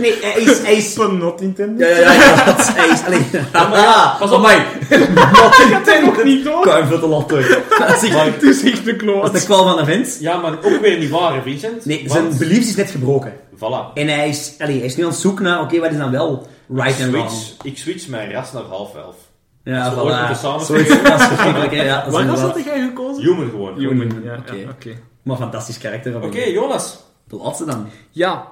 nee, 0.00 0.18
hij 0.20 0.42
is... 0.42 0.58
Hij 0.62 0.74
is 0.74 0.92
Van 0.94 1.18
not 1.18 1.40
intended. 1.40 1.88
ja, 1.88 1.98
ja, 1.98 2.12
ja, 2.12 2.44
dat 2.44 2.58
is- 2.58 2.68
hij 2.74 2.88
is... 2.88 3.04
Allee, 3.04 3.26
ah, 3.52 4.18
Pas 4.18 4.30
op, 4.30 4.40
mij. 4.40 4.66
Is 4.88 6.00
nog 6.04 6.24
niet 6.24 6.44
door. 6.44 6.62
Kan 6.62 6.86
veel 6.86 6.98
te 7.00 7.06
lot 7.06 7.28
door. 7.28 7.64
Dat 7.78 8.02
is 8.02 8.14
echt- 8.14 8.24
Het 8.34 8.42
is 8.42 8.62
echt 8.62 8.78
een 8.78 8.84
dat 8.84 8.92
is 8.92 8.96
kloot. 8.96 9.32
de 9.32 9.44
kwal 9.44 9.64
van 9.64 9.76
de 9.76 9.84
vent. 9.84 10.16
Ja, 10.20 10.36
maar 10.36 10.52
ook 10.52 10.80
weer 10.80 10.98
niet 10.98 11.10
waar, 11.10 11.42
Vincent. 11.42 11.84
Nee, 11.84 11.98
Want- 12.08 12.10
zijn 12.12 12.38
beliefs 12.38 12.68
is 12.68 12.76
net 12.76 12.90
gebroken. 12.90 13.32
Voilà. 13.56 13.92
En 13.94 14.08
hij 14.08 14.28
is, 14.28 14.54
allee, 14.58 14.76
hij 14.76 14.86
is 14.86 14.96
nu 14.96 15.02
aan 15.04 15.08
het 15.10 15.18
zoeken 15.18 15.44
naar, 15.44 15.60
oké, 15.60 15.78
wat 15.80 15.90
is 15.90 15.96
dan 15.98 16.10
wel 16.10 16.46
right 16.74 17.00
en 17.00 17.10
wrong? 17.12 17.30
ik 17.62 17.78
switch 17.78 18.08
mijn 18.08 18.32
ras 18.32 18.52
naar 18.52 18.62
half 18.62 18.94
elf. 18.94 19.16
Ja, 19.64 19.90
moeten 19.94 20.36
voilà. 20.36 20.38
samen 20.40 20.66
Zoiets, 20.66 20.88
dat 21.02 21.20
is 21.20 21.26
verschrikkelijk, 21.26 21.74
hè. 21.74 21.82
Ja, 21.82 22.04
Waar 22.10 22.26
was 22.26 22.40
dat 22.40 22.64
jij 22.64 22.80
gekozen? 22.80 23.22
Human 23.22 23.50
gewoon. 23.50 23.70
Oké, 23.70 23.80
Human, 23.80 24.22
Ja, 24.24 24.36
oké. 24.38 24.54
ja, 24.54 24.68
oké. 24.70 24.90
Maar 25.22 25.36
fantastisch 25.36 25.78
karakter. 25.78 26.12
Robin. 26.12 26.50
Jonas. 26.52 26.98
De 27.28 27.36
laatste 27.36 27.64
dan. 27.64 27.88
Ja, 28.10 28.48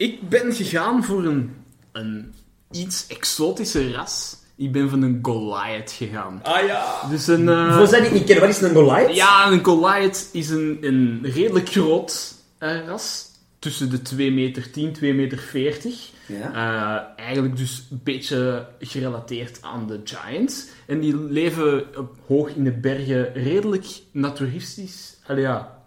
ik 0.00 0.28
ben 0.28 0.54
gegaan 0.54 1.04
voor 1.04 1.24
een, 1.24 1.54
een 1.92 2.34
iets 2.70 3.06
exotische 3.06 3.92
ras. 3.92 4.36
Ik 4.56 4.72
ben 4.72 4.90
van 4.90 5.02
een 5.02 5.18
Goliath 5.22 5.92
gegaan. 5.92 6.40
Ah 6.42 6.66
ja. 6.66 7.00
Dus 7.10 7.26
een... 7.26 7.48
eh, 7.48 7.76
Voor 7.76 7.86
zij 7.86 7.98
die 8.00 8.08
het 8.08 8.18
niet 8.18 8.24
kennen, 8.26 8.46
wat 8.46 8.54
is 8.56 8.62
een 8.62 8.74
Goliath? 8.74 9.14
Ja, 9.14 9.50
een 9.50 9.64
Goliath 9.64 10.28
is 10.32 10.48
een, 10.50 10.78
een 10.80 11.20
redelijk 11.22 11.68
groot 11.68 12.34
eh, 12.58 12.86
ras. 12.86 13.28
Tussen 13.58 13.90
de 13.90 14.02
2 14.02 14.32
meter 14.32 14.70
10, 14.70 14.92
2 14.92 15.14
meter 15.14 15.38
40. 15.38 16.10
Ja. 16.26 16.52
Eh, 17.16 17.24
eigenlijk 17.24 17.56
dus 17.56 17.86
een 17.90 18.00
beetje 18.04 18.66
gerelateerd 18.80 19.58
aan 19.62 19.86
de 19.86 20.00
Giants. 20.04 20.66
En 20.86 21.00
die 21.00 21.16
leven 21.16 21.84
op- 21.96 22.16
hoog 22.26 22.48
in 22.48 22.64
de 22.64 22.72
bergen, 22.72 23.32
redelijk 23.34 23.86
naturistisch. 24.12 25.16
Allee, 25.26 25.42
ja. 25.42 25.78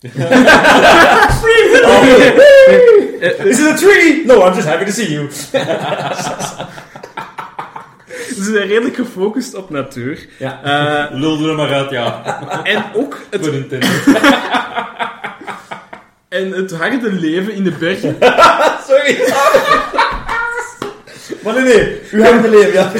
Is 3.50 3.60
it 3.60 3.66
a 3.66 3.74
tree? 3.76 4.24
No, 4.24 4.42
I'm 4.42 4.54
just 4.54 4.66
happy 4.66 4.84
to 4.84 4.92
see 4.92 5.12
you. 5.12 5.28
Ze 8.36 8.44
zijn 8.44 8.66
redelijk 8.68 8.94
gefocust 8.96 9.54
op 9.54 9.70
natuur. 9.70 10.26
Ja. 10.38 10.60
Eh, 10.62 11.04
Lul 11.18 11.48
er 11.48 11.54
maar 11.54 11.72
uit, 11.72 11.90
ja. 11.90 12.22
en 12.62 12.84
ook 12.94 13.18
het, 13.30 13.40
Voor 13.44 13.52
Nintendo. 13.52 13.86
en 16.28 16.52
het 16.52 16.72
harde 16.72 17.12
leven 17.12 17.52
in 17.52 17.64
de 17.64 17.70
bergen. 17.70 18.16
Sorry. 18.88 19.18
maar 21.42 21.54
nee, 21.54 21.62
nee. 21.62 22.00
U 22.12 22.22
gaat 22.22 22.42
het 22.42 22.50
leven, 22.50 22.72
ja. 22.72 22.90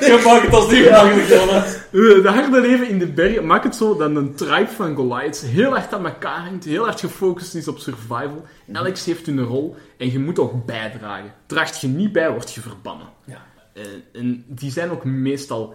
Je 0.00 0.20
maakt 0.24 0.42
het 0.42 0.54
als 0.54 0.70
niet 0.70 0.84
gemakkelijk, 0.86 1.28
Jonas. 1.28 1.64
Het 1.90 2.26
harde 2.26 2.60
leven 2.60 2.88
in 2.88 2.98
de 2.98 3.06
bergen 3.06 3.46
maakt 3.46 3.64
het 3.64 3.74
zo 3.74 3.96
dat 3.96 4.16
een 4.16 4.34
tribe 4.34 4.70
van 4.70 4.94
Goliaths 4.94 5.42
heel 5.42 5.70
hard 5.70 5.94
aan 5.94 6.06
elkaar 6.06 6.40
hangt, 6.40 6.64
heel 6.64 6.84
hard 6.84 7.00
gefocust 7.00 7.54
is 7.54 7.68
op 7.68 7.78
survival. 7.78 8.44
Alex 8.72 9.04
heeft 9.04 9.26
hun 9.26 9.40
rol 9.40 9.76
en 9.96 10.12
je 10.12 10.18
moet 10.18 10.38
ook 10.38 10.66
bijdragen. 10.66 11.34
Draagt 11.46 11.80
je 11.80 11.88
niet 11.88 12.12
bij, 12.12 12.30
word 12.30 12.54
je 12.54 12.60
verbannen. 12.60 13.08
Ja. 13.24 13.46
Eh, 13.72 13.82
en 14.12 14.44
die 14.46 14.70
zijn 14.70 14.90
ook 14.90 15.04
meestal 15.04 15.74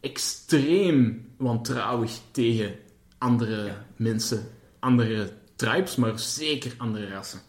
extreem 0.00 1.26
wantrouwig 1.36 2.18
tegen 2.30 2.74
andere 3.18 3.72
mensen, 3.96 4.48
andere 4.78 5.30
tribes, 5.56 5.96
maar 5.96 6.18
zeker 6.18 6.74
andere 6.76 7.08
rassen. 7.08 7.40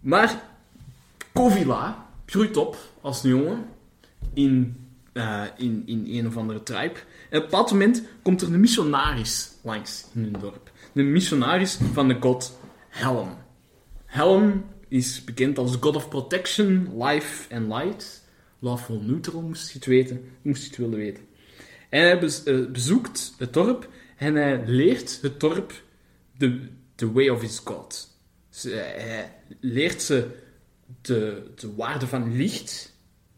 Maar 0.00 0.42
Kovila 1.32 2.06
groeit 2.26 2.56
op 2.56 2.76
als 3.00 3.24
een 3.24 3.30
jongen 3.30 3.64
in, 4.34 4.81
eh, 5.12 5.42
in, 5.56 5.82
in 5.86 6.06
een 6.08 6.26
of 6.26 6.36
andere 6.36 6.62
tribe. 6.62 6.94
En 7.30 7.42
op 7.42 7.52
een 7.52 7.64
moment 7.70 8.02
komt 8.22 8.42
er 8.42 8.52
een 8.52 8.60
missionaris 8.60 9.50
langs 9.62 10.06
in 10.14 10.22
hun 10.22 10.36
dorp. 10.40 10.70
de 10.92 11.02
missionaris 11.02 11.78
van 11.92 12.08
de 12.08 12.16
god 12.20 12.58
Helm. 12.88 13.36
Helm 14.04 14.64
is 14.88 15.24
bekend 15.24 15.58
als 15.58 15.76
god 15.80 15.96
of 15.96 16.08
protection, 16.08 17.02
life 17.04 17.54
and 17.54 17.72
light. 17.72 18.22
Lawful 18.58 19.00
neutral, 19.00 19.42
moest 19.42 19.68
je 19.68 19.74
het 19.74 19.86
weten, 19.86 20.24
moest 20.42 20.62
je 20.62 20.68
het 20.68 20.76
willen 20.76 20.98
weten. 20.98 21.24
En 21.88 22.02
hij 22.02 22.18
eh, 22.44 22.70
bezoekt 22.70 23.34
het 23.38 23.52
dorp 23.52 23.88
en 24.16 24.34
hij 24.34 24.62
leert 24.66 25.18
het 25.22 25.40
dorp 25.40 25.82
de, 26.36 26.68
the 26.94 27.12
way 27.12 27.28
of 27.28 27.40
his 27.40 27.60
god. 27.64 28.16
Hij 28.62 29.32
leert 29.60 30.02
ze 30.02 30.28
de, 31.00 31.50
de 31.54 31.74
waarde 31.74 32.06
van 32.06 32.36
licht, 32.36 32.91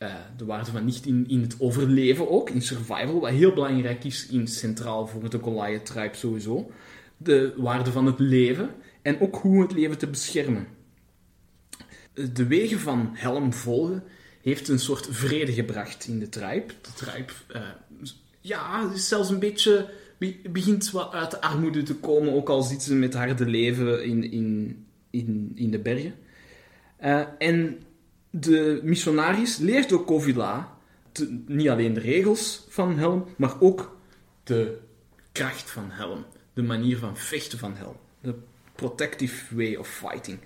eh, 0.05 0.14
de 0.36 0.44
waarde 0.44 0.70
van 0.70 0.84
licht 0.84 1.07
in, 1.07 1.28
in 1.28 1.40
het 1.40 1.57
overleven 1.59 2.30
ook, 2.30 2.50
in 2.50 2.62
survival, 2.62 3.20
wat 3.20 3.30
heel 3.30 3.52
belangrijk 3.52 4.05
is 4.05 4.26
in 4.26 4.46
centraal 4.48 5.07
voor 5.07 5.30
de 5.30 5.38
Goliath-tribe 5.38 6.16
sowieso. 6.16 6.70
De 7.16 7.55
waarde 7.57 7.92
van 7.92 8.07
het 8.07 8.18
leven 8.18 8.70
en 9.02 9.20
ook 9.20 9.36
hoe 9.36 9.62
het 9.62 9.72
leven 9.72 9.98
te 9.98 10.07
beschermen. 10.07 10.66
De 12.32 12.46
wegen 12.46 12.78
van 12.80 13.11
Helm 13.12 13.52
volgen 13.52 14.02
heeft 14.42 14.68
een 14.68 14.78
soort 14.78 15.09
vrede 15.11 15.52
gebracht 15.52 16.07
in 16.07 16.18
de 16.18 16.28
tribe. 16.28 16.66
De 16.66 16.92
tribe, 16.94 17.32
eh, 17.48 17.62
ja, 18.40 18.90
is 18.94 19.09
zelfs 19.09 19.30
een 19.30 19.38
beetje, 19.38 19.90
be- 20.18 20.40
begint 20.50 20.90
wat 20.90 21.12
uit 21.12 21.30
de 21.30 21.40
armoede 21.40 21.82
te 21.82 21.94
komen, 21.94 22.32
ook 22.32 22.48
al 22.48 22.62
zitten 22.62 22.86
ze 22.86 22.94
met 22.94 23.14
harde 23.14 23.46
leven 23.46 24.05
in, 24.05 24.30
in, 24.30 24.76
in, 25.11 25.52
in 25.55 25.70
de 25.70 25.78
bergen. 25.78 26.14
Eh, 26.96 27.22
en 27.38 27.78
de 28.41 28.80
missionaris 28.82 29.57
leert 29.59 29.93
ook 29.93 30.07
Kovila 30.07 30.76
te- 31.12 31.39
niet 31.47 31.68
alleen 31.68 31.95
de 31.95 32.01
regels 32.01 32.66
van 32.68 32.99
Helm, 32.99 33.24
maar 33.37 33.61
ook 33.61 33.97
de 34.45 34.78
kracht 35.32 35.70
van 35.70 35.85
Helm. 35.89 36.24
De 36.53 36.62
manier 36.62 36.99
van 36.99 37.16
vechten 37.16 37.59
van 37.59 37.74
Helm. 37.76 37.97
De 38.20 38.35
protective 38.74 39.55
way 39.57 39.74
of 39.74 39.89
fighting. 39.89 40.39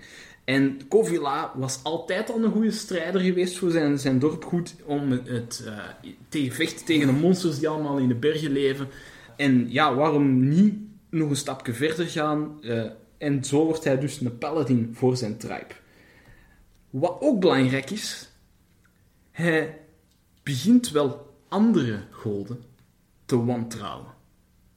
En 0.43 0.87
Kovila 0.87 1.51
was 1.55 1.79
altijd 1.83 2.31
al 2.31 2.43
een 2.43 2.51
goede 2.51 2.71
strijder 2.71 3.21
geweest 3.21 3.57
voor 3.57 3.71
zijn, 3.71 3.99
zijn 3.99 4.19
dorp. 4.19 4.43
Goed 4.43 4.75
om 4.85 5.11
het, 5.11 5.27
het 5.27 5.63
eh, 5.65 5.77
tegen 6.29 6.55
vechten 6.55 6.85
tegen 6.85 7.07
de 7.07 7.13
monsters 7.13 7.59
die 7.59 7.67
allemaal 7.67 7.97
in 7.97 8.07
de 8.07 8.15
bergen 8.15 8.51
leven. 8.51 8.87
En 9.37 9.71
ja, 9.71 9.95
waarom 9.95 10.47
niet 10.49 10.73
nog 11.09 11.29
een 11.29 11.35
stapje 11.35 11.73
verder 11.73 12.05
gaan? 12.05 12.63
eh, 12.63 12.85
en 13.17 13.43
zo 13.43 13.65
wordt 13.65 13.83
hij 13.83 13.99
dus 13.99 14.21
een 14.21 14.37
paladin 14.37 14.89
voor 14.93 15.17
zijn 15.17 15.37
tribe. 15.37 15.73
Wat 16.89 17.17
ook 17.19 17.39
belangrijk 17.39 17.89
is, 17.89 18.29
hij 19.31 19.79
begint 20.43 20.89
wel 20.89 21.33
andere 21.47 22.03
goden 22.11 22.63
te 23.25 23.45
wantrouwen. 23.45 24.13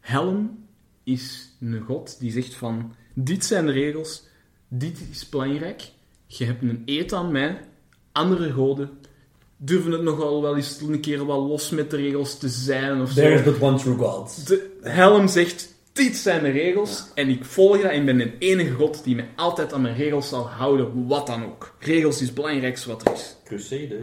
Helm 0.00 0.64
is 1.02 1.56
een 1.60 1.80
god 1.80 2.18
die 2.18 2.32
zegt 2.32 2.54
van, 2.54 2.94
dit 3.14 3.44
zijn 3.44 3.66
de 3.66 3.72
regels, 3.72 4.26
dit 4.68 5.00
is 5.10 5.28
belangrijk, 5.28 5.90
je 6.26 6.44
hebt 6.44 6.62
een 6.62 6.82
eet 6.84 7.12
aan 7.12 7.32
mij, 7.32 7.60
andere 8.12 8.52
goden 8.52 8.90
durven 9.64 9.92
het 9.92 10.02
nogal 10.02 10.42
wel 10.42 10.56
eens 10.56 10.80
een 10.80 11.00
keer 11.00 11.26
wel 11.26 11.46
los 11.46 11.70
met 11.70 11.90
de 11.90 11.96
regels 11.96 12.38
te 12.38 12.48
zijn 12.48 13.00
of 13.00 13.10
zo. 13.10 13.14
There 13.14 13.34
is 13.34 13.42
but 13.42 13.60
one 13.60 13.78
true 13.78 13.96
God. 13.96 14.46
De 14.46 14.70
helm 14.82 15.28
zegt, 15.28 15.71
dit 15.92 16.16
zijn 16.16 16.42
de 16.42 16.50
regels 16.50 17.04
en 17.14 17.28
ik 17.28 17.44
volg 17.44 17.80
dat 17.82 17.90
en 17.90 17.98
ik 17.98 18.04
ben 18.06 18.18
de 18.18 18.38
enige 18.38 18.70
god 18.72 19.04
die 19.04 19.14
me 19.14 19.24
altijd 19.36 19.72
aan 19.72 19.80
mijn 19.82 19.96
regels 19.96 20.28
zal 20.28 20.48
houden, 20.48 21.06
wat 21.06 21.26
dan 21.26 21.44
ook. 21.44 21.74
Regels 21.78 22.20
is 22.20 22.26
het 22.26 22.34
belangrijkste 22.34 22.88
wat 22.88 23.06
er 23.06 23.12
is. 23.12 23.36
Crusader. 23.44 24.00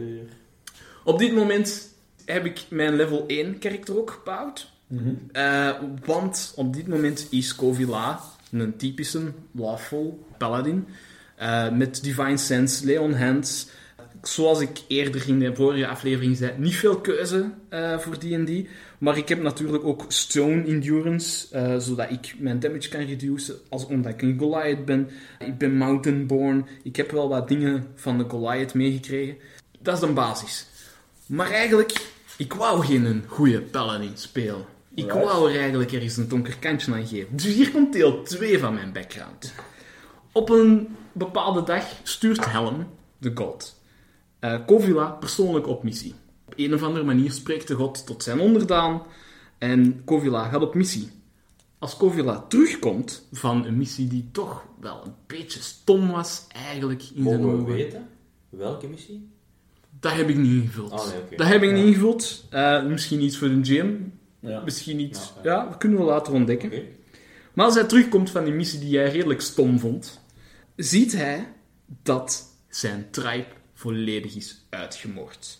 Op 1.04 1.18
dit 1.18 1.32
moment 1.34 1.88
heb 2.24 2.44
ik 2.44 2.64
mijn 2.68 2.96
level 2.96 3.24
1 3.26 3.58
karakter 3.58 3.98
ook 3.98 4.10
gebouwd. 4.10 4.70
Eh, 5.32 5.70
want 6.04 6.52
op 6.56 6.74
dit 6.74 6.86
moment 6.88 7.26
is 7.30 7.54
Kovila 7.54 8.20
een 8.52 8.76
typische 8.76 9.32
lawful 9.52 10.26
paladin. 10.38 10.86
eh, 11.36 11.70
met 11.70 12.02
Divine 12.02 12.36
Sense, 12.36 12.84
Leon 12.86 13.12
Hands. 13.14 13.66
Zoals 14.22 14.60
ik 14.60 14.80
eerder 14.88 15.28
in 15.28 15.38
de 15.38 15.54
vorige 15.54 15.86
aflevering 15.86 16.36
zei, 16.36 16.52
niet 16.56 16.74
veel 16.76 17.00
keuze 17.00 17.50
eh, 17.68 17.98
voor 17.98 18.18
D&D. 18.18 18.50
Maar 19.00 19.16
ik 19.16 19.28
heb 19.28 19.42
natuurlijk 19.42 19.84
ook 19.84 20.04
Stone 20.08 20.64
Endurance, 20.64 21.46
eh, 21.50 21.76
zodat 21.78 22.10
ik 22.10 22.34
mijn 22.38 22.60
damage 22.60 22.88
kan 22.88 23.00
reduceren, 23.00 23.60
als, 23.68 23.86
omdat 23.86 24.12
ik 24.12 24.22
een 24.22 24.38
Goliath 24.38 24.84
ben. 24.84 25.10
Ik 25.38 25.58
ben 25.58 25.76
Mountainborn. 25.76 26.66
Ik 26.82 26.96
heb 26.96 27.10
wel 27.10 27.28
wat 27.28 27.48
dingen 27.48 27.86
van 27.94 28.18
de 28.18 28.24
Goliath 28.28 28.74
meegekregen. 28.74 29.36
Dat 29.78 29.96
is 29.96 30.02
een 30.02 30.14
basis. 30.14 30.66
Maar 31.26 31.50
eigenlijk, 31.50 32.10
ik 32.36 32.52
wou 32.52 32.84
geen 32.84 33.24
goede 33.26 33.60
paladin 33.60 34.12
spelen. 34.14 34.64
Ik 34.94 35.04
Right. 35.12 35.24
wou 35.24 35.50
er 35.52 35.58
eigenlijk 35.60 35.92
ergens 35.92 36.16
een 36.16 36.28
donker 36.28 36.56
kantje 36.58 36.94
aan 36.94 37.06
geven. 37.06 37.36
Dus 37.36 37.44
hier 37.54 37.70
komt 37.70 37.92
deel 37.92 38.22
2 38.22 38.58
van 38.58 38.74
mijn 38.74 38.92
background. 38.92 39.54
Op 40.32 40.48
een 40.50 40.96
bepaalde 41.12 41.62
dag 41.62 41.84
stuurt 42.02 42.50
Helm, 42.50 42.86
de 43.18 43.30
god, 43.34 43.80
Kovila 44.66 45.04
persoonlijk 45.06 45.66
op 45.66 45.82
missie. 45.82 46.14
Op 46.60 46.66
een 46.66 46.74
of 46.74 46.82
andere 46.82 47.04
manier 47.04 47.30
spreekt 47.32 47.68
de 47.68 47.74
god 47.74 48.06
tot 48.06 48.22
zijn 48.22 48.40
onderdaan 48.40 49.02
en 49.58 50.02
Kovila 50.04 50.48
gaat 50.48 50.62
op 50.62 50.74
missie. 50.74 51.08
Als 51.78 51.96
Kovila 51.96 52.40
terugkomt 52.48 53.26
van 53.32 53.64
een 53.66 53.76
missie 53.76 54.06
die 54.08 54.28
toch 54.32 54.64
wel 54.80 55.02
een 55.04 55.14
beetje 55.26 55.60
stom 55.60 56.10
was, 56.10 56.46
eigenlijk 56.48 57.02
in 57.02 57.08
zijn 57.24 57.40
Mogen 57.40 57.56
we 57.56 57.62
ogen. 57.62 57.74
weten? 57.74 58.08
Welke 58.48 58.86
missie? 58.88 59.28
Dat 60.00 60.12
heb 60.12 60.28
ik 60.28 60.36
niet 60.36 60.62
ingevuld. 60.62 60.92
Ah, 60.92 61.06
nee. 61.28 61.38
Dat 61.38 61.46
heb 61.46 61.62
ik 61.62 61.68
Ja. 61.70 61.74
niet 61.76 61.86
ingevuld. 61.86 62.44
Eh, 62.50 62.84
misschien 62.86 63.22
iets 63.22 63.36
voor 63.38 63.48
de 63.48 63.58
gym. 63.64 64.12
Ja. 64.40 64.60
Misschien 64.60 65.00
iets... 65.00 65.32
Ja, 65.42 65.52
Ja, 65.52 65.64
dat 65.68 65.78
kunnen 65.78 65.98
we 65.98 66.04
later 66.04 66.32
ontdekken. 66.32 66.72
Maar 67.54 67.64
als 67.64 67.74
hij 67.74 67.84
terugkomt 67.84 68.30
van 68.30 68.44
die 68.44 68.52
missie 68.54 68.80
die 68.80 68.96
hij 68.98 69.10
redelijk 69.10 69.40
stom 69.40 69.78
vond, 69.78 70.20
ziet 70.76 71.12
hij 71.12 71.52
dat 72.02 72.48
zijn 72.68 73.06
tribe 73.10 73.46
volledig 73.74 74.34
is 74.36 74.64
uitgemoord. 74.70 75.59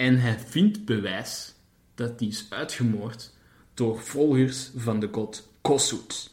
En 0.00 0.20
hij 0.20 0.38
vindt 0.38 0.84
bewijs 0.84 1.54
dat 1.94 2.18
die 2.18 2.28
is 2.28 2.46
uitgemoord 2.50 3.32
door 3.74 4.00
volgers 4.00 4.70
van 4.76 5.00
de 5.00 5.08
god 5.12 5.48
Kossuth. 5.60 6.30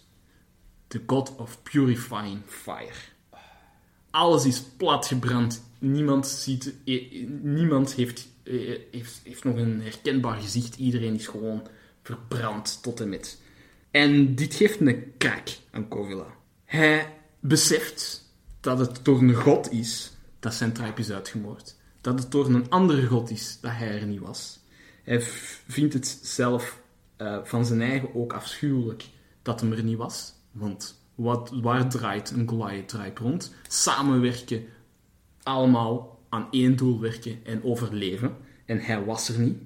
De 0.88 1.02
god 1.06 1.36
of 1.36 1.64
purifying 1.64 2.42
fire. 2.46 3.00
Alles 4.10 4.46
is 4.46 4.62
platgebrand. 4.62 5.64
Niemand, 5.80 6.28
ziet, 6.28 6.74
eh, 6.86 7.28
niemand 7.42 7.94
heeft, 7.94 8.28
eh, 8.44 8.80
heeft, 8.92 9.20
heeft 9.24 9.44
nog 9.44 9.58
een 9.58 9.82
herkenbaar 9.82 10.42
gezicht. 10.42 10.78
Iedereen 10.78 11.16
is 11.16 11.28
gewoon 11.28 11.68
verbrand 12.04 12.84
tot 12.84 13.00
en 13.00 13.10
met. 13.10 13.42
En 13.92 14.36
dit 14.36 14.54
geeft 14.54 14.80
een 14.80 15.14
krak 15.18 15.48
aan 15.72 15.88
Kovila. 15.88 16.36
Hij 16.66 17.14
beseft 17.40 18.26
dat 18.60 18.80
het 18.80 19.00
door 19.06 19.20
een 19.20 19.34
god 19.34 19.72
is 19.72 20.12
dat 20.40 20.54
zijn 20.54 20.74
tribe 20.74 21.02
is 21.02 21.12
uitgemoord. 21.12 21.77
Dat 22.08 22.20
het 22.20 22.32
door 22.32 22.46
een 22.46 22.70
andere 22.70 23.06
god 23.06 23.30
is 23.30 23.58
dat 23.62 23.72
hij 23.72 24.00
er 24.00 24.06
niet 24.06 24.20
was. 24.20 24.60
Hij 25.04 25.22
vindt 25.68 25.94
het 25.94 26.20
zelf 26.22 26.82
eh, 27.16 27.38
van 27.44 27.66
zijn 27.66 27.82
eigen 27.82 28.16
ook 28.16 28.34
afschuwelijk 28.34 29.06
dat 29.42 29.62
hem 29.62 29.72
er 29.72 29.84
niet 29.84 29.98
was. 29.98 30.34
Want 30.52 31.02
wat, 31.16 31.52
waar 31.62 31.90
draait 31.90 32.32
een 32.32 32.50
Goliath-tribe 32.50 33.22
rond? 33.22 33.54
Samenwerken, 33.68 34.66
allemaal 35.44 36.20
aan 36.30 36.48
één 36.52 36.76
doel 36.76 37.00
werken 37.00 37.40
en 37.46 37.64
overleven. 37.64 38.38
En 38.66 38.80
hij 38.80 39.04
was 39.04 39.30
er 39.30 39.40
niet. 39.40 39.58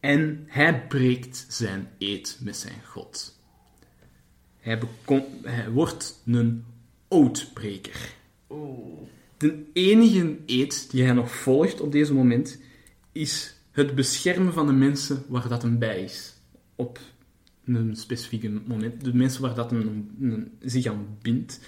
En 0.00 0.44
hij 0.46 0.86
breekt 0.86 1.46
zijn 1.48 1.88
eed 1.98 2.38
met 2.40 2.56
zijn 2.56 2.84
god. 2.84 3.38
Hij, 4.58 4.80
wordt 5.72 6.22
een 6.26 6.64
ootbreker. 7.08 8.14
De 9.44 9.64
enige 9.72 10.36
eed 10.46 10.90
die 10.90 11.02
hij 11.04 11.12
nog 11.12 11.34
volgt 11.34 11.80
op 11.80 11.92
deze 11.92 12.14
moment 12.14 12.58
is 13.12 13.54
het 13.70 13.94
beschermen 13.94 14.52
van 14.52 14.66
de 14.66 14.72
mensen 14.72 15.24
waar 15.28 15.48
dat 15.48 15.62
hem 15.62 15.78
bij 15.78 16.02
is. 16.02 16.34
Op 16.74 16.98
een 17.64 17.96
specifieke 17.96 18.50
moment. 18.66 19.04
De 19.04 19.14
mensen 19.14 19.42
waar 19.42 19.54
dat 19.54 19.70
hem 19.70 19.80
een- 19.80 20.16
een- 20.20 20.52
zich 20.60 20.86
aan 20.86 21.18
bindt. 21.22 21.60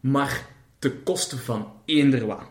Maar 0.00 0.48
ten 0.78 1.02
koste 1.02 1.38
van 1.38 1.72
eender 1.84 2.26
wat. 2.26 2.50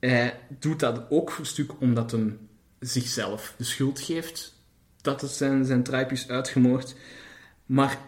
Hij 0.00 0.40
doet 0.58 0.80
dat 0.80 1.10
ook 1.10 1.30
voor 1.30 1.40
een 1.40 1.50
stuk 1.50 1.80
omdat 1.80 2.10
hij 2.10 2.36
zichzelf 2.80 3.54
de 3.58 3.64
schuld 3.64 4.00
geeft 4.00 4.62
dat 5.00 5.20
het 5.20 5.30
zijn, 5.30 5.64
zijn 5.64 5.82
tribe 5.82 6.12
is 6.12 6.28
uitgemoord. 6.28 6.96
Maar 7.66 8.00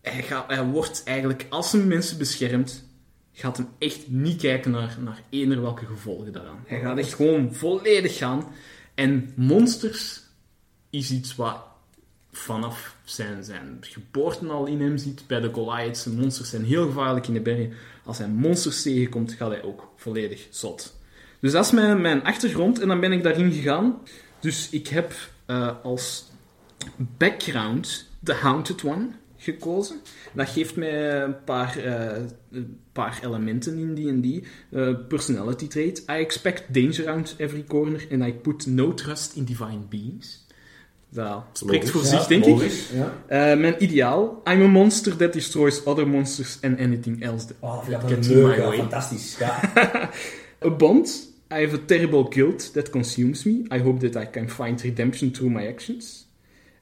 hij, 0.00 0.22
gaat, 0.22 0.48
hij 0.50 0.64
wordt 0.64 1.02
eigenlijk, 1.04 1.46
als 1.48 1.72
hij 1.72 1.80
mensen 1.80 2.18
beschermt, 2.18 2.86
gaat 3.38 3.56
hem 3.56 3.68
echt 3.78 4.08
niet 4.08 4.40
kijken 4.40 4.70
naar, 4.70 4.96
naar 5.00 5.22
eender 5.30 5.60
welke 5.60 5.86
gevolgen 5.86 6.32
daaraan. 6.32 6.64
Hij 6.66 6.80
gaat 6.80 6.98
echt 6.98 7.14
gewoon 7.14 7.54
volledig 7.54 8.16
gaan. 8.16 8.44
En 8.94 9.32
monsters 9.36 10.22
is 10.90 11.10
iets 11.10 11.36
wat 11.36 11.56
vanaf 12.32 12.96
zijn, 13.04 13.44
zijn 13.44 13.78
geboorte 13.80 14.46
al 14.46 14.66
in 14.66 14.80
hem 14.80 14.96
zit. 14.96 15.26
Bij 15.26 15.40
de 15.40 15.52
Goliaths, 15.52 16.04
monsters 16.04 16.50
zijn 16.50 16.64
heel 16.64 16.86
gevaarlijk 16.86 17.26
in 17.26 17.34
de 17.34 17.40
bergen. 17.40 17.72
Als 18.04 18.18
hij 18.18 18.28
monsters 18.28 18.82
tegenkomt, 18.82 19.32
gaat 19.32 19.50
hij 19.50 19.62
ook 19.62 19.92
volledig 19.96 20.46
zot. 20.50 20.96
Dus 21.40 21.52
dat 21.52 21.64
is 21.64 21.70
mijn, 21.70 22.00
mijn 22.00 22.24
achtergrond 22.24 22.80
en 22.80 22.88
dan 22.88 23.00
ben 23.00 23.12
ik 23.12 23.22
daarin 23.22 23.52
gegaan. 23.52 23.98
Dus 24.40 24.70
ik 24.70 24.88
heb 24.88 25.12
eh, 25.46 25.70
als 25.82 26.24
background 26.96 28.10
The 28.22 28.34
Haunted 28.34 28.84
One. 28.84 29.08
Gekozen. 29.38 29.96
Dat 30.32 30.48
geeft 30.48 30.76
mij 30.76 31.22
een 31.22 31.44
paar, 31.44 31.76
eh, 31.78 32.22
een 32.50 32.78
paar 32.92 33.20
elementen 33.24 33.78
in 33.78 33.94
D&D. 33.94 34.46
Eh, 34.76 34.94
personality 35.08 35.66
trait. 35.68 35.98
I 35.98 36.12
expect 36.12 36.74
danger 36.74 37.08
around 37.08 37.34
every 37.38 37.64
corner 37.68 38.06
and 38.12 38.22
I 38.22 38.32
put 38.34 38.66
no 38.66 38.94
trust 38.94 39.36
in 39.36 39.44
divine 39.44 39.80
beings. 39.88 40.46
Dat 41.10 41.44
spreekt 41.52 41.84
Logisch, 41.84 41.90
voor 41.90 42.02
ja, 42.02 42.08
zich, 42.08 42.26
denk 42.26 42.44
ik. 42.44 42.72
Ja. 42.92 43.12
Eh, 43.26 43.58
mijn 43.58 43.82
ideaal. 43.82 44.42
I'm 44.44 44.62
a 44.62 44.66
monster 44.66 45.16
that 45.16 45.32
destroys 45.32 45.84
other 45.84 46.08
monsters 46.08 46.58
and 46.62 46.78
anything 46.80 47.22
else. 47.22 47.46
that 47.46 47.56
Oh, 47.60 47.88
that 47.88 48.00
dat 48.00 48.10
een 48.10 48.22
in 48.22 48.28
leuk, 48.28 48.46
my 48.56 48.62
ja, 48.62 48.68
way. 48.68 48.76
fantastisch. 48.76 49.36
Ja. 49.38 49.60
A 50.64 50.70
bond. 50.70 51.26
I 51.52 51.54
have 51.64 51.74
a 51.76 51.80
terrible 51.86 52.26
guilt 52.30 52.72
that 52.72 52.90
consumes 52.90 53.44
me. 53.44 53.52
I 53.52 53.78
hope 53.78 54.08
that 54.08 54.22
I 54.22 54.30
can 54.30 54.48
find 54.50 54.80
redemption 54.80 55.30
through 55.30 55.52
my 55.52 55.66
actions. 55.68 56.27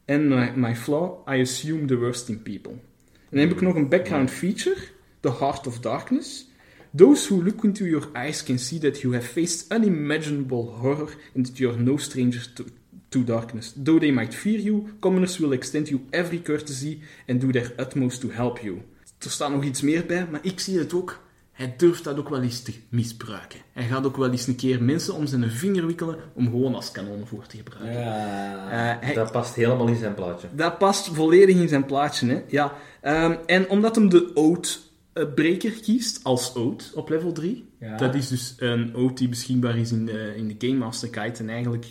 And 0.07 0.29
my, 0.29 0.51
my 0.51 0.75
flaw, 0.75 1.25
I 1.27 1.41
assume 1.41 1.87
the 1.87 1.97
worst 1.97 2.29
in 2.29 2.43
people. 2.43 2.73
En 2.73 3.31
dan 3.31 3.41
heb 3.41 3.51
ik 3.51 3.61
nog 3.61 3.75
een 3.75 3.89
background 3.89 4.31
feature, 4.31 4.77
The 5.21 5.33
Heart 5.39 5.67
of 5.67 5.81
Darkness. 5.81 6.49
Those 6.97 7.29
who 7.29 7.43
look 7.43 7.65
into 7.65 7.85
your 7.85 8.09
eyes 8.13 8.43
can 8.43 8.59
see 8.59 8.79
that 8.79 9.01
you 9.01 9.15
have 9.15 9.27
faced 9.27 9.73
unimaginable 9.73 10.71
horror 10.81 11.17
and 11.35 11.47
that 11.47 11.59
you 11.59 11.73
are 11.73 11.83
no 11.83 11.97
stranger 11.97 12.53
to, 12.55 12.65
to 13.09 13.25
darkness. 13.25 13.75
Though 13.85 13.99
they 13.99 14.11
might 14.11 14.35
fear 14.35 14.59
you, 14.59 14.97
commoners 15.01 15.39
will 15.39 15.53
extend 15.53 15.89
you 15.89 16.01
every 16.11 16.39
courtesy 16.39 17.01
and 17.29 17.41
do 17.41 17.53
their 17.53 17.73
utmost 17.79 18.21
to 18.21 18.31
help 18.31 18.59
you. 18.59 18.83
Er 19.19 19.31
staat 19.31 19.51
nog 19.51 19.65
iets 19.65 19.81
meer 19.81 20.07
bij, 20.07 20.27
maar 20.31 20.45
ik 20.45 20.61
zie 20.61 20.79
het 20.79 20.95
ook. 20.95 21.21
Hij 21.57 21.75
durft 21.77 22.05
dat 22.05 22.19
ook 22.19 22.29
wel 22.29 22.43
eens 22.43 22.63
te 22.63 22.73
misbruiken. 22.89 23.59
Hij 23.73 23.85
gaat 23.87 24.07
ook 24.07 24.17
wel 24.17 24.31
eens 24.31 24.47
een 24.47 24.57
keer 24.57 24.83
mensen 24.83 25.15
om 25.15 25.27
zijn 25.27 25.51
vinger 25.51 25.87
wikkelen 25.87 26.17
om 26.35 26.45
gewoon 26.45 26.75
als 26.75 26.91
kanonenvoer 26.91 27.47
te 27.47 27.57
gebruiken. 27.57 28.01
Ja. 28.01 28.71
Eh, 28.71 29.05
hij- 29.07 29.15
Dat 29.15 29.33
past 29.33 29.55
helemaal 29.55 29.87
in 29.87 29.97
zijn 29.97 30.15
plaatje. 30.15 30.49
dat 30.53 30.79
past 30.79 31.07
volledig 31.13 31.57
in 31.57 31.69
zijn 31.69 31.85
plaatje, 31.87 32.27
hè. 32.29 32.43
Ja. 32.49 32.73
Ehm, 33.01 33.35
en 33.47 33.69
omdat 33.69 33.95
hem 33.97 34.09
de 34.09 34.31
Oath-breker 34.35 35.71
kiest 35.83 36.21
als 36.25 36.55
Oath 36.57 36.93
op 36.95 37.09
level 37.09 37.33
3. 37.33 37.65
Ja. 37.81 37.97
Dat 37.97 38.15
is 38.15 38.29
dus 38.29 38.55
een 38.59 38.97
Oath 38.97 39.19
die 39.19 39.29
beschikbaar 39.29 39.79
is 39.79 39.93
in 39.93 40.07
de, 40.07 40.33
in 40.37 40.49
de 40.49 40.67
Game 40.67 40.79
Master 40.79 41.09
Guide 41.13 41.39
en 41.39 41.49
eigenlijk 41.49 41.87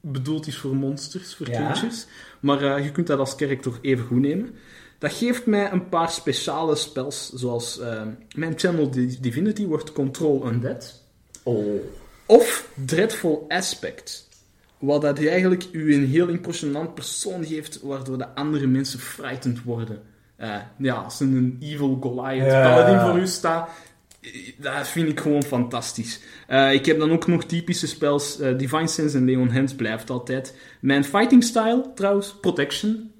bedoeld 0.00 0.46
is 0.46 0.56
voor 0.58 0.76
monsters, 0.76 1.34
voor 1.34 1.48
Ja. 1.50 1.54
creatures. 1.56 2.06
Maar 2.40 2.62
eh, 2.62 2.84
je 2.84 2.92
kunt 2.92 3.06
dat 3.06 3.18
als 3.18 3.34
character 3.36 3.72
even 3.82 4.04
goed 4.04 4.20
nemen. 4.20 4.50
Dat 5.02 5.12
geeft 5.12 5.46
mij 5.46 5.72
een 5.72 5.88
paar 5.88 6.10
speciale 6.10 6.74
spells, 6.76 7.32
zoals 7.32 7.80
ehm, 7.80 8.08
mijn 8.34 8.58
Channel 8.58 8.90
Di- 8.90 9.18
Divinity 9.20 9.66
wordt 9.66 9.92
Control 9.92 10.46
Undead. 10.46 11.02
Oh. 11.42 11.80
Of 12.26 12.68
Dreadful 12.74 13.44
Aspect. 13.48 14.28
Wat 14.78 15.02
dat 15.02 15.24
eigenlijk 15.24 15.64
u 15.72 15.94
een 15.94 16.06
heel 16.06 16.28
impressionant 16.28 16.94
persoon 16.94 17.44
geeft, 17.44 17.80
waardoor 17.82 18.18
de 18.18 18.34
andere 18.34 18.66
mensen 18.66 18.98
frightened 18.98 19.62
worden. 19.62 20.02
Eh, 20.36 20.56
ja, 20.78 20.94
als 20.94 21.20
een 21.20 21.56
evil 21.60 21.98
Goliath 22.00 22.48
paladin 22.48 23.00
voor 23.00 23.18
u 23.18 23.26
staat, 23.26 23.68
eh, 24.20 24.30
dat 24.58 24.88
vind 24.88 25.08
ik 25.08 25.20
gewoon 25.20 25.42
fantastisch. 25.42 26.20
Eh, 26.46 26.72
ik 26.72 26.86
heb 26.86 26.98
dan 26.98 27.12
ook 27.12 27.26
nog 27.26 27.44
typische 27.44 27.86
spells. 27.86 28.36
Divine 28.36 28.88
Sense 28.88 29.16
en 29.16 29.24
Leon 29.24 29.50
Hands 29.50 29.74
blijft 29.74 30.10
altijd. 30.10 30.56
Mijn 30.80 31.04
fighting 31.04 31.44
style, 31.44 31.90
trouwens, 31.94 32.34
Protection. 32.40 33.11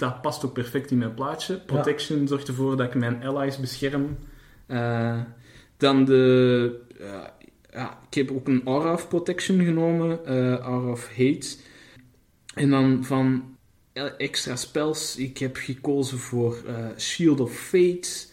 Dat 0.00 0.22
past 0.22 0.44
ook 0.44 0.52
perfect 0.52 0.90
in 0.90 0.98
mijn 0.98 1.14
plaatje. 1.14 1.60
Protection 1.60 2.28
zorgt 2.28 2.48
ervoor 2.48 2.76
dat 2.76 2.86
ik 2.86 2.94
mijn 2.94 3.24
allies 3.24 3.58
bescherm. 3.58 4.18
Eh, 4.66 5.20
dan 5.76 6.04
de... 6.04 6.80
eh, 7.00 7.22
ja, 7.72 7.98
ik 8.08 8.14
heb 8.14 8.30
ook 8.30 8.48
een 8.48 8.62
Aura 8.64 8.92
of 8.92 9.08
Protection 9.08 9.64
genomen. 9.64 10.26
eh 10.26 10.56
Aura 10.58 10.90
of 10.90 11.08
Hate. 11.08 11.56
En 12.54 12.70
dan 12.70 13.04
van 13.04 13.56
extra 14.18 14.56
spells. 14.56 15.16
Ik 15.16 15.38
heb 15.38 15.56
gekozen 15.56 16.18
voor 16.18 16.62
Shield 16.98 17.40
of 17.40 17.52
Fate. 17.52 18.26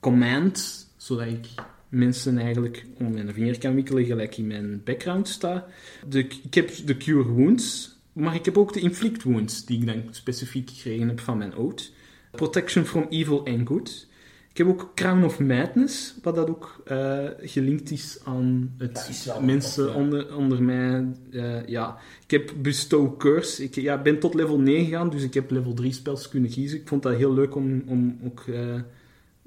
Command. 0.00 0.86
Zodat 0.96 1.26
ik 1.26 1.46
mensen 1.88 2.38
eigenlijk 2.38 2.84
om 2.98 3.12
mijn 3.12 3.34
vinger 3.34 3.58
kan 3.58 3.74
wikkelen, 3.74 4.04
gelijk 4.04 4.36
in 4.36 4.46
mijn 4.46 4.80
background. 4.84 5.40
De, 5.40 6.26
ik 6.42 6.54
heb 6.54 6.70
de 6.86 6.96
Cure 6.96 7.28
Wounds. 7.28 7.91
Maar 8.12 8.34
ik 8.34 8.44
heb 8.44 8.58
ook 8.58 8.72
de 8.72 8.80
Inflict 8.80 9.22
Wounds, 9.22 9.64
die 9.64 9.80
ik 9.80 9.86
dan 9.86 10.02
specifiek 10.10 10.70
gekregen 10.70 11.08
heb 11.08 11.20
van 11.20 11.38
mijn 11.38 11.56
Oath. 11.56 11.92
Protection 12.30 12.84
from 12.84 13.06
Evil 13.08 13.46
and 13.46 13.68
Good. 13.68 14.06
Ik 14.50 14.58
heb 14.58 14.66
ook 14.66 14.90
Crown 14.94 15.24
of 15.24 15.38
Madness, 15.40 16.14
wat 16.22 16.34
dat 16.34 16.48
ook 16.48 16.82
eh, 16.84 17.24
gelinkt 17.40 17.90
is 17.90 18.18
aan 18.24 18.74
het 18.78 19.32
mensen 19.40 19.86
ja. 19.86 19.92
onder, 19.94 20.36
onder 20.36 20.62
mij. 20.62 21.06
eh, 21.30 21.66
ja. 21.66 21.96
Ik 22.24 22.30
heb 22.30 22.52
Bestow 22.56 23.18
Curse. 23.18 23.62
Ik 23.62 23.74
ja, 23.74 24.02
ben 24.02 24.18
tot 24.18 24.34
level 24.34 24.58
9 24.58 24.84
gegaan, 24.84 25.10
dus 25.10 25.22
ik 25.22 25.34
heb 25.34 25.50
level 25.50 25.74
3 25.74 25.92
spels 25.92 26.28
kunnen 26.28 26.50
kiezen. 26.50 26.78
Ik 26.78 26.88
vond 26.88 27.02
dat 27.02 27.16
heel 27.16 27.34
leuk 27.34 27.54
om, 27.54 27.82
om 27.86 28.18
ook 28.24 28.44
eh, 28.48 28.80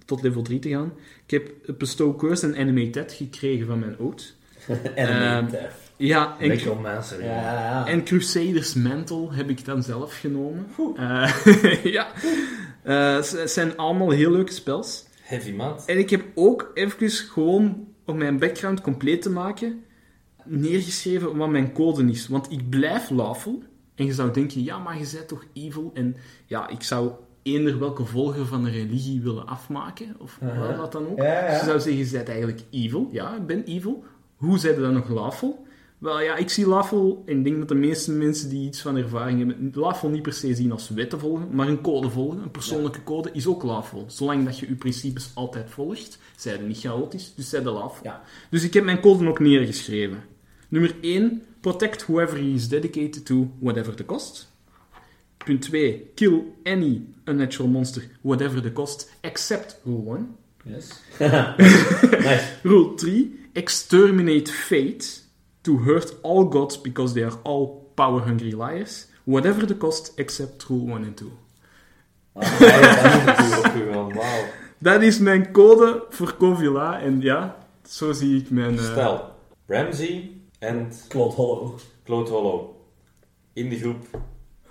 tot 0.05 0.22
level 0.22 0.41
3 0.41 0.59
te 0.59 0.70
gaan. 0.70 0.93
Ik 1.26 1.32
heb 1.32 1.78
Bestow 1.78 2.18
Curse 2.20 2.45
en 2.47 2.55
Animated 2.55 3.11
gekregen 3.13 3.68
van 3.68 3.80
mijn 3.80 3.99
Oath. 3.99 4.36
Element, 4.95 5.53
Ehm. 5.53 5.66
Ja, 5.98 6.36
en, 6.39 6.48
Necromancer. 6.48 7.24
ja, 7.24 7.41
ja, 7.41 7.54
ja. 7.54 7.88
en 7.88 8.04
Crusaders 8.04 8.74
Mantle 8.74 9.34
heb 9.34 9.50
ik 9.50 9.66
dan 9.66 9.84
zelf 9.84 10.20
genomen. 10.20 10.68
Eh, 10.96 11.84
ja, 11.98 12.08
Eh, 12.84 13.16
het 13.16 13.52
zijn 13.52 13.78
allemaal 13.78 14.10
heel 14.10 14.32
leuke 14.32 14.52
spels. 14.52 15.06
Heavy 15.22 15.52
maat. 15.52 15.84
En 15.86 15.98
ik 15.98 16.10
heb 16.10 16.24
ook 16.36 16.72
even 16.74 17.10
gewoon, 17.10 17.88
om 18.06 18.18
mijn 18.18 18.39
background 18.39 18.82
compleet 18.82 19.22
te 19.22 19.30
maken, 19.30 19.84
neergeschreven 20.43 21.38
wat 21.38 21.50
mijn 21.50 21.72
code 21.72 22.04
is. 22.12 22.28
Want 22.28 22.52
ik 22.52 22.70
blijf 22.70 23.10
lawful. 23.10 23.64
En 23.96 24.06
je 24.06 24.14
zou 24.14 24.32
denken, 24.32 24.64
ja, 24.64 24.78
maar 24.78 24.98
je 25.00 25.10
bent 25.14 25.28
toch 25.28 25.43
evil? 25.54 25.91
En 25.93 26.16
ja, 26.46 26.70
ik 26.70 26.84
zou 26.84 27.12
eender 27.43 27.80
welke 27.80 28.06
volger 28.06 28.46
van 28.46 28.64
de 28.64 28.70
religie 28.70 29.22
willen 29.22 29.48
afmaken. 29.48 30.16
Of 30.20 30.38
Uh-huh. 30.43 30.78
wat 30.78 30.91
dan 30.91 31.08
ook. 31.08 31.18
Ja, 31.18 31.24
ja. 31.24 31.50
Dus 31.50 31.60
je 31.60 31.66
zou 31.66 31.80
zeggen, 31.80 32.06
je 32.06 32.12
bent 32.12 32.30
eigenlijk 32.30 32.62
evil. 32.72 33.10
Ja, 33.12 33.36
ik 33.36 33.46
ben 33.46 33.64
evil. 33.64 34.04
Hoe 34.36 34.58
zijn 34.58 34.82
dan 34.82 34.93
nog 34.93 35.10
lawful? 35.10 35.64
Wel 35.98 36.22
ja, 36.22 36.36
ik 36.36 36.50
zie 36.50 36.68
lawful, 36.68 37.24
en 37.26 37.38
ik 37.38 37.43
denk 37.43 37.58
dat 37.58 37.68
de 37.68 37.76
meeste 37.76 38.12
mensen 38.12 38.50
die 38.50 38.68
iets 38.68 38.82
van 38.82 38.96
ervaring 38.96 39.38
hebben, 39.38 39.72
lawful 39.74 40.10
niet 40.10 40.22
per 40.22 40.34
se 40.34 40.56
zien 40.56 40.72
als 40.72 40.89
wetten 40.89 41.20
volgen, 41.20 41.48
maar 41.52 41.68
een 41.68 41.82
code 41.82 42.10
volgen, 42.10 42.41
een 42.41 42.52
persoonlijke 42.52 43.04
code, 43.04 43.30
is 43.34 43.48
ook 43.48 43.64
lawful. 43.64 44.06
Zolang 44.08 44.46
dat 44.46 44.60
je 44.60 44.68
je 44.68 44.76
principes 44.76 45.32
altijd 45.34 45.70
volgt, 45.70 46.20
zijn 46.36 46.60
er 46.60 46.66
niet 46.66 46.80
chaotisch, 46.80 47.34
dus 47.36 47.50
zijn 47.50 47.64
de 47.64 47.70
lawful. 47.70 48.04
Ja. 48.04 48.24
Dus 48.50 48.64
ik 48.64 48.74
heb 48.74 48.84
mijn 48.84 49.00
code 49.00 49.28
ook 49.28 49.39
neergeschreven. 49.39 50.24
Nummer 50.68 50.96
1, 51.02 51.41
protect 51.60 52.06
whoever 52.06 52.38
he 52.38 52.54
is 52.54 52.68
dedicated 52.68 53.26
to, 53.26 53.52
whatever 53.60 53.96
the 53.96 54.06
cost. 54.06 54.54
Punt 55.38 55.62
2, 55.62 56.12
kill 56.16 56.41
any 56.64 57.02
unnatural 57.24 57.70
monster, 57.70 58.04
whatever 58.22 58.62
the 58.62 58.74
cost, 58.74 59.12
except 59.22 59.80
rule 59.84 60.16
1. 60.16 60.36
Yes. 60.64 61.02
nice. 61.20 62.43
Rule 62.64 62.93
3, 62.96 63.39
exterminate 63.54 64.52
fate 64.52 65.25
to 65.66 65.78
hurt 65.84 66.16
all 66.22 66.49
gods 66.49 66.82
because 66.82 67.13
they 67.13 67.24
are 67.24 67.38
all 67.43 67.91
power-hungry 67.95 68.51
liars, 68.51 69.07
whatever 69.24 69.66
the 69.68 69.78
cost, 69.78 70.11
except 70.20 70.66
rule 70.70 70.86
1 70.91 71.03
and 71.03 71.18
2. 71.18 71.28
Ah, 72.34 72.59
ja, 72.59 74.51
dat 74.78 75.01
is 75.01 75.20
mijn 75.20 75.51
code 75.51 76.05
voor 76.09 76.36
Covila 76.38 77.01
en 77.01 77.22
ja, 77.22 77.55
zo 77.88 78.11
zie 78.11 78.39
ik 78.41 78.49
mijn... 78.49 78.78
eh, 78.78 78.91
Stel, 78.91 79.32
Ramsey 79.68 80.32
en 80.59 80.91
Claude 81.07 81.34
Hollow. 81.36 81.80
Claude 82.03 82.30
Hollow. 82.30 82.70
In 83.53 83.70
de 83.70 83.78
groep. 83.80 84.05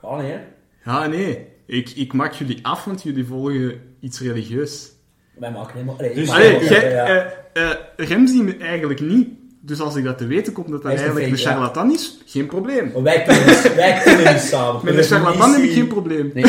Oh 0.01 0.19
nee, 0.19 0.31
hè? 0.31 0.41
Ja, 0.85 1.07
nee. 1.07 1.47
Ik, 1.67 1.91
ik 1.91 2.13
maak 2.13 2.33
jullie 2.33 2.59
af, 2.67 2.85
want 2.85 3.03
jullie 3.03 3.25
volgen 3.25 3.81
iets 4.01 4.21
religieus. 4.21 4.93
Wij 5.39 5.51
maken 5.51 5.73
helemaal... 5.73 5.97
Nee, 5.97 6.15
Dus- 6.15 6.23
ik 6.23 6.29
maak 6.29 6.39
Allee, 6.39 6.65
jij, 6.69 6.91
ja, 6.91 7.05
eh, 7.53 7.71
eh, 7.71 7.77
Ramsey 7.97 8.43
me 8.43 8.57
eigenlijk 8.57 9.01
niet. 9.01 9.29
Dus 9.67 9.81
als 9.81 9.97
ik 9.97 10.05
dat 10.05 10.19
te 10.19 10.27
weten 10.27 10.53
kom 10.53 10.71
dat 10.71 10.83
dat 10.83 10.93
eigenlijk 10.93 11.27
een 11.27 11.37
ja. 11.37 11.51
charlatan 11.51 11.93
is, 11.93 12.19
geen 12.27 12.47
probleem. 12.47 12.91
Maar 12.93 13.03
wij 13.03 13.23
kunnen, 13.23 13.47
niet- 13.47 13.75
wij 13.75 14.01
kunnen 14.05 14.33
niet 14.33 14.43
samen. 14.43 14.81
Met 14.85 14.97
een 14.97 15.03
charlatan 15.05 15.53
heb 15.53 15.63
ik 15.63 15.73
geen 15.73 15.87
probleem. 15.87 16.31
Nee. 16.35 16.45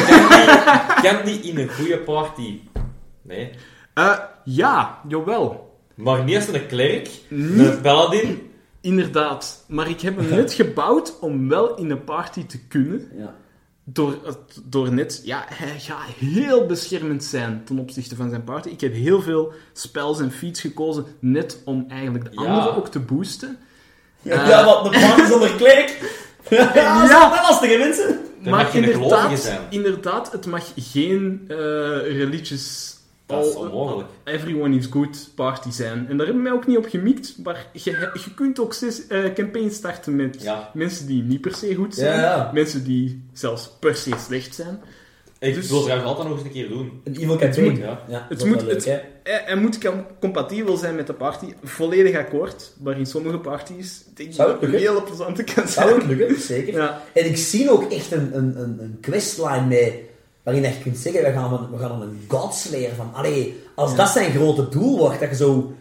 Kan 1.01 1.18
die 1.26 1.39
in 1.39 1.57
een 1.57 1.70
goede 1.70 1.97
party? 1.97 2.59
Nee. 3.22 3.49
Eh, 3.93 4.18
ja, 4.43 4.99
jawel. 5.07 5.78
Maar 5.95 6.24
niet 6.24 6.36
als 6.36 6.47
een 6.47 6.68
klerk, 6.68 7.09
een 7.30 7.82
paladin. 7.82 8.49
Inderdaad. 8.82 9.63
Maar 9.68 9.89
ik 9.89 10.01
heb 10.01 10.18
hem 10.18 10.30
net 10.30 10.53
gebouwd 10.53 11.20
om 11.20 11.49
wel 11.49 11.76
in 11.76 11.89
een 11.89 12.03
party 12.03 12.45
te 12.45 12.59
kunnen. 12.68 13.07
Ja. 13.18 13.36
Door, 13.88 14.38
door 14.63 14.93
net... 14.93 15.21
Ja, 15.23 15.45
hij 15.47 15.79
gaat 15.79 15.99
heel 16.19 16.65
beschermend 16.65 17.23
zijn 17.23 17.61
ten 17.65 17.79
opzichte 17.79 18.15
van 18.15 18.29
zijn 18.29 18.43
party. 18.43 18.69
Ik 18.69 18.81
heb 18.81 18.93
heel 18.93 19.21
veel 19.21 19.53
spells 19.73 20.19
en 20.19 20.31
feats 20.31 20.61
gekozen 20.61 21.05
net 21.19 21.61
om 21.65 21.86
eigenlijk 21.89 22.23
de 22.25 22.41
Ja. 22.41 22.47
anderen 22.47 22.75
ook 22.75 22.88
te 22.88 22.99
boosten. 22.99 23.57
Ja, 24.21 24.65
wat 24.65 24.83
de 24.93 24.99
party 24.99 25.25
zonder 25.31 25.55
klerk. 25.55 25.97
Ja, 26.49 26.65
dat 26.99 27.03
is 27.03 27.09
Ja. 27.09 27.29
wel 27.31 27.41
lastig, 27.41 27.71
hè, 27.71 27.77
mensen. 27.77 28.19
Dan 28.43 28.53
gelovige 28.65 28.77
inderdaad, 28.77 29.61
inderdaad, 29.69 30.31
het 30.31 30.45
mag 30.45 30.71
geen 30.75 31.45
eh 31.47 31.55
religious... 32.17 32.94
Dat 33.26 33.45
is 33.45 33.55
onmogelijk. 33.55 34.07
Everyone 34.23 34.76
is 34.76 34.86
good 34.86 35.30
party 35.36 35.71
zijn. 35.71 35.97
En 36.09 36.17
daar 36.17 36.26
hebben 36.26 36.36
we 36.43 36.49
mij 36.49 36.51
ook 36.51 36.67
niet 36.67 36.78
op 36.78 36.86
gemikt. 36.89 37.36
Maar 37.43 37.67
je, 37.73 37.91
je 38.13 38.34
kunt 38.36 38.59
ook 38.59 38.73
zes, 38.73 39.07
eh, 39.07 39.34
campagnes 39.34 39.76
starten 39.76 40.15
met 40.15 40.41
Ja. 40.41 40.71
mensen 40.73 41.07
die 41.07 41.23
niet 41.23 41.41
per 41.41 41.55
se 41.55 41.76
goed 41.76 41.95
zijn. 41.95 42.15
Ja, 42.15 42.21
ja. 42.21 42.51
Mensen 42.53 42.84
die 42.84 43.23
zelfs 43.34 43.69
per 43.80 43.95
se 43.95 44.11
slecht 44.26 44.55
zijn. 44.55 44.80
Ik 45.39 45.53
Dus- 45.53 45.69
wil 45.69 45.82
trouwens 45.82 46.07
altijd 46.09 46.28
nog 46.28 46.38
eens 46.38 46.45
een 46.47 46.53
keer 46.53 46.69
doen. 46.69 47.01
Een 47.03 47.15
evil 47.15 47.38
campaign. 47.38 47.78
Ja. 47.78 47.99
Ja, 48.07 48.26
Het 48.30 48.45
moet- 48.45 48.61
leuk, 48.61 48.71
het-. 48.71 48.86
Hij, 48.86 49.41
hij 49.45 49.55
moet 49.55 49.78
compatibel 50.19 50.78
zijn 50.78 50.95
met 50.95 51.07
de 51.07 51.13
party. 51.13 51.45
Volledig 51.63 52.15
akkoord. 52.17 52.73
Maar 52.82 52.97
in 52.97 53.05
sommige 53.05 53.38
parties 53.38 54.03
denk 54.15 54.30
ik 54.30 54.36
Zou 54.36 54.51
dat 54.51 54.61
het 54.61 54.71
het 54.71 54.82
een 54.82 54.88
hele 54.88 55.01
plezante 55.03 55.43
kan 55.43 55.67
Zou 55.67 55.88
zijn. 55.89 55.99
het 56.09 56.17
lukken, 56.17 56.39
zeker. 56.41 56.73
Ja. 56.73 57.01
En 57.13 57.26
ik 57.26 57.38
zie 57.38 57.71
ook 57.71 57.91
echt 57.91 58.11
een, 58.11 58.38
een, 58.38 58.59
een, 58.61 58.78
een 58.82 58.97
questline 59.01 59.65
mee, 59.65 60.05
waarin 60.45 60.63
je 60.63 60.79
kunt 60.83 60.97
zeggen, 60.97 61.23
we 61.23 61.31
gaan 61.31 61.53
een, 61.53 61.71
we 61.71 61.77
gaan 61.77 62.01
een 62.01 62.25
Godslayer 62.27 62.95
van, 62.95 63.09
allee, 63.13 63.63
als 63.75 63.95
dat 63.95 64.09
zijn 64.09 64.31
grote 64.31 64.69
doel 64.69 64.97
wordt, 64.97 65.19
dat 65.19 65.29
je 65.29 65.35
zo, 65.35 65.73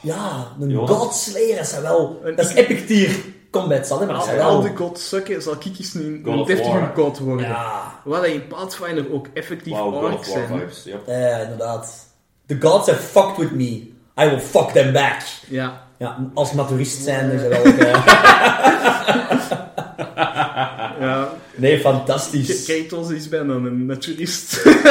ja, 0.00 0.46
een 0.60 0.68
Jonas. 0.70 0.90
Godslayer, 0.90 1.56
dat 1.56 1.66
zijn 1.66 1.82
wel, 1.82 2.20
Een- 2.24 2.34
dat 2.36 2.46
is 2.46 2.54
epic 2.54 2.86
tier 2.86 3.16
combat, 3.50 3.86
zal 3.86 4.00
hè, 4.00 4.06
maar 4.06 4.14
dat 4.14 4.40
al 4.40 4.60
de 4.60 4.76
god 4.76 4.98
sukken, 4.98 5.42
zal 5.42 5.52
ik 5.52 5.64
eens 5.64 5.94
een, 5.94 6.22
God 6.24 6.46
deftige 6.46 6.90
god 6.94 7.18
worden. 7.18 7.46
ja, 7.46 8.00
Wat 8.04 8.24
in 8.24 8.46
Pathfinder 8.46 9.12
ook 9.12 9.26
effectief 9.34 9.72
War 9.72 10.24
zijn. 10.24 10.46
vibes. 10.46 10.84
Ja. 10.84 10.96
eh, 11.06 11.42
inderdaad. 11.42 12.06
The 12.46 12.56
gods 12.60 12.86
have 12.88 13.02
fucked 13.02 13.36
with 13.36 13.50
me, 13.50 13.66
I 14.20 14.28
will 14.28 14.40
fuck 14.40 14.68
them 14.68 14.92
back. 14.92 15.16
Ja. 15.48 15.80
Ja, 15.98 16.30
als 16.34 16.52
naturist 16.52 17.02
zijn, 17.02 17.30
is 17.30 17.40
dat 17.42 17.50
wel 17.50 17.62
ja. 21.02 21.34
nee, 21.54 21.80
fantastisch. 21.80 22.64
Kratos 22.64 23.10
is 23.10 23.28
bijna 23.28 23.54
een 23.54 23.86
naturist. 23.86 24.62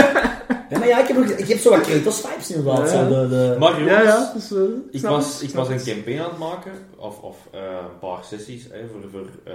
Ja, 0.70 0.78
maar 0.80 0.88
ja, 0.88 0.99
ik 1.01 1.07
heb, 1.07 1.18
ook, 1.18 1.26
ik 1.26 1.47
heb 1.47 1.57
zo 1.59 1.70
wat 1.70 1.82
Kratos-vibes 1.82 2.51
inderdaad, 2.51 2.91
Ja. 2.91 3.09
zo 3.09 3.22
de, 3.22 3.28
de... 3.30 3.55
Maar 3.59 3.72
jongens, 3.80 3.89
ja, 3.91 4.01
ja. 4.03 4.32
Dus, 4.34 4.51
eh, 4.51 4.57
ik, 4.91 5.01
was, 5.01 5.41
ik 5.41 5.49
was 5.49 5.70
een 5.70 5.84
campaign 5.84 6.20
aan 6.22 6.30
het 6.30 6.38
maken, 6.38 6.72
of, 6.97 7.20
of 7.22 7.38
eh, 7.51 7.59
een 7.62 7.99
paar 7.99 8.24
sessies, 8.24 8.64
hè, 8.70 8.80
voor, 8.91 9.09
voor 9.12 9.28
eh, 9.43 9.53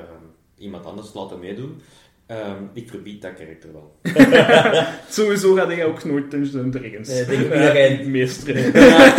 iemand 0.59 0.85
anders 0.87 1.11
te 1.13 1.19
laten 1.19 1.39
meedoen. 1.39 1.81
Ehm, 2.27 2.63
ik 2.73 2.89
verbied 2.91 3.23
dat 3.23 3.31
karakter 3.35 3.69
wel. 3.73 3.97
Sowieso 5.11 5.55
ga 5.55 5.71
je 5.71 5.85
ook 5.85 6.05
nooit 6.05 6.31
Dungeons 6.31 6.65
and 6.65 6.73
Dragons. 6.73 7.09
Nee, 7.09 7.25
denk 7.27 7.41
ik 7.41 7.49
niet 7.51 7.63
dat 7.63 7.73
jij- 7.73 7.93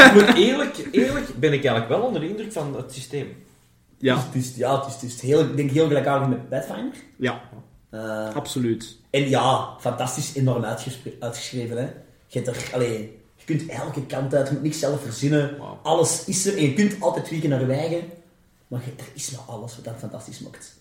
ik 0.08 0.14
moet 0.14 0.36
eerlijk, 0.36 0.76
eerlijk 0.92 1.26
ben 1.40 1.54
ik 1.54 1.66
eigenlijk 1.66 1.90
wel 1.90 2.02
onder 2.02 2.22
de 2.22 2.30
indruk 2.30 2.52
van 2.52 2.76
het 2.76 2.94
systeem. 2.94 3.28
Ja, 4.00 4.16
Het 4.18 4.36
is, 4.44 4.56
ja, 4.56 4.78
het 4.80 4.88
is, 4.88 4.94
het 4.94 5.04
is 5.04 5.22
heel, 5.22 5.40
ik 5.40 5.56
denk 5.58 5.72
heel 5.72 5.88
gelijkaardig 5.88 6.28
met 6.28 6.50
Pathfinder. 6.50 6.94
ja, 7.18 7.42
Eh, 7.90 8.36
absoluut. 8.36 8.98
en 9.10 9.30
ja, 9.30 9.76
fantastisch 9.80 10.36
enorm 10.36 10.64
uitgeschreven. 11.20 11.78
Hè. 11.78 11.84
Je, 12.28 12.40
hebt 12.42 12.48
er, 12.48 12.70
allee, 12.74 13.20
je 13.36 13.46
kunt 13.46 13.66
elke 13.70 14.06
kant 14.06 14.36
uit, 14.36 14.48
je 14.48 14.54
moet 14.54 14.64
niks 14.64 14.80
zelf 14.80 15.02
verzinnen. 15.02 15.58
Alles 15.84 16.26
is 16.26 16.46
er 16.46 16.58
en 16.58 16.64
je 16.64 16.74
kunt 16.74 16.96
altijd 17.02 17.26
tweaken 17.26 17.50
naar 17.50 17.60
je 17.60 17.74
eigen. 17.74 18.02
Maar 18.68 18.82
je, 18.86 18.92
er 19.04 19.10
is 19.14 19.32
wel 19.32 19.56
alles 19.56 19.76
wat 19.76 19.86
dat 19.86 19.96
fantastisch 19.98 20.40
maakt. 20.40 20.76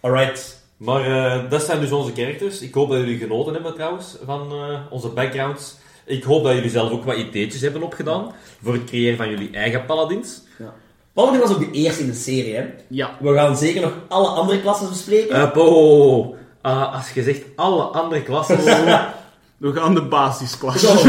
Alright. 0.00 0.58
Maar 0.76 1.04
eh, 1.06 1.50
dat 1.50 1.62
zijn 1.62 1.80
dus 1.80 1.92
onze 1.92 2.12
characters. 2.12 2.60
Ik 2.60 2.74
hoop 2.74 2.88
dat 2.90 2.98
jullie 2.98 3.18
genoten 3.18 3.52
hebben 3.52 3.74
trouwens 3.74 4.16
van 4.24 4.52
eh, 4.52 4.80
onze 4.90 5.08
backgrounds. 5.08 5.76
Ik 6.04 6.22
hoop 6.22 6.44
dat 6.44 6.54
jullie 6.54 6.70
zelf 6.70 6.90
ook 6.90 7.04
wat 7.04 7.16
ideetjes 7.16 7.60
hebben 7.60 7.82
opgedaan 7.82 8.32
voor 8.62 8.72
het 8.72 8.84
creëren 8.84 9.16
van 9.16 9.30
jullie 9.30 9.50
eigen 9.50 9.84
paladins. 9.86 10.40
Paladin 11.14 11.40
was 11.40 11.50
ook 11.52 11.58
de 11.58 11.70
eerste 11.70 12.02
in 12.02 12.08
de 12.08 12.14
serie. 12.14 12.54
Hè. 12.54 12.64
Ja. 12.88 13.10
We 13.20 13.34
gaan 13.34 13.56
zeker 13.56 13.80
nog 13.80 13.92
alle 14.08 14.26
andere 14.28 14.60
klassen 14.60 14.88
bespreken. 14.88 15.36
Uh, 15.56 16.26
Ah, 16.62 16.94
als 16.94 17.10
je 17.10 17.22
zegt 17.22 17.42
alle 17.56 17.82
andere 17.82 18.22
klassen, 18.22 18.58
We 19.60 19.72
gaan 19.72 19.94
de 19.94 20.02
basisklasse. 20.02 20.86
Zo, 20.86 21.02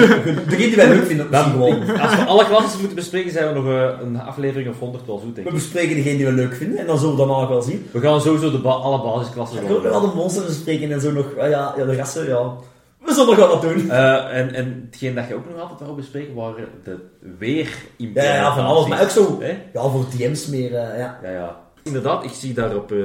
de 0.48 0.56
die 0.58 0.76
wij 0.76 0.88
leuk 0.88 1.06
vinden, 1.06 1.32
dan, 1.32 1.44
gewoon. 1.44 2.00
als 2.00 2.16
we 2.16 2.26
alle 2.26 2.46
klassen 2.46 2.80
moeten 2.80 2.96
bespreken, 2.96 3.32
zijn 3.32 3.48
we 3.54 3.60
nog 3.60 3.66
eh, 3.66 3.90
een 4.02 4.22
aflevering 4.22 4.70
of 4.70 4.80
100 4.80 5.06
wel 5.06 5.18
zoet, 5.20 5.36
denk 5.36 5.48
We 5.48 5.54
ik. 5.54 5.60
bespreken 5.60 5.96
degene 5.96 6.18
die 6.18 6.26
we 6.26 6.32
leuk 6.32 6.56
vinden 6.56 6.78
en 6.80 6.86
dan 6.86 6.98
zullen 6.98 7.12
we 7.14 7.18
daarna 7.20 7.40
nog 7.40 7.50
wel 7.50 7.62
zien. 7.62 7.86
We 7.92 8.00
gaan 8.00 8.22
sowieso 8.22 8.52
de 8.52 8.58
ba- 8.60 8.70
alle 8.70 9.02
basisklassen 9.02 9.62
Ik 9.62 9.68
wel 9.68 9.82
wil 9.82 9.92
wel 9.92 10.02
doen. 10.02 10.10
de 10.10 10.16
monsters 10.16 10.46
bespreken 10.46 10.92
en 10.92 11.02
zo 11.02 11.12
nog. 11.12 11.26
ah 11.40 11.50
ja, 11.50 11.74
ja, 11.78 11.86
de 11.86 11.96
rassen, 11.96 12.28
ja. 12.28 12.52
We 13.12 13.18
zullen 13.18 13.38
nog 13.38 13.48
wel 13.48 13.60
wat 13.60 13.62
doen. 13.62 13.90
Eh, 13.90 14.38
en, 14.38 14.54
en 14.54 14.88
hetgeen 14.92 15.16
dat 15.16 15.28
je 15.28 15.36
ook 15.36 15.50
nog 15.50 15.60
altijd 15.60 15.80
wou 15.80 15.96
bespreken, 15.96 16.34
waren 16.36 16.68
de 16.84 16.98
weer 17.38 17.78
Ja, 17.98 18.24
ja, 18.24 18.56
van 18.56 18.66
alles. 18.66 18.88
Maar 18.88 19.02
ook 19.02 19.10
zo, 19.10 19.42
Hè? 19.42 19.58
ja, 19.74 19.90
voor 19.90 20.06
DM's 20.18 20.48
meer, 20.48 20.76
eh, 20.76 20.98
ja. 20.98 21.20
Ja, 21.24 21.30
ja. 21.30 21.60
Inderdaad, 21.84 22.24
ik 22.24 22.32
zie 22.32 22.54
daar 22.54 22.76
op 22.76 22.92
eh, 22.92 22.98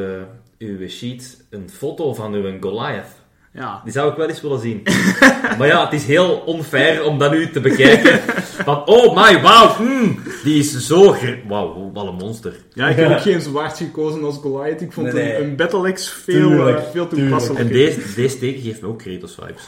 uw 0.59 0.89
sheet 0.89 1.45
een 1.51 1.71
foto 1.71 2.15
van 2.15 2.33
uw 2.33 2.61
Goliath. 2.61 3.25
Ja. 3.57 3.81
Die 3.85 3.93
zou 3.93 4.11
ik 4.11 4.17
wel 4.17 4.29
eens 4.29 4.41
willen 4.41 4.61
zien. 4.61 4.83
maar 5.59 5.67
ja, 5.67 5.85
het 5.85 5.93
is 5.93 6.05
heel 6.05 6.43
onfair 6.47 7.05
om 7.05 7.19
dat 7.19 7.31
nu 7.31 7.51
te 7.51 7.61
bekijken. 7.61 8.21
Van, 8.65 8.87
oh 8.87 9.17
my, 9.17 9.41
wauw, 9.41 9.83
mm, 9.83 10.19
die 10.45 10.59
is 10.59 10.87
zo... 10.87 11.17
Wauw, 11.49 11.91
wat 11.93 12.07
een 12.07 12.15
monster. 12.15 12.55
ja, 12.73 12.89
ik 12.89 12.97
heb 12.97 13.11
ook 13.13 13.21
geen 13.21 13.41
zwart 13.41 13.77
gekozen 13.77 14.25
als 14.25 14.37
Goliath. 14.37 14.81
Ik 14.81 14.93
vond 14.93 15.13
Nee, 15.13 15.25
nee. 15.25 15.37
een, 15.37 15.45
een 15.45 15.57
Battleaxe 15.57 16.11
veel, 16.11 16.49
Tuurlijk, 16.49 16.79
eh, 16.79 16.85
veel 16.91 17.09
toepasselijker. 17.09 17.67
En 17.67 17.73
deze, 17.73 18.15
deze 18.15 18.39
teken 18.39 18.63
geeft 18.63 18.81
me 18.81 18.89
ook 18.89 18.99
Kratos 18.99 19.35
vibes. 19.41 19.63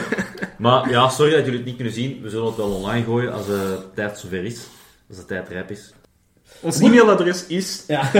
maar 0.58 0.90
ja, 0.90 1.08
sorry 1.08 1.32
dat 1.32 1.44
jullie 1.44 1.56
het 1.56 1.66
niet 1.66 1.76
kunnen 1.76 1.94
zien. 1.94 2.22
We 2.22 2.28
zullen 2.28 2.46
het 2.46 2.56
wel 2.56 2.70
online 2.70 3.04
gooien 3.04 3.32
als 3.32 3.42
eh, 3.46 3.46
de 3.48 3.78
tijd 3.94 4.18
zover 4.18 4.44
is. 4.44 4.60
Als 5.08 5.18
de 5.18 5.24
tijd 5.24 5.48
rijp 5.48 5.70
is. 5.70 5.92
Ons 6.60 6.80
e-mailadres 6.80 7.46
is... 7.46 7.84
ja. 7.86 8.10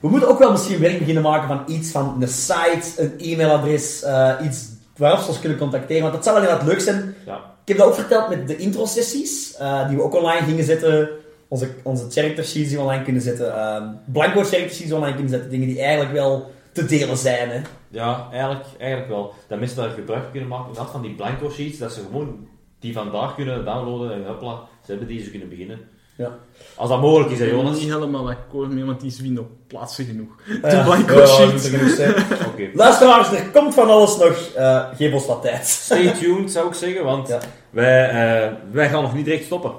We 0.00 0.08
moeten 0.08 0.28
ook 0.28 0.38
wel 0.38 0.50
misschien 0.50 0.78
werk 0.80 0.98
beginnen 0.98 1.22
maken 1.22 1.48
van 1.48 1.62
iets 1.66 1.90
van 1.90 2.16
een 2.22 2.28
site, 2.28 3.02
een 3.02 3.14
e-mailadres, 3.18 4.02
eh, 4.02 4.32
iets 4.44 4.68
waarop 4.96 5.20
ze 5.20 5.28
ons 5.28 5.40
kunnen 5.40 5.58
contacteren. 5.58 6.02
Want 6.02 6.14
dat 6.14 6.24
zou 6.24 6.34
wel 6.36 6.44
inderdaad 6.44 6.68
leuk 6.68 6.80
zijn. 6.80 7.14
Ja. 7.26 7.36
Ik 7.36 7.68
heb 7.68 7.76
dat 7.76 7.86
ook 7.86 7.94
verteld 7.94 8.28
met 8.28 8.48
de 8.48 8.56
intro-sessies, 8.56 9.56
eh, 9.56 9.88
die 9.88 9.96
we 9.96 10.02
ook 10.02 10.14
online 10.14 10.44
gingen 10.46 10.64
zetten. 10.64 11.08
Onze, 11.48 11.68
onze 11.82 12.10
character 12.10 12.44
sheets 12.44 12.68
die 12.68 12.76
we 12.76 12.82
online 12.82 13.02
kunnen 13.04 13.22
zetten. 13.22 13.56
ehm, 13.56 13.84
blanco 14.04 14.42
character 14.42 14.74
sheets 14.76 14.92
online 14.92 15.14
kunnen 15.14 15.32
zetten. 15.32 15.50
Dingen 15.50 15.68
die 15.68 15.80
eigenlijk 15.80 16.12
wel 16.12 16.50
te 16.72 16.84
delen 16.86 17.16
zijn. 17.16 17.48
Hè. 17.50 17.60
Ja, 17.88 18.28
eigenlijk, 18.32 18.64
eigenlijk 18.78 19.10
wel. 19.10 19.34
Dat 19.48 19.58
mensen 19.58 19.76
daar 19.76 19.90
gebruik 19.90 20.30
kunnen 20.30 20.48
maken 20.48 20.66
inderdaad 20.66 20.92
van 20.92 21.02
die 21.02 21.14
blanco 21.14 21.50
sheets, 21.50 21.78
dat 21.78 21.92
ze 21.92 22.00
gewoon 22.00 22.48
die 22.80 22.92
vandaag 22.92 23.34
kunnen 23.34 23.64
downloaden 23.64 24.12
en 24.12 24.26
hopla, 24.26 24.60
ze 24.84 24.90
hebben 24.90 25.08
die, 25.08 25.22
ze 25.24 25.30
kunnen 25.30 25.48
beginnen. 25.48 25.78
Ja. 26.16 26.38
Als 26.74 26.88
dat 26.88 27.00
mogelijk 27.00 27.30
is, 27.30 27.38
hè 27.38 27.44
Ik 27.44 27.50
ben 27.50 27.60
Jonas. 27.60 27.78
niet 27.80 27.92
helemaal 27.92 28.30
akkoord 28.30 28.70
mee, 28.70 28.84
want 28.84 29.00
die 29.00 29.10
is 29.32 29.38
op 29.38 29.48
plaatsen 29.66 30.04
genoeg. 30.04 30.28
Eh, 30.62 30.70
De 30.70 30.82
blanco 30.84 31.14
ja, 31.14 31.20
er 31.20 31.58
genoeg 31.58 31.94
zijn. 31.94 32.14
Oké. 32.46 32.68
Luisteraars, 32.74 33.30
er 33.32 33.50
komt 33.52 33.74
van 33.74 33.90
alles 33.90 34.16
nog. 34.16 34.50
Eh, 34.54 34.84
geef 34.96 35.12
ons 35.12 35.26
wat 35.26 35.42
tijd. 35.42 35.66
Stay 35.66 36.12
tuned, 36.20 36.50
zou 36.52 36.68
ik 36.68 36.74
zeggen, 36.74 37.04
want 37.04 37.28
Ja. 37.28 37.38
wij, 37.70 38.08
eh, 38.08 38.52
wij 38.70 38.88
gaan 38.88 39.02
nog 39.02 39.14
niet 39.14 39.24
direct 39.24 39.44
stoppen. 39.44 39.72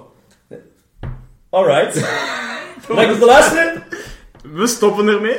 Alright. 1.50 1.94
Bedankt 2.88 3.10
voor 3.18 3.20
het 3.20 3.20
luisteren. 3.26 3.84
We 4.54 4.68
stoppen 4.68 5.08
ermee. 5.08 5.36